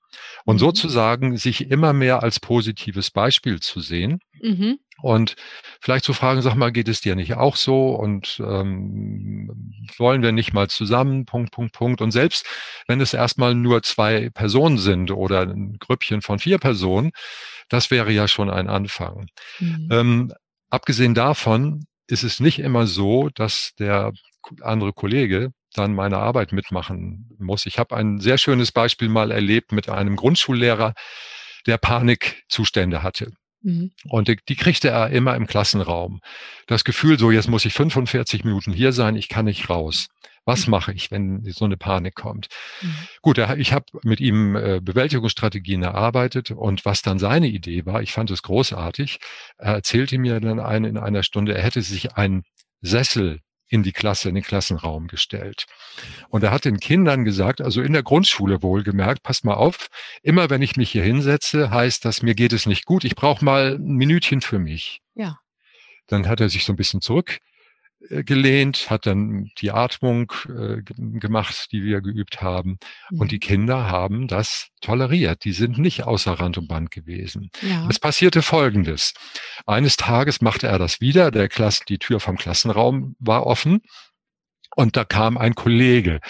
Und 0.44 0.56
mhm. 0.56 0.60
sozusagen 0.60 1.36
sich 1.36 1.70
immer 1.70 1.92
mehr 1.92 2.22
als 2.22 2.40
positives 2.40 3.10
Beispiel 3.10 3.60
zu 3.60 3.80
sehen. 3.80 4.20
Mhm. 4.40 4.78
Und 5.00 5.36
vielleicht 5.80 6.04
zu 6.04 6.12
fragen, 6.12 6.42
sag 6.42 6.56
mal, 6.56 6.72
geht 6.72 6.88
es 6.88 7.00
dir 7.00 7.14
nicht 7.14 7.34
auch 7.34 7.54
so? 7.56 7.90
Und 7.90 8.40
ähm, 8.40 9.84
wollen 9.96 10.22
wir 10.22 10.32
nicht 10.32 10.52
mal 10.52 10.68
zusammen? 10.68 11.24
Punkt, 11.24 11.52
Punkt, 11.52 11.72
Punkt. 11.72 12.00
Und 12.00 12.10
selbst 12.10 12.46
wenn 12.88 13.00
es 13.00 13.14
erstmal 13.14 13.54
nur 13.54 13.82
zwei 13.82 14.30
Personen 14.30 14.78
sind 14.78 15.10
oder 15.12 15.42
ein 15.42 15.76
Grüppchen 15.78 16.20
von 16.20 16.40
vier 16.40 16.58
Personen, 16.58 17.12
das 17.68 17.90
wäre 17.90 18.10
ja 18.10 18.26
schon 18.26 18.50
ein 18.50 18.68
Anfang. 18.68 19.28
Mhm. 19.60 19.88
Ähm, 19.92 20.32
abgesehen 20.68 21.14
davon 21.14 21.84
ist 22.08 22.24
es 22.24 22.40
nicht 22.40 22.58
immer 22.58 22.86
so, 22.86 23.28
dass 23.28 23.74
der 23.78 24.12
andere 24.62 24.92
Kollege 24.92 25.52
dann 25.78 25.94
meine 25.94 26.18
Arbeit 26.18 26.52
mitmachen 26.52 27.30
muss. 27.38 27.66
Ich 27.66 27.78
habe 27.78 27.96
ein 27.96 28.20
sehr 28.20 28.38
schönes 28.38 28.72
Beispiel 28.72 29.08
mal 29.08 29.30
erlebt 29.30 29.72
mit 29.72 29.88
einem 29.88 30.16
Grundschullehrer, 30.16 30.94
der 31.66 31.78
Panikzustände 31.78 33.02
hatte. 33.02 33.32
Mhm. 33.62 33.90
Und 34.08 34.28
die, 34.28 34.38
die, 34.48 34.56
kriegte 34.56 34.88
er 34.88 35.10
immer 35.10 35.34
im 35.34 35.46
Klassenraum. 35.46 36.20
Das 36.66 36.84
Gefühl, 36.84 37.18
so 37.18 37.30
jetzt 37.30 37.48
muss 37.48 37.64
ich 37.64 37.74
45 37.74 38.44
Minuten 38.44 38.72
hier 38.72 38.92
sein, 38.92 39.16
ich 39.16 39.28
kann 39.28 39.46
nicht 39.46 39.68
raus. 39.68 40.08
Was 40.44 40.66
mhm. 40.66 40.70
mache 40.70 40.92
ich, 40.92 41.10
wenn 41.10 41.44
so 41.44 41.64
eine 41.64 41.76
Panik 41.76 42.14
kommt? 42.14 42.48
Mhm. 42.80 42.94
Gut, 43.20 43.38
ich 43.38 43.72
habe 43.72 43.84
mit 44.02 44.20
ihm 44.20 44.56
äh, 44.56 44.80
Bewältigungsstrategien 44.80 45.82
erarbeitet 45.82 46.50
und 46.52 46.84
was 46.84 47.02
dann 47.02 47.18
seine 47.18 47.48
Idee 47.48 47.84
war, 47.84 48.02
ich 48.02 48.12
fand 48.12 48.30
es 48.30 48.42
großartig. 48.42 49.18
Er 49.58 49.74
erzählte 49.74 50.18
mir 50.18 50.40
dann 50.40 50.60
ein, 50.60 50.84
in 50.84 50.96
einer 50.96 51.22
Stunde, 51.22 51.54
er 51.54 51.62
hätte 51.62 51.82
sich 51.82 52.14
einen 52.14 52.44
Sessel 52.80 53.40
in 53.68 53.82
die 53.82 53.92
Klasse, 53.92 54.28
in 54.28 54.34
den 54.34 54.44
Klassenraum 54.44 55.08
gestellt. 55.08 55.66
Und 56.28 56.42
er 56.42 56.50
hat 56.50 56.64
den 56.64 56.80
Kindern 56.80 57.24
gesagt, 57.24 57.60
also 57.60 57.82
in 57.82 57.92
der 57.92 58.02
Grundschule 58.02 58.62
wohlgemerkt, 58.62 59.22
passt 59.22 59.44
mal 59.44 59.54
auf, 59.54 59.88
immer 60.22 60.50
wenn 60.50 60.62
ich 60.62 60.76
mich 60.76 60.90
hier 60.90 61.02
hinsetze, 61.02 61.70
heißt 61.70 62.04
das, 62.04 62.22
mir 62.22 62.34
geht 62.34 62.52
es 62.52 62.66
nicht 62.66 62.86
gut, 62.86 63.04
ich 63.04 63.14
brauche 63.14 63.44
mal 63.44 63.76
ein 63.76 63.94
Minütchen 63.94 64.40
für 64.40 64.58
mich. 64.58 65.00
Ja. 65.14 65.38
Dann 66.06 66.26
hat 66.26 66.40
er 66.40 66.48
sich 66.48 66.64
so 66.64 66.72
ein 66.72 66.76
bisschen 66.76 67.00
zurück 67.00 67.38
gelehnt, 68.08 68.90
hat 68.90 69.06
dann 69.06 69.50
die 69.58 69.70
Atmung 69.70 70.32
äh, 70.46 70.82
gemacht, 70.82 71.68
die 71.72 71.82
wir 71.82 72.00
geübt 72.00 72.40
haben. 72.40 72.78
Mhm. 73.10 73.20
Und 73.20 73.32
die 73.32 73.38
Kinder 73.38 73.90
haben 73.90 74.28
das 74.28 74.68
toleriert. 74.80 75.44
Die 75.44 75.52
sind 75.52 75.78
nicht 75.78 76.04
außer 76.04 76.32
Rand 76.32 76.58
und 76.58 76.68
Band 76.68 76.90
gewesen. 76.90 77.50
Ja. 77.62 77.86
Es 77.88 77.98
passierte 77.98 78.42
Folgendes. 78.42 79.14
Eines 79.66 79.96
Tages 79.96 80.40
machte 80.40 80.68
er 80.68 80.78
das 80.78 81.00
wieder. 81.00 81.30
Der 81.30 81.48
Klasse, 81.48 81.84
die 81.88 81.98
Tür 81.98 82.20
vom 82.20 82.36
Klassenraum 82.36 83.16
war 83.18 83.46
offen. 83.46 83.80
Und 84.74 84.96
da 84.96 85.04
kam 85.04 85.36
ein 85.36 85.54
Kollege 85.54 86.20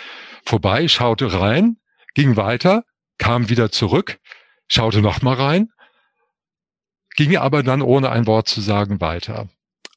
vorbei, 0.45 0.89
schaute 0.89 1.39
rein, 1.39 1.77
ging 2.15 2.37
weiter, 2.37 2.85
kam 3.19 3.51
wieder 3.51 3.71
zurück, 3.71 4.19
schaute 4.69 5.03
noch 5.03 5.23
mal 5.23 5.35
rein, 5.35 5.69
ging 7.17 7.37
aber 7.37 7.63
dann 7.63 7.83
ohne 7.83 8.11
ein 8.11 8.27
Wort 8.27 8.49
zu 8.49 8.61
sagen 8.61 9.01
weiter. 9.01 9.49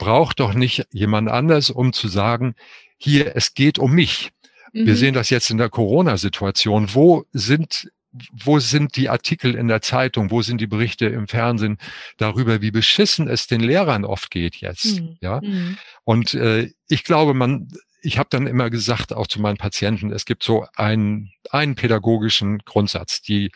braucht 0.00 0.40
doch 0.40 0.54
nicht 0.54 0.86
jemand 0.92 1.28
anders, 1.28 1.70
um 1.70 1.92
zu 1.92 2.08
sagen, 2.08 2.54
hier, 2.96 3.36
es 3.36 3.54
geht 3.54 3.78
um 3.78 3.92
mich. 3.92 4.30
Mhm. 4.72 4.86
Wir 4.86 4.96
sehen 4.96 5.14
das 5.14 5.30
jetzt 5.30 5.50
in 5.50 5.58
der 5.58 5.68
Corona-Situation. 5.68 6.88
Wo 6.94 7.24
sind 7.32 7.88
wo 8.32 8.58
sind 8.58 8.96
die 8.96 9.08
Artikel 9.08 9.54
in 9.54 9.68
der 9.68 9.82
Zeitung, 9.82 10.32
wo 10.32 10.42
sind 10.42 10.60
die 10.60 10.66
Berichte 10.66 11.06
im 11.06 11.28
Fernsehen 11.28 11.78
darüber, 12.16 12.60
wie 12.60 12.72
beschissen 12.72 13.28
es 13.28 13.46
den 13.46 13.60
Lehrern 13.60 14.04
oft 14.04 14.32
geht 14.32 14.56
jetzt, 14.56 15.00
mhm. 15.00 15.16
ja? 15.20 15.40
Mhm. 15.40 15.78
Und 16.02 16.34
äh, 16.34 16.72
ich 16.88 17.04
glaube, 17.04 17.34
man, 17.34 17.68
ich 18.02 18.18
habe 18.18 18.28
dann 18.28 18.48
immer 18.48 18.68
gesagt, 18.68 19.12
auch 19.12 19.28
zu 19.28 19.40
meinen 19.40 19.58
Patienten, 19.58 20.10
es 20.10 20.24
gibt 20.24 20.42
so 20.42 20.66
einen, 20.74 21.30
einen 21.52 21.76
pädagogischen 21.76 22.58
Grundsatz, 22.64 23.22
die 23.22 23.52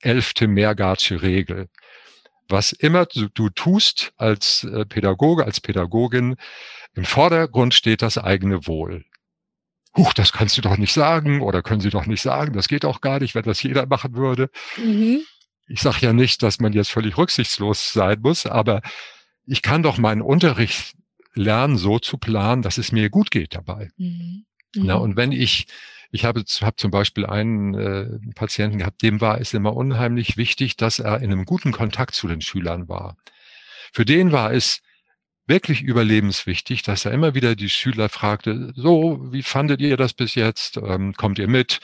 elfte 0.00 0.48
Mehrgartsche 0.48 1.20
Regel 1.20 1.68
was 2.48 2.72
immer 2.72 3.06
du, 3.06 3.28
du 3.28 3.48
tust 3.50 4.12
als 4.16 4.64
äh, 4.64 4.84
Pädagoge, 4.86 5.44
als 5.44 5.60
Pädagogin, 5.60 6.36
im 6.94 7.04
Vordergrund 7.04 7.74
steht 7.74 8.02
das 8.02 8.18
eigene 8.18 8.66
Wohl. 8.66 9.04
Huch, 9.96 10.12
das 10.12 10.32
kannst 10.32 10.56
du 10.56 10.62
doch 10.62 10.76
nicht 10.76 10.92
sagen 10.92 11.40
oder 11.40 11.62
können 11.62 11.80
sie 11.80 11.90
doch 11.90 12.06
nicht 12.06 12.22
sagen, 12.22 12.52
das 12.52 12.68
geht 12.68 12.84
auch 12.84 13.00
gar 13.00 13.20
nicht, 13.20 13.34
wenn 13.34 13.44
das 13.44 13.62
jeder 13.62 13.86
machen 13.86 14.14
würde. 14.14 14.50
Mhm. 14.76 15.22
Ich 15.66 15.80
sage 15.80 15.98
ja 16.00 16.12
nicht, 16.12 16.42
dass 16.42 16.60
man 16.60 16.72
jetzt 16.72 16.90
völlig 16.90 17.18
rücksichtslos 17.18 17.92
sein 17.92 18.20
muss, 18.20 18.46
aber 18.46 18.80
ich 19.44 19.62
kann 19.62 19.82
doch 19.82 19.98
meinen 19.98 20.22
Unterricht 20.22 20.94
lernen, 21.34 21.76
so 21.76 21.98
zu 21.98 22.18
planen, 22.18 22.62
dass 22.62 22.78
es 22.78 22.92
mir 22.92 23.10
gut 23.10 23.30
geht 23.30 23.54
dabei. 23.54 23.90
Mhm. 23.96 24.44
Mhm. 24.74 24.86
Na, 24.86 24.94
und 24.94 25.16
wenn 25.16 25.32
ich 25.32 25.66
ich 26.10 26.24
habe 26.24 26.42
hab 26.42 26.78
zum 26.78 26.90
Beispiel 26.90 27.26
einen 27.26 27.74
äh, 27.74 28.32
Patienten 28.34 28.78
gehabt, 28.78 29.02
dem 29.02 29.20
war 29.20 29.40
es 29.40 29.54
immer 29.54 29.76
unheimlich 29.76 30.36
wichtig, 30.36 30.76
dass 30.76 30.98
er 30.98 31.18
in 31.18 31.30
einem 31.30 31.44
guten 31.44 31.72
Kontakt 31.72 32.14
zu 32.14 32.28
den 32.28 32.40
Schülern 32.40 32.88
war. 32.88 33.16
Für 33.92 34.04
den 34.04 34.32
war 34.32 34.52
es 34.52 34.80
wirklich 35.46 35.82
überlebenswichtig, 35.82 36.82
dass 36.82 37.04
er 37.04 37.12
immer 37.12 37.34
wieder 37.34 37.56
die 37.56 37.70
Schüler 37.70 38.08
fragte, 38.08 38.72
so, 38.74 39.18
wie 39.32 39.42
fandet 39.42 39.80
ihr 39.80 39.96
das 39.96 40.12
bis 40.12 40.34
jetzt? 40.34 40.76
Ähm, 40.76 41.14
kommt 41.14 41.38
ihr 41.38 41.48
mit? 41.48 41.80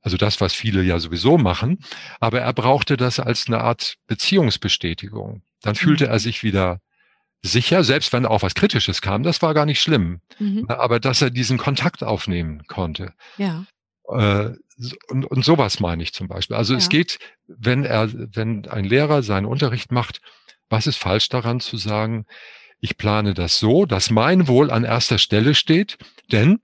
Also 0.00 0.16
das, 0.16 0.40
was 0.40 0.52
viele 0.52 0.82
ja 0.82 0.98
sowieso 0.98 1.38
machen. 1.38 1.78
Aber 2.20 2.40
er 2.40 2.52
brauchte 2.52 2.96
das 2.96 3.20
als 3.20 3.46
eine 3.46 3.60
Art 3.60 3.96
Beziehungsbestätigung. 4.06 5.42
Dann 5.62 5.74
fühlte 5.74 6.06
mhm. 6.06 6.10
er 6.10 6.18
sich 6.18 6.42
wieder 6.42 6.80
sicher, 7.42 7.84
selbst 7.84 8.12
wenn 8.12 8.24
auch 8.24 8.42
was 8.42 8.54
Kritisches 8.54 9.02
kam, 9.02 9.22
das 9.22 9.42
war 9.42 9.54
gar 9.54 9.66
nicht 9.66 9.82
schlimm. 9.82 10.20
Mhm. 10.38 10.66
Aber 10.68 11.00
dass 11.00 11.22
er 11.22 11.30
diesen 11.30 11.58
Kontakt 11.58 12.02
aufnehmen 12.02 12.62
konnte. 12.66 13.12
Ja. 13.36 13.64
Äh, 14.08 14.50
und, 15.08 15.24
und 15.26 15.44
sowas 15.44 15.80
meine 15.80 16.02
ich 16.02 16.12
zum 16.12 16.28
Beispiel. 16.28 16.56
Also 16.56 16.72
ja. 16.72 16.78
es 16.78 16.88
geht, 16.88 17.18
wenn 17.46 17.84
er, 17.84 18.10
wenn 18.12 18.66
ein 18.68 18.84
Lehrer 18.84 19.22
seinen 19.22 19.46
Unterricht 19.46 19.92
macht, 19.92 20.20
was 20.68 20.86
ist 20.86 20.96
falsch 20.96 21.28
daran 21.28 21.60
zu 21.60 21.76
sagen, 21.76 22.26
ich 22.80 22.96
plane 22.96 23.34
das 23.34 23.58
so, 23.58 23.86
dass 23.86 24.10
mein 24.10 24.48
Wohl 24.48 24.70
an 24.70 24.84
erster 24.84 25.18
Stelle 25.18 25.54
steht, 25.54 25.98
denn 26.32 26.60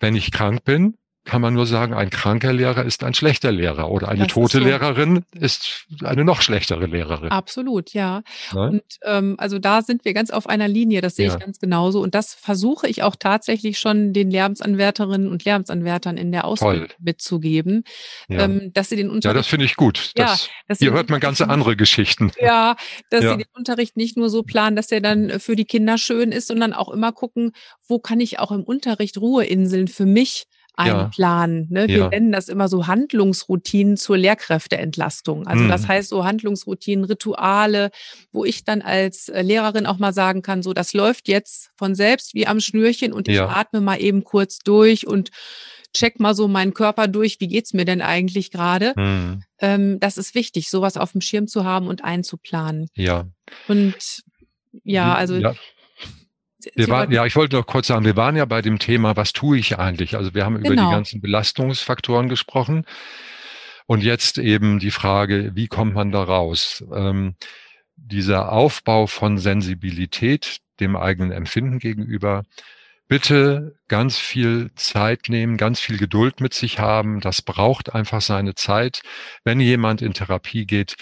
wenn 0.00 0.14
ich 0.14 0.30
krank 0.30 0.64
bin, 0.64 0.96
kann 1.26 1.42
man 1.42 1.54
nur 1.54 1.66
sagen, 1.66 1.92
ein 1.92 2.08
kranker 2.08 2.52
Lehrer 2.52 2.84
ist 2.84 3.02
ein 3.02 3.12
schlechter 3.12 3.50
Lehrer 3.50 3.90
oder 3.90 4.08
eine 4.08 4.24
das 4.24 4.32
tote 4.32 4.58
ist 4.58 4.62
so. 4.62 4.68
Lehrerin 4.68 5.24
ist 5.38 5.86
eine 6.02 6.24
noch 6.24 6.40
schlechtere 6.40 6.86
Lehrerin. 6.86 7.30
Absolut, 7.30 7.92
ja. 7.92 8.22
Ne? 8.54 8.70
Und 8.70 8.82
ähm, 9.02 9.34
also 9.36 9.58
da 9.58 9.82
sind 9.82 10.04
wir 10.04 10.14
ganz 10.14 10.30
auf 10.30 10.48
einer 10.48 10.68
Linie, 10.68 11.00
das 11.00 11.16
sehe 11.16 11.26
ja. 11.26 11.34
ich 11.34 11.40
ganz 11.40 11.58
genauso. 11.58 12.00
Und 12.00 12.14
das 12.14 12.32
versuche 12.32 12.86
ich 12.86 13.02
auch 13.02 13.16
tatsächlich 13.16 13.80
schon 13.80 14.12
den 14.12 14.30
Lehramtsanwärterinnen 14.30 15.28
und 15.28 15.44
Lehramtsanwärtern 15.44 16.16
in 16.16 16.30
der 16.30 16.44
Ausbildung 16.44 16.86
Toll. 16.86 16.96
mitzugeben, 17.00 17.82
ja. 18.28 18.44
ähm, 18.44 18.72
dass 18.72 18.88
sie 18.88 18.96
den 18.96 19.10
Unterricht. 19.10 19.24
Ja, 19.24 19.32
das 19.34 19.48
finde 19.48 19.66
ich 19.66 19.74
gut. 19.74 20.12
Das, 20.14 20.48
ja, 20.68 20.76
hier 20.78 20.92
hört 20.92 21.10
man 21.10 21.18
ganz 21.18 21.40
andere 21.40 21.74
Geschichten. 21.76 22.30
Ja, 22.40 22.76
dass 23.10 23.22
sie 23.22 23.36
den 23.36 23.48
Unterricht 23.52 23.96
nicht 23.96 24.16
nur 24.16 24.30
so 24.30 24.44
planen, 24.44 24.76
dass 24.76 24.86
der 24.86 25.00
dann 25.00 25.40
für 25.40 25.56
die 25.56 25.64
Kinder 25.64 25.98
schön 25.98 26.30
ist, 26.30 26.46
sondern 26.46 26.72
auch 26.72 26.88
immer 26.88 27.10
gucken, 27.10 27.50
wo 27.88 27.98
kann 27.98 28.20
ich 28.20 28.38
auch 28.38 28.52
im 28.52 28.62
Unterricht 28.62 29.18
Ruheinseln 29.18 29.88
für 29.88 30.06
mich 30.06 30.44
einplanen. 30.76 31.68
Ja. 31.70 31.80
Ne? 31.80 31.88
Wir 31.88 31.98
ja. 31.98 32.08
nennen 32.08 32.32
das 32.32 32.48
immer 32.48 32.68
so 32.68 32.86
Handlungsroutinen 32.86 33.96
zur 33.96 34.16
Lehrkräfteentlastung. 34.16 35.46
Also 35.46 35.64
mhm. 35.64 35.68
das 35.68 35.88
heißt 35.88 36.10
so 36.10 36.24
Handlungsroutinen, 36.24 37.04
Rituale, 37.04 37.90
wo 38.32 38.44
ich 38.44 38.64
dann 38.64 38.82
als 38.82 39.28
äh, 39.28 39.42
Lehrerin 39.42 39.86
auch 39.86 39.98
mal 39.98 40.12
sagen 40.12 40.42
kann, 40.42 40.62
so 40.62 40.72
das 40.72 40.92
läuft 40.92 41.28
jetzt 41.28 41.70
von 41.76 41.94
selbst 41.94 42.34
wie 42.34 42.46
am 42.46 42.60
Schnürchen 42.60 43.12
und 43.12 43.28
ich 43.28 43.36
ja. 43.36 43.48
atme 43.48 43.80
mal 43.80 44.00
eben 44.00 44.22
kurz 44.22 44.58
durch 44.58 45.06
und 45.06 45.30
check 45.94 46.20
mal 46.20 46.34
so 46.34 46.46
meinen 46.46 46.74
Körper 46.74 47.08
durch, 47.08 47.40
wie 47.40 47.48
geht's 47.48 47.72
mir 47.72 47.86
denn 47.86 48.02
eigentlich 48.02 48.50
gerade? 48.50 48.92
Mhm. 48.96 49.42
Ähm, 49.58 50.00
das 50.00 50.18
ist 50.18 50.34
wichtig, 50.34 50.68
sowas 50.68 50.96
auf 50.98 51.12
dem 51.12 51.22
Schirm 51.22 51.46
zu 51.46 51.64
haben 51.64 51.88
und 51.88 52.04
einzuplanen. 52.04 52.88
Ja. 52.94 53.26
Und 53.66 54.22
ja, 54.84 55.14
also 55.14 55.36
ja. 55.36 55.54
Wir 56.74 56.88
waren, 56.88 57.10
ja, 57.12 57.24
ich 57.26 57.36
wollte 57.36 57.56
noch 57.56 57.66
kurz 57.66 57.86
sagen, 57.86 58.04
wir 58.04 58.16
waren 58.16 58.36
ja 58.36 58.44
bei 58.44 58.62
dem 58.62 58.78
Thema, 58.78 59.16
was 59.16 59.32
tue 59.32 59.58
ich 59.58 59.78
eigentlich? 59.78 60.16
Also 60.16 60.34
wir 60.34 60.44
haben 60.44 60.54
genau. 60.54 60.66
über 60.66 60.74
die 60.74 60.80
genau. 60.80 60.90
ganzen 60.90 61.20
Belastungsfaktoren 61.20 62.28
gesprochen. 62.28 62.84
Und 63.86 64.02
jetzt 64.02 64.38
eben 64.38 64.80
die 64.80 64.90
Frage, 64.90 65.52
wie 65.54 65.68
kommt 65.68 65.94
man 65.94 66.10
da 66.10 66.22
raus? 66.22 66.84
Ähm, 66.92 67.36
dieser 67.96 68.52
Aufbau 68.52 69.06
von 69.06 69.38
Sensibilität 69.38 70.60
dem 70.80 70.96
eigenen 70.96 71.32
Empfinden 71.32 71.78
gegenüber, 71.78 72.44
bitte 73.08 73.76
ganz 73.88 74.18
viel 74.18 74.70
Zeit 74.74 75.28
nehmen, 75.28 75.56
ganz 75.56 75.80
viel 75.80 75.96
Geduld 75.96 76.40
mit 76.40 76.54
sich 76.54 76.78
haben. 76.78 77.20
Das 77.20 77.42
braucht 77.42 77.94
einfach 77.94 78.20
seine 78.20 78.54
Zeit. 78.54 79.02
Wenn 79.44 79.60
jemand 79.60 80.02
in 80.02 80.12
Therapie 80.12 80.66
geht, 80.66 80.96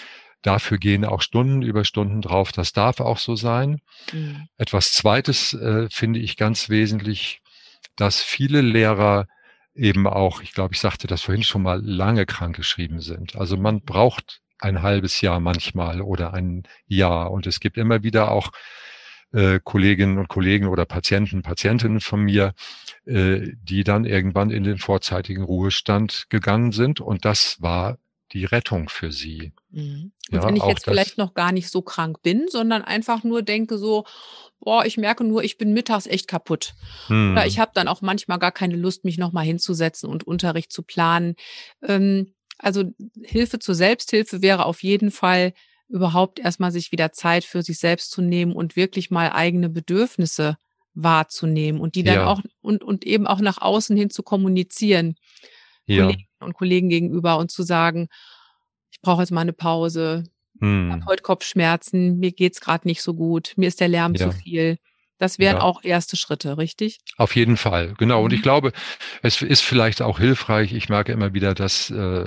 Dafür 0.45 0.77
gehen 0.77 1.05
auch 1.05 1.23
Stunden 1.23 1.63
über 1.63 1.83
Stunden 1.85 2.21
drauf. 2.21 2.51
Das 2.51 2.71
darf 2.71 2.99
auch 2.99 3.17
so 3.17 3.35
sein. 3.35 3.81
Mhm. 4.13 4.47
Etwas 4.57 4.93
Zweites 4.93 5.53
äh, 5.53 5.87
finde 5.89 6.19
ich 6.19 6.37
ganz 6.37 6.69
wesentlich, 6.69 7.41
dass 7.95 8.21
viele 8.21 8.61
Lehrer 8.61 9.27
eben 9.73 10.05
auch, 10.05 10.43
ich 10.43 10.53
glaube, 10.53 10.75
ich 10.75 10.79
sagte 10.79 11.07
das 11.07 11.23
vorhin 11.23 11.43
schon 11.43 11.63
mal, 11.63 11.81
lange 11.83 12.27
krankgeschrieben 12.27 13.01
sind. 13.01 13.35
Also 13.35 13.57
man 13.57 13.81
braucht 13.81 14.41
ein 14.59 14.83
halbes 14.83 15.19
Jahr 15.19 15.39
manchmal 15.39 15.99
oder 15.99 16.35
ein 16.35 16.61
Jahr. 16.85 17.31
Und 17.31 17.47
es 17.47 17.59
gibt 17.59 17.77
immer 17.77 18.03
wieder 18.03 18.29
auch 18.31 18.51
äh, 19.33 19.59
Kolleginnen 19.63 20.19
und 20.19 20.27
Kollegen 20.27 20.67
oder 20.67 20.85
Patienten, 20.85 21.41
Patientinnen 21.41 22.01
von 22.01 22.21
mir, 22.21 22.53
äh, 23.05 23.49
die 23.63 23.83
dann 23.83 24.05
irgendwann 24.05 24.51
in 24.51 24.63
den 24.63 24.77
vorzeitigen 24.77 25.41
Ruhestand 25.41 26.27
gegangen 26.29 26.71
sind. 26.71 27.01
Und 27.01 27.25
das 27.25 27.59
war 27.63 27.97
die 28.31 28.45
Rettung 28.45 28.89
für 28.89 29.11
sie. 29.11 29.53
Mhm. 29.69 30.11
Und 30.31 30.37
ja, 30.37 30.43
wenn 30.45 30.55
ich 30.55 30.63
jetzt 30.63 30.85
vielleicht 30.85 31.17
noch 31.17 31.33
gar 31.33 31.51
nicht 31.51 31.69
so 31.69 31.81
krank 31.81 32.21
bin, 32.21 32.47
sondern 32.49 32.81
einfach 32.81 33.23
nur 33.23 33.43
denke 33.43 33.77
so, 33.77 34.05
boah, 34.59 34.85
ich 34.85 34.97
merke 34.97 35.23
nur, 35.23 35.43
ich 35.43 35.57
bin 35.57 35.73
mittags 35.73 36.07
echt 36.07 36.27
kaputt. 36.27 36.73
Mhm. 37.07 37.33
Oder 37.33 37.45
ich 37.45 37.59
habe 37.59 37.71
dann 37.73 37.87
auch 37.87 38.01
manchmal 38.01 38.39
gar 38.39 38.51
keine 38.51 38.75
Lust, 38.75 39.05
mich 39.05 39.17
nochmal 39.17 39.45
hinzusetzen 39.45 40.09
und 40.09 40.25
Unterricht 40.25 40.71
zu 40.71 40.81
planen. 40.83 41.35
Ähm, 41.83 42.33
also 42.57 42.83
Hilfe 43.21 43.59
zur 43.59 43.75
Selbsthilfe 43.75 44.41
wäre 44.41 44.65
auf 44.65 44.81
jeden 44.81 45.11
Fall 45.11 45.53
überhaupt 45.87 46.39
erstmal 46.39 46.71
sich 46.71 46.91
wieder 46.91 47.11
Zeit 47.11 47.43
für 47.43 47.61
sich 47.61 47.77
selbst 47.77 48.11
zu 48.11 48.21
nehmen 48.21 48.53
und 48.53 48.75
wirklich 48.75 49.11
mal 49.11 49.31
eigene 49.31 49.69
Bedürfnisse 49.69 50.57
wahrzunehmen 50.95 51.79
und 51.81 51.95
die 51.95 52.03
dann 52.03 52.15
ja. 52.15 52.27
auch 52.27 52.41
und, 52.61 52.83
und 52.83 53.05
eben 53.05 53.27
auch 53.27 53.39
nach 53.39 53.61
außen 53.61 53.95
hin 53.95 54.09
zu 54.09 54.23
kommunizieren. 54.23 55.15
Ja. 55.85 56.05
Kollegen 56.05 56.27
und 56.39 56.53
Kollegen 56.53 56.89
gegenüber 56.89 57.37
und 57.37 57.51
zu 57.51 57.63
sagen, 57.63 58.07
ich 58.91 59.01
brauche 59.01 59.21
jetzt 59.21 59.31
mal 59.31 59.41
eine 59.41 59.53
Pause, 59.53 60.23
hm. 60.59 60.91
habe 60.91 61.05
heute 61.05 61.23
Kopfschmerzen, 61.23 62.17
mir 62.17 62.31
geht's 62.31 62.61
gerade 62.61 62.87
nicht 62.87 63.01
so 63.01 63.13
gut, 63.13 63.53
mir 63.55 63.67
ist 63.67 63.79
der 63.79 63.87
Lärm 63.87 64.15
ja. 64.15 64.29
zu 64.29 64.37
viel. 64.37 64.77
Das 65.17 65.39
wären 65.39 65.57
ja. 65.57 65.61
auch 65.61 65.83
erste 65.83 66.17
Schritte, 66.17 66.57
richtig? 66.57 66.99
Auf 67.17 67.35
jeden 67.37 67.55
Fall, 67.55 67.93
genau. 67.97 68.23
Und 68.23 68.33
ich 68.33 68.39
mhm. 68.39 68.43
glaube, 68.43 68.71
es 69.21 69.41
ist 69.41 69.61
vielleicht 69.61 70.01
auch 70.01 70.19
hilfreich. 70.19 70.73
Ich 70.73 70.89
merke 70.89 71.13
immer 71.13 71.33
wieder, 71.33 71.53
dass 71.53 71.89
äh, 71.89 72.25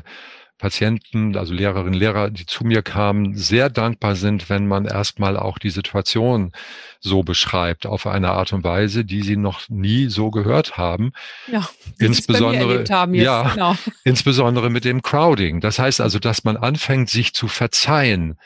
Patienten, 0.58 1.36
also 1.36 1.54
Lehrerinnen, 1.54 1.94
Lehrer, 1.94 2.30
die 2.30 2.44
zu 2.44 2.64
mir 2.64 2.82
kamen, 2.82 3.36
sehr 3.36 3.70
dankbar 3.70 4.16
sind, 4.16 4.50
wenn 4.50 4.66
man 4.66 4.86
erstmal 4.86 5.36
auch 5.36 5.58
die 5.58 5.70
Situation 5.70 6.52
so 7.00 7.22
beschreibt, 7.22 7.86
auf 7.86 8.06
eine 8.06 8.32
Art 8.32 8.52
und 8.52 8.64
Weise, 8.64 9.04
die 9.04 9.22
sie 9.22 9.36
noch 9.36 9.68
nie 9.68 10.08
so 10.08 10.30
gehört 10.30 10.76
haben. 10.76 11.12
Ja, 11.50 11.68
insbesondere, 11.98 12.84
haben 12.90 13.14
jetzt, 13.14 13.24
ja, 13.24 13.50
genau. 13.50 13.76
insbesondere 14.04 14.68
mit 14.68 14.84
dem 14.84 15.00
Crowding. 15.02 15.60
Das 15.60 15.78
heißt 15.78 16.00
also, 16.00 16.18
dass 16.18 16.42
man 16.42 16.56
anfängt, 16.56 17.08
sich 17.08 17.34
zu 17.34 17.46
verzeihen, 17.46 18.36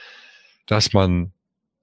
dass 0.66 0.92
man 0.92 1.32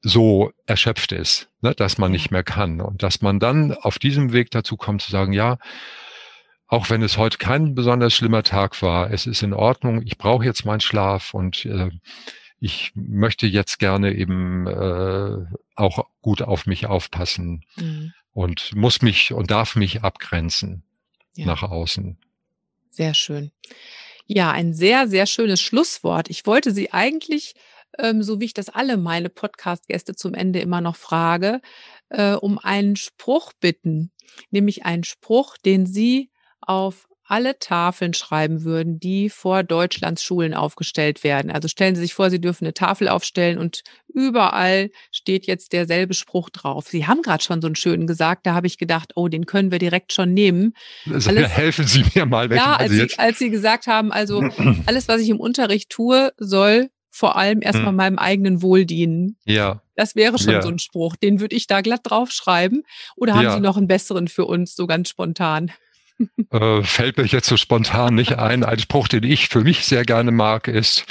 so 0.02 0.52
erschöpft 0.66 1.12
ist, 1.12 1.50
ne, 1.62 1.74
dass 1.74 1.98
man 1.98 2.12
nicht 2.12 2.32
mehr 2.32 2.44
kann 2.44 2.82
und 2.82 3.04
dass 3.04 3.22
man 3.22 3.40
dann 3.40 3.74
auf 3.74 4.00
diesem 4.00 4.32
Weg 4.32 4.52
dazu 4.52 4.78
kommt 4.78 5.02
zu 5.02 5.12
sagen, 5.12 5.34
ja, 5.34 5.58
auch 6.70 6.92
wenn 6.92 7.02
es 7.02 7.18
heute 7.18 7.40
kein 7.40 7.74
besonders 7.74 8.14
schlimmer 8.14 8.44
Tag 8.44 8.80
war, 8.84 9.12
es 9.12 9.26
ist 9.26 9.42
in 9.42 9.54
Ordnung, 9.54 10.04
ich 10.04 10.20
brauche 10.20 10.46
jetzt 10.46 10.66
meinen 10.66 10.82
Schlaf 10.82 11.34
und 11.34 11.66
äh, 11.66 11.90
ich 12.60 12.92
möchte 12.94 13.48
jetzt 13.48 13.80
gerne 13.80 14.14
eben 14.14 14.68
äh, 14.68 15.46
auch 15.76 16.06
gut 16.22 16.44
auf 16.44 16.68
mich 16.68 16.86
aufpassen 16.86 17.66
mhm. 17.76 18.14
und 18.34 18.76
muss 18.76 19.02
mich 19.02 19.34
und 19.34 19.50
darf 19.50 19.76
mich 19.76 20.04
abgrenzen 20.04 20.84
ja. 21.36 21.48
nach 21.48 21.64
außen. 21.64 22.20
Sehr 22.92 23.16
schön. 23.16 23.52
Ja, 24.28 24.52
ein 24.52 24.76
sehr, 24.76 25.08
sehr 25.08 25.26
schönes 25.26 25.62
Schlusswort. 25.62 26.30
Ich 26.30 26.46
wollte 26.46 26.72
Sie 26.72 26.94
eigentlich, 26.94 27.56
ähm, 27.98 28.22
so 28.22 28.40
wie 28.40 28.46
ich 28.46 28.54
das 28.54 28.70
alle 28.70 28.98
meine 28.98 29.30
Podcast-Gäste 29.30 30.16
zum 30.16 30.36
Ende 30.36 30.60
immer 30.60 30.82
noch 30.82 30.98
frage, 30.98 31.62
äh, 32.10 32.34
um 32.34 32.60
einen 32.60 32.96
Spruch 32.96 33.54
bitten, 33.54 34.12
nämlich 34.52 34.86
einen 34.86 35.04
Spruch, 35.04 35.58
den 35.58 35.88
Sie 35.88 36.30
auf 36.62 37.10
alle 37.30 37.60
Tafeln 37.60 38.16
schreiben 38.16 38.64
würden, 38.64 39.00
die 39.00 39.30
vor 39.30 39.62
Deutschlands 39.62 40.24
Schulen 40.24 40.56
aufgestellt 40.56 41.24
werden. 41.24 41.52
Also 41.52 41.68
stellen 41.68 41.94
Sie 41.94 42.02
sich 42.02 42.16
vor, 42.16 42.32
Sie 42.32 42.42
dürfen 42.42 42.66
eine 42.66 42.74
Tafel 42.74 43.08
aufstellen 43.08 43.60
und 43.60 43.84
überall 44.08 44.90
steht 45.12 45.46
jetzt 45.46 45.72
derselbe 45.72 46.16
Spruch 46.16 46.50
drauf. 46.50 46.88
Sie 46.88 47.06
haben 47.06 47.22
gerade 47.22 47.44
schon 47.44 47.62
so 47.62 47.68
einen 47.68 47.76
schönen 47.76 48.08
gesagt, 48.08 48.48
da 48.48 48.56
habe 48.56 48.66
ich 48.66 48.80
gedacht, 48.80 49.12
oh, 49.16 49.28
den 49.28 49.46
können 49.46 49.72
wir 49.72 49.78
direkt 49.78 50.12
schon 50.12 50.34
nehmen. 50.34 50.74
Also 51.08 51.30
alles, 51.30 51.50
helfen 51.56 51.86
Sie 51.86 52.04
mir 52.16 52.26
mal. 52.26 52.52
Ja, 52.52 52.78
als 52.78 52.92
Sie, 52.92 53.08
als 53.20 53.38
Sie 53.38 53.52
gesagt 53.52 53.86
haben, 53.86 54.12
also 54.12 54.42
alles, 54.88 55.08
was 55.08 55.22
ich 55.22 55.30
im 55.30 55.40
Unterricht 55.40 55.92
tue, 55.92 56.34
soll 56.38 56.90
vor 57.12 57.36
allem 57.36 57.62
erstmal 57.62 57.90
hm. 57.90 57.96
meinem 57.96 58.18
eigenen 58.18 58.62
Wohl 58.64 58.86
dienen. 58.86 59.38
Ja. 59.46 59.84
Das 59.96 60.16
wäre 60.16 60.40
schon 60.40 60.54
ja. 60.54 60.62
so 60.62 60.70
ein 60.70 60.80
Spruch. 60.80 61.16
Den 61.16 61.40
würde 61.40 61.56
ich 61.56 61.68
da 61.68 61.82
glatt 61.82 62.02
draufschreiben. 62.06 62.84
Oder 63.16 63.36
haben 63.36 63.44
ja. 63.44 63.54
Sie 63.56 63.60
noch 63.60 63.78
einen 63.78 63.88
besseren 63.88 64.28
für 64.28 64.46
uns, 64.46 64.76
so 64.76 64.88
ganz 64.88 65.10
spontan? 65.10 65.72
Äh, 66.52 66.84
fällt 66.84 67.18
mir 67.18 67.26
jetzt 67.26 67.48
so 67.48 67.58
spontan 67.58 68.16
nicht 68.16 68.38
ein. 68.38 68.64
Ein 68.64 68.80
Spruch, 68.80 69.08
den 69.08 69.24
ich 69.24 69.50
für 69.50 69.62
mich 69.62 69.86
sehr 69.86 70.04
gerne 70.04 70.32
mag, 70.32 70.68
ist, 70.68 71.06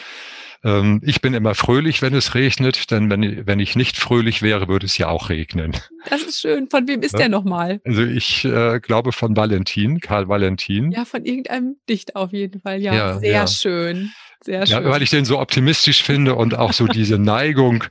ähm, 0.65 1.01
ich 1.05 1.21
bin 1.21 1.35
immer 1.35 1.55
fröhlich, 1.55 2.03
wenn 2.03 2.15
es 2.15 2.35
regnet, 2.35 2.91
denn 2.91 3.11
wenn, 3.11 3.47
wenn 3.47 3.61
ich 3.61 3.77
nicht 3.77 3.97
fröhlich 3.97 4.43
wäre, 4.43 4.69
würde 4.69 4.87
es 4.87 4.99
ja 4.99 5.09
auch 5.09 5.29
regnen. 5.29 5.73
Das 6.11 6.23
ist 6.23 6.41
schön. 6.41 6.69
Von 6.69 6.89
wem 6.89 7.03
ist 7.03 7.13
ja? 7.13 7.19
der 7.19 7.29
nochmal? 7.29 7.81
Also 7.85 8.03
ich 8.03 8.45
äh, 8.45 8.81
glaube 8.81 9.13
von 9.13 9.37
Valentin, 9.37 10.01
Karl 10.01 10.29
Valentin. 10.29 10.91
Ja, 10.91 11.05
von 11.05 11.25
irgendeinem 11.25 11.77
Dicht 11.89 12.17
auf 12.17 12.33
jeden 12.33 12.61
Fall. 12.61 12.81
Ja, 12.81 12.95
ja 12.95 13.19
sehr 13.19 13.33
ja. 13.33 13.47
schön. 13.47 14.13
Sehr 14.45 14.67
schön. 14.67 14.85
Ja, 14.85 14.91
weil 14.91 15.03
ich 15.03 15.11
den 15.11 15.25
so 15.25 15.39
optimistisch 15.39 16.03
finde 16.03 16.35
und 16.35 16.57
auch 16.57 16.73
so 16.73 16.87
diese 16.87 17.19
Neigung, 17.19 17.85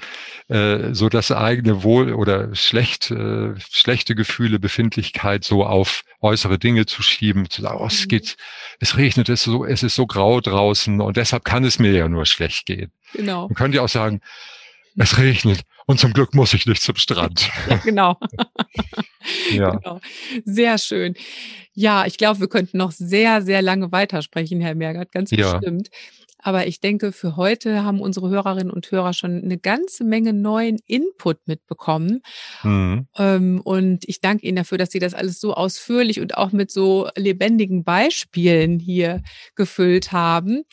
äh, 0.47 0.93
so 0.93 1.09
das 1.09 1.31
eigene 1.31 1.83
Wohl 1.83 2.13
oder 2.13 2.55
schlecht, 2.55 3.11
äh, 3.11 3.53
schlechte 3.69 4.15
Gefühle, 4.15 4.59
Befindlichkeit 4.59 5.43
so 5.43 5.65
auf 5.65 6.03
äußere 6.21 6.57
Dinge 6.57 6.85
zu 6.85 7.03
schieben, 7.03 7.49
zu 7.49 7.61
sagen, 7.61 7.79
oh, 7.81 7.87
es 7.87 8.05
mhm. 8.05 8.09
geht, 8.09 8.37
es 8.79 8.97
regnet, 8.97 9.29
es 9.29 9.41
ist 9.41 9.45
so, 9.45 9.65
es 9.65 9.83
ist 9.83 9.95
so 9.95 10.07
grau 10.07 10.39
draußen 10.39 11.01
und 11.01 11.17
deshalb 11.17 11.43
kann 11.43 11.63
es 11.63 11.79
mir 11.79 11.91
ja 11.91 12.07
nur 12.07 12.25
schlecht 12.25 12.65
gehen. 12.65 12.91
Genau. 13.13 13.47
Man 13.47 13.55
könnte 13.55 13.77
ja 13.77 13.83
auch 13.83 13.89
sagen, 13.89 14.21
es 14.95 15.17
regnet 15.17 15.61
und 15.85 15.99
zum 15.99 16.13
Glück 16.13 16.33
muss 16.33 16.53
ich 16.53 16.65
nicht 16.65 16.81
zum 16.81 16.95
Strand. 16.95 17.49
Ja, 17.69 17.75
genau. 17.77 18.17
ja. 19.51 19.71
Genau. 19.71 19.99
Sehr 20.45 20.77
schön. 20.77 21.15
Ja, 21.73 22.05
ich 22.05 22.17
glaube, 22.17 22.39
wir 22.39 22.47
könnten 22.47 22.77
noch 22.77 22.91
sehr, 22.91 23.41
sehr 23.41 23.61
lange 23.61 23.91
weitersprechen, 23.91 24.61
Herr 24.61 24.75
Mergert, 24.75 25.11
ganz 25.11 25.29
bestimmt. 25.29 25.89
Aber 26.47 26.65
ich 26.65 26.79
denke, 26.79 27.11
für 27.11 27.35
heute 27.35 27.83
haben 27.83 27.99
unsere 27.99 28.29
Hörerinnen 28.29 28.71
und 28.71 28.89
Hörer 28.89 29.11
schon 29.11 29.43
eine 29.43 29.57
ganze 29.57 30.05
Menge 30.05 30.31
neuen 30.31 30.77
Input 30.85 31.45
mitbekommen. 31.45 32.21
Mhm. 32.63 33.05
Ähm, 33.17 33.59
und 33.65 34.07
ich 34.07 34.21
danke 34.21 34.47
Ihnen 34.47 34.55
dafür, 34.55 34.77
dass 34.77 34.91
Sie 34.91 34.99
das 34.99 35.13
alles 35.13 35.41
so 35.41 35.53
ausführlich 35.53 36.21
und 36.21 36.37
auch 36.37 36.53
mit 36.53 36.71
so 36.71 37.09
lebendigen 37.17 37.83
Beispielen 37.83 38.79
hier 38.79 39.23
gefüllt 39.55 40.13
haben. 40.13 40.63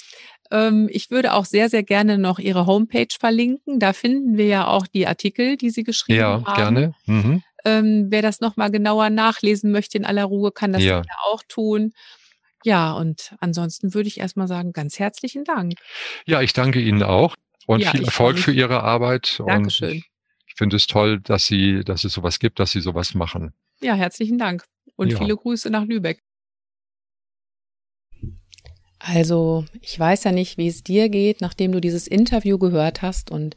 Ähm, 0.53 0.89
ich 0.93 1.11
würde 1.11 1.33
auch 1.33 1.45
sehr, 1.45 1.69
sehr 1.69 1.83
gerne 1.83 2.19
noch 2.19 2.39
Ihre 2.39 2.67
Homepage 2.67 3.09
verlinken. 3.19 3.81
Da 3.81 3.95
finden 3.95 4.37
wir 4.37 4.47
ja 4.47 4.69
auch 4.69 4.87
die 4.87 5.09
Artikel, 5.09 5.57
die 5.57 5.71
Sie 5.71 5.83
geschrieben 5.83 6.21
ja, 6.21 6.45
haben. 6.45 6.45
Ja, 6.47 6.55
gerne. 6.55 6.95
Mhm. 7.07 7.43
Ähm, 7.65 8.07
wer 8.11 8.23
das 8.23 8.39
nochmal 8.39 8.71
genauer 8.71 9.11
nachlesen 9.11 9.73
möchte 9.73 9.99
in 9.99 10.05
aller 10.05 10.25
Ruhe, 10.27 10.53
kann 10.53 10.73
das 10.73 10.85
ja. 10.85 11.03
auch 11.33 11.43
tun. 11.49 11.91
Ja, 12.65 12.95
und 12.95 13.37
ansonsten 13.41 13.93
würde 13.93 14.09
ich 14.09 14.19
erstmal 14.19 14.49
sagen, 14.49 14.73
ganz 14.73 14.99
herzlichen 14.99 15.45
Dank. 15.45 15.75
Ja, 16.25 16.41
ich 16.41 16.55
danke 16.55 16.81
Ihnen 16.81 17.03
auch 17.03 17.37
und 17.67 17.81
ja, 17.81 17.91
viel 17.91 18.05
Erfolg 18.05 18.39
für 18.39 18.53
Ihre 18.53 18.83
Arbeit. 18.83 19.43
Dankeschön. 19.47 19.91
Und 19.99 20.05
ich 20.47 20.55
finde 20.57 20.77
es 20.77 20.87
toll, 20.87 21.21
dass 21.21 21.47
Sie, 21.47 21.85
dass 21.85 22.05
es 22.05 22.15
sowas 22.15 22.39
gibt, 22.39 22.59
dass 22.59 22.71
Sie 22.71 22.81
sowas 22.81 23.13
machen. 23.13 23.53
Ja, 23.83 23.93
herzlichen 23.95 24.39
Dank 24.39 24.65
und 24.97 25.13
ja. 25.13 25.19
viele 25.19 25.37
Grüße 25.37 25.69
nach 25.69 25.85
Lübeck. 25.85 26.23
Also, 28.99 29.67
ich 29.83 29.99
weiß 29.99 30.25
ja 30.25 30.33
nicht, 30.33 30.57
wie 30.57 30.69
es 30.69 30.83
dir 30.83 31.11
geht, 31.11 31.43
nachdem 31.43 31.73
du 31.73 31.83
dieses 31.83 32.07
Interview 32.07 32.59
gehört 32.59 33.03
hast 33.03 33.31
und 33.31 33.57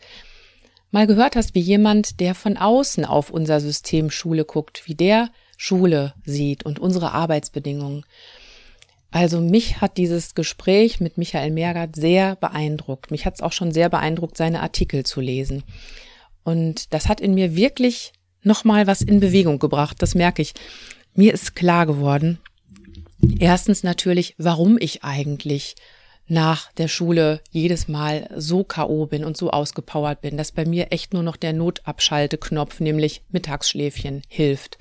mal 0.92 1.08
gehört 1.08 1.38
hast, 1.38 1.56
wie 1.56 1.62
jemand, 1.62 2.20
der 2.20 2.36
von 2.36 2.58
außen 2.58 3.06
auf 3.06 3.30
unser 3.30 3.62
System 3.62 4.12
Schule 4.12 4.44
guckt, 4.44 4.84
wie 4.86 4.96
der 4.96 5.30
Schule 5.56 6.14
sieht 6.26 6.66
und 6.66 6.80
unsere 6.80 7.14
Arbeitsbedingungen. 7.14 8.04
Also 9.12 9.40
mich 9.40 9.80
hat 9.82 9.98
dieses 9.98 10.36
Gespräch 10.36 11.00
mit 11.00 11.18
Michael 11.18 11.52
Mergert 11.52 11.96
sehr 11.96 12.36
beeindruckt. 12.36 13.10
Mich 13.10 13.26
hat 13.26 13.36
es 13.36 13.42
auch 13.42 13.54
schon 13.54 13.72
sehr 13.72 13.90
beeindruckt, 13.90 14.38
seine 14.38 14.62
Artikel 14.62 15.06
zu 15.06 15.22
lesen. 15.22 15.64
Und 16.44 16.94
das 16.94 17.08
hat 17.08 17.22
in 17.22 17.34
mir 17.34 17.56
wirklich 17.56 18.14
nochmal 18.44 18.88
was 18.88 19.02
in 19.02 19.20
Bewegung 19.20 19.60
gebracht. 19.60 19.98
Das 20.02 20.16
merke 20.16 20.42
ich. 20.42 20.54
Mir 21.14 21.34
ist 21.34 21.56
klar 21.56 21.86
geworden, 21.86 22.40
erstens 23.40 23.84
natürlich, 23.84 24.36
warum 24.38 24.78
ich 24.80 25.04
eigentlich 25.04 25.76
nach 26.28 26.72
der 26.74 26.88
Schule 26.88 27.42
jedes 27.52 27.88
Mal 27.88 28.30
so 28.36 28.64
K.O. 28.64 29.06
bin 29.06 29.24
und 29.24 29.38
so 29.38 29.50
ausgepowert 29.50 30.22
bin, 30.22 30.38
dass 30.38 30.52
bei 30.52 30.66
mir 30.66 30.92
echt 30.92 31.14
nur 31.14 31.24
noch 31.24 31.38
der 31.38 31.54
Notabschalteknopf, 31.54 32.80
nämlich 32.80 33.24
Mittagsschläfchen, 33.30 34.22
hilft. 34.28 34.78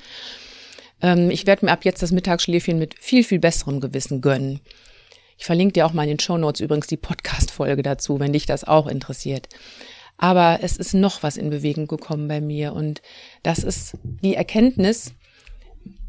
Ähm, 1.03 1.31
ich 1.31 1.47
werde 1.47 1.67
mir 1.67 1.73
ab 1.73 1.85
jetzt 1.85 2.03
das 2.03 2.13
Mittagsschläfchen 2.13 2.79
mit 2.79 2.95
viel, 2.99 3.25
viel 3.25 3.39
besserem 3.39 3.81
Gewissen 3.81 4.21
gönnen. 4.21 4.61
Ich 5.39 5.45
verlinke 5.45 5.75
dir 5.75 5.87
auch 5.87 5.93
mal 5.93 6.05
in 6.05 6.11
den 6.11 6.21
Show 6.21 6.39
Notes 6.39 6.61
übrigens 6.61 6.87
die 6.87 6.97
Podcast-Folge 6.97 7.83
dazu, 7.83 8.19
wenn 8.19 8.33
dich 8.33 8.47
das 8.47 8.65
auch 8.65 8.87
interessiert. 8.87 9.49
Aber 10.17 10.61
es 10.63 10.79
ist 10.79 10.95
noch 10.95 11.23
was 11.23 11.37
in 11.37 11.51
Bewegung 11.51 11.87
gekommen 11.87 12.27
bei 12.27 12.41
mir 12.41 12.73
und 12.73 13.03
das 13.43 13.59
ist 13.59 13.97
die 14.03 14.35
Erkenntnis, 14.35 15.13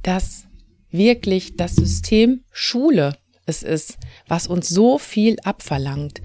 dass 0.02 0.46
wirklich 0.92 1.58
das 1.58 1.76
System 1.76 2.44
Schule 2.52 3.18
es 3.46 3.64
ist, 3.64 3.98
was 4.28 4.48
uns 4.48 4.70
so 4.70 4.98
viel 4.98 5.38
abverlangt. 5.44 6.22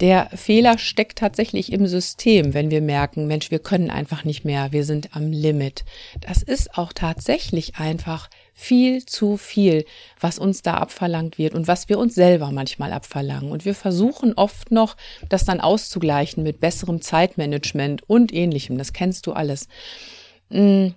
Der 0.00 0.30
Fehler 0.34 0.78
steckt 0.78 1.18
tatsächlich 1.18 1.72
im 1.72 1.86
System, 1.88 2.54
wenn 2.54 2.70
wir 2.70 2.80
merken, 2.80 3.26
Mensch, 3.26 3.50
wir 3.50 3.58
können 3.58 3.90
einfach 3.90 4.24
nicht 4.24 4.44
mehr, 4.44 4.70
wir 4.70 4.84
sind 4.84 5.16
am 5.16 5.32
Limit. 5.32 5.84
Das 6.20 6.42
ist 6.42 6.78
auch 6.78 6.92
tatsächlich 6.92 7.76
einfach 7.76 8.30
viel 8.54 9.04
zu 9.06 9.36
viel, 9.36 9.84
was 10.20 10.38
uns 10.38 10.62
da 10.62 10.74
abverlangt 10.74 11.38
wird 11.38 11.54
und 11.54 11.66
was 11.66 11.88
wir 11.88 11.98
uns 11.98 12.14
selber 12.14 12.52
manchmal 12.52 12.92
abverlangen. 12.92 13.50
Und 13.50 13.64
wir 13.64 13.74
versuchen 13.74 14.34
oft 14.34 14.70
noch, 14.70 14.96
das 15.28 15.44
dann 15.44 15.60
auszugleichen 15.60 16.44
mit 16.44 16.60
besserem 16.60 17.00
Zeitmanagement 17.00 18.08
und 18.08 18.32
ähnlichem. 18.32 18.78
Das 18.78 18.92
kennst 18.92 19.26
du 19.26 19.32
alles. 19.32 19.66
Hm, 20.50 20.94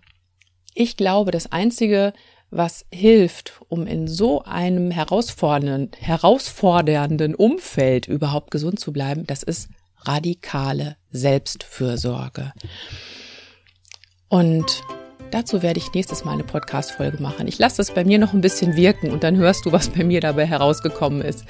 ich 0.74 0.96
glaube, 0.96 1.32
das 1.32 1.52
Einzige, 1.52 2.14
was 2.52 2.86
hilft, 2.94 3.54
um 3.70 3.88
in 3.88 4.08
so 4.08 4.44
einem 4.44 4.92
herausfordernden, 4.92 6.00
herausfordernden 6.00 7.34
Umfeld 7.34 8.08
überhaupt 8.08 8.52
gesund 8.52 8.80
zu 8.80 8.92
bleiben, 8.92 9.26
das 9.26 9.42
ist 9.42 9.70
radikale 10.04 10.98
Selbstfürsorge. 11.12 12.54
Und 14.30 14.84
Dazu 15.32 15.64
werde 15.64 15.80
ich 15.80 15.92
nächstes 15.94 16.26
Mal 16.26 16.34
eine 16.34 16.44
Podcast-Folge 16.44 17.24
machen. 17.24 17.48
Ich 17.48 17.58
lasse 17.58 17.78
das 17.78 17.92
bei 17.92 18.04
mir 18.04 18.20
noch 18.20 18.34
ein 18.34 18.42
bisschen 18.42 18.76
wirken 18.76 19.12
und 19.12 19.24
dann 19.24 19.38
hörst 19.38 19.66
du, 19.66 19.72
was 19.72 19.88
bei 19.88 20.04
mir 20.04 20.20
dabei 20.20 20.46
herausgekommen 20.46 21.22
ist. 21.22 21.46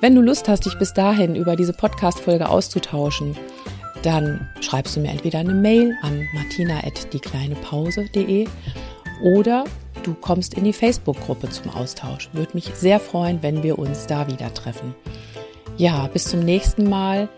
Wenn 0.00 0.16
du 0.16 0.20
Lust 0.20 0.48
hast, 0.48 0.66
dich 0.66 0.76
bis 0.78 0.94
dahin 0.94 1.36
über 1.36 1.54
diese 1.54 1.72
Podcast-Folge 1.72 2.48
auszutauschen, 2.48 3.36
dann 4.02 4.48
schreibst 4.60 4.96
du 4.96 5.00
mir 5.00 5.10
entweder 5.10 5.38
eine 5.38 5.54
Mail 5.54 5.94
an 6.02 6.26
martina.diekleinepause.de 6.34 8.48
oder 9.22 9.62
du 10.08 10.14
kommst 10.14 10.54
in 10.54 10.64
die 10.64 10.72
Facebook-Gruppe 10.72 11.50
zum 11.50 11.70
Austausch. 11.70 12.30
Würde 12.32 12.54
mich 12.54 12.66
sehr 12.74 12.98
freuen, 12.98 13.42
wenn 13.42 13.62
wir 13.62 13.78
uns 13.78 14.06
da 14.06 14.26
wieder 14.26 14.52
treffen. 14.54 14.94
Ja, 15.76 16.06
bis 16.08 16.24
zum 16.24 16.40
nächsten 16.40 16.88
Mal. 16.88 17.28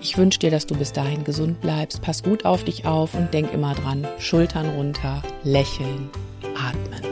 Ich 0.00 0.18
wünsche 0.18 0.38
dir, 0.38 0.50
dass 0.50 0.66
du 0.66 0.74
bis 0.74 0.92
dahin 0.92 1.24
gesund 1.24 1.60
bleibst. 1.60 2.02
Pass 2.02 2.22
gut 2.22 2.44
auf 2.44 2.64
dich 2.64 2.86
auf 2.86 3.14
und 3.14 3.32
denk 3.32 3.52
immer 3.52 3.74
dran. 3.74 4.06
Schultern 4.18 4.68
runter, 4.70 5.22
lächeln, 5.44 6.10
atmen. 6.54 7.05